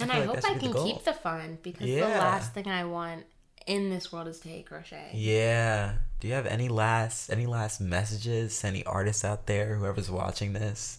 And 0.00 0.12
I 0.12 0.24
like 0.24 0.42
hope 0.42 0.50
I 0.50 0.54
be 0.54 0.68
the 0.68 0.72
can 0.72 0.84
keep 0.84 1.04
the 1.04 1.12
fun 1.12 1.58
because 1.62 1.86
the 1.86 2.00
last 2.02 2.54
thing 2.54 2.68
I 2.68 2.84
want 2.84 3.24
in 3.66 3.90
this 3.90 4.12
world 4.12 4.28
is 4.28 4.38
to 4.40 4.48
hate 4.48 4.66
crochet. 4.66 5.10
Yeah. 5.12 5.94
Do 6.20 6.28
you 6.28 6.34
have 6.34 6.46
any 6.46 6.68
last 6.68 7.30
any 7.30 7.46
last 7.46 7.80
messages? 7.80 8.64
Any 8.64 8.84
artists 8.84 9.24
out 9.24 9.46
there, 9.46 9.76
whoever's 9.76 10.10
watching 10.10 10.52
this? 10.52 10.98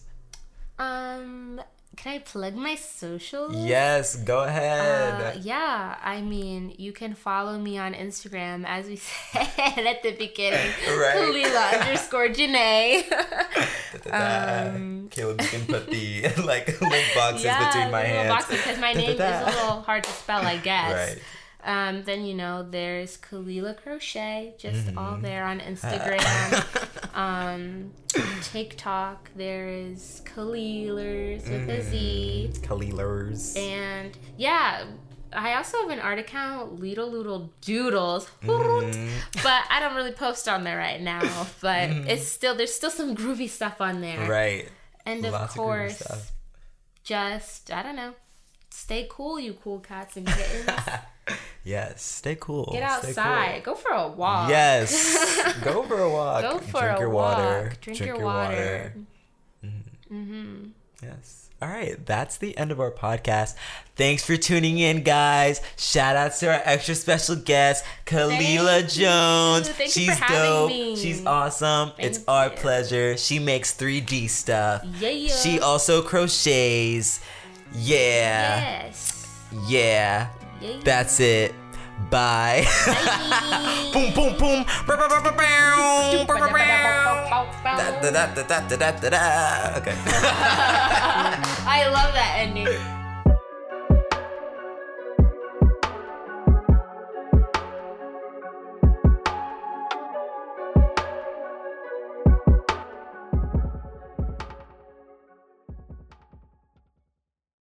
Um, 0.80 1.60
can 1.96 2.14
I 2.14 2.18
plug 2.20 2.54
my 2.54 2.76
socials? 2.76 3.54
Yes, 3.54 4.16
go 4.16 4.44
ahead. 4.44 5.36
Uh, 5.36 5.38
yeah, 5.42 5.96
I 6.02 6.22
mean, 6.22 6.74
you 6.78 6.92
can 6.92 7.14
follow 7.14 7.58
me 7.58 7.76
on 7.76 7.92
Instagram, 7.92 8.64
as 8.66 8.86
we 8.86 8.96
said 9.32 9.86
at 9.86 10.02
the 10.02 10.12
beginning. 10.12 10.70
Right. 10.88 11.16
Kalila 11.16 11.80
underscore 11.82 12.28
Janae. 12.28 13.04
Um, 14.10 15.08
Caleb, 15.10 15.40
you 15.42 15.48
can 15.48 15.66
put 15.66 15.88
the 15.88 16.22
like 16.44 16.80
link 16.80 17.06
boxes 17.14 17.44
between 17.44 17.90
my 17.90 18.02
the 18.02 18.08
hands. 18.08 18.28
boxes, 18.28 18.56
because 18.58 18.78
my 18.78 18.92
name 18.92 19.10
is 19.10 19.20
a 19.20 19.44
little 19.46 19.82
hard 19.82 20.04
to 20.04 20.10
spell, 20.10 20.42
I 20.42 20.56
guess. 20.56 20.92
Right. 21.14 21.22
Um, 21.64 22.04
then 22.04 22.24
you 22.24 22.34
know 22.34 22.62
there's 22.68 23.18
Kalila 23.18 23.76
Crochet, 23.82 24.54
just 24.58 24.88
all 24.96 25.12
Mm-hmm. 25.14 25.22
there 25.22 25.44
on 25.44 25.60
Instagram. 25.72 27.14
um, 27.14 27.92
TikTok 28.42 29.30
there 29.36 29.68
is 29.68 30.22
Kalilers 30.24 31.42
with 31.48 31.68
a 31.68 31.82
Z, 31.82 32.50
Kalilers. 32.62 33.56
and 33.58 34.16
yeah, 34.36 34.84
I 35.32 35.54
also 35.54 35.78
have 35.82 35.90
an 35.90 36.00
art 36.00 36.18
account, 36.18 36.80
Little 36.80 37.10
Little 37.10 37.52
Doodles, 37.60 38.28
Mhm. 38.42 39.10
but 39.42 39.62
I 39.70 39.78
don't 39.80 39.94
really 39.94 40.12
post 40.12 40.48
on 40.48 40.64
there 40.64 40.78
right 40.78 41.00
now. 41.00 41.46
But 41.60 41.90
it's 41.90 42.26
still 42.26 42.54
there's 42.54 42.74
still 42.74 42.90
some 42.90 43.14
groovy 43.14 43.48
stuff 43.48 43.80
on 43.80 44.00
there, 44.00 44.18
Mm-hmm. 44.18 44.30
Right. 44.30 44.68
and 45.06 45.24
of 45.24 45.32
Lots 45.32 45.52
of 45.54 45.58
course, 45.58 45.98
stuff. 45.98 46.32
just 47.04 47.70
I 47.72 47.82
don't 47.82 47.96
know, 47.96 48.14
stay 48.90 49.06
cool, 49.08 49.38
you 49.38 49.52
cool 49.62 49.78
cats 49.78 50.16
and 50.16 50.26
kittens. 50.26 50.68
Yes. 51.62 52.02
Stay 52.02 52.36
cool. 52.40 52.70
Get 52.72 52.90
Stay 53.02 53.12
cool. 53.12 53.22
outside. 53.22 53.62
Go 53.62 53.74
for 53.76 53.90
a 53.92 54.08
walk. 54.08 54.48
Yes. 54.48 55.54
Go 55.62 55.82
for 55.84 56.00
a 56.00 56.08
walk. 56.10 56.42
Go 56.42 56.58
for 56.58 56.80
Drink 56.80 56.96
a 56.96 57.00
your 57.00 57.10
walk. 57.10 57.36
water. 57.38 57.72
Drink, 57.82 58.00
your, 58.00 58.18
water. 58.18 58.94
Mhm. 60.10 60.70
Yes. 61.02 61.50
All 61.62 61.68
right. 61.68 62.04
That's 62.06 62.38
the 62.38 62.56
end 62.56 62.72
of 62.72 62.80
our 62.80 62.90
podcast. 62.90 63.54
Thanks 63.94 64.24
for 64.24 64.36
tuning 64.38 64.78
in, 64.78 65.02
guys. 65.02 65.60
Shout 65.76 66.16
out 66.16 66.32
to 66.36 66.46
our 66.48 66.62
extra 66.64 66.94
special 66.94 67.36
guest, 67.36 67.84
Kalila 68.06 68.80
Thank 68.80 68.96
you. 68.96 69.02
Jones. 69.04 69.68
Thank 69.68 69.78
you 69.80 69.88
She's 70.06 70.18
for 70.18 70.24
having 70.24 70.50
dope. 70.50 70.70
me. 70.70 70.96
She's 70.96 71.26
awesome. 71.26 71.92
it's 71.98 72.18
Thank 72.18 72.28
our 72.28 72.46
you. 72.48 72.56
pleasure. 72.56 73.16
She 73.18 73.38
makes 73.38 73.74
3D 73.76 74.28
stuff. 74.30 74.82
Yeah. 74.98 75.28
She 75.28 75.60
also 75.60 76.00
crochets. 76.02 77.20
Yeah. 77.72 78.60
Yes. 78.84 79.26
Yeah. 79.66 80.30
yeah. 80.60 80.80
That's 80.84 81.20
it. 81.20 81.54
Bye. 82.10 82.66
Bye. 82.86 83.90
boom, 83.92 84.12
boom, 84.14 84.38
boom. 84.38 84.64
Okay. 89.78 89.96
I 91.66 91.88
love 91.92 92.14
that 92.14 92.34
ending. 92.38 92.99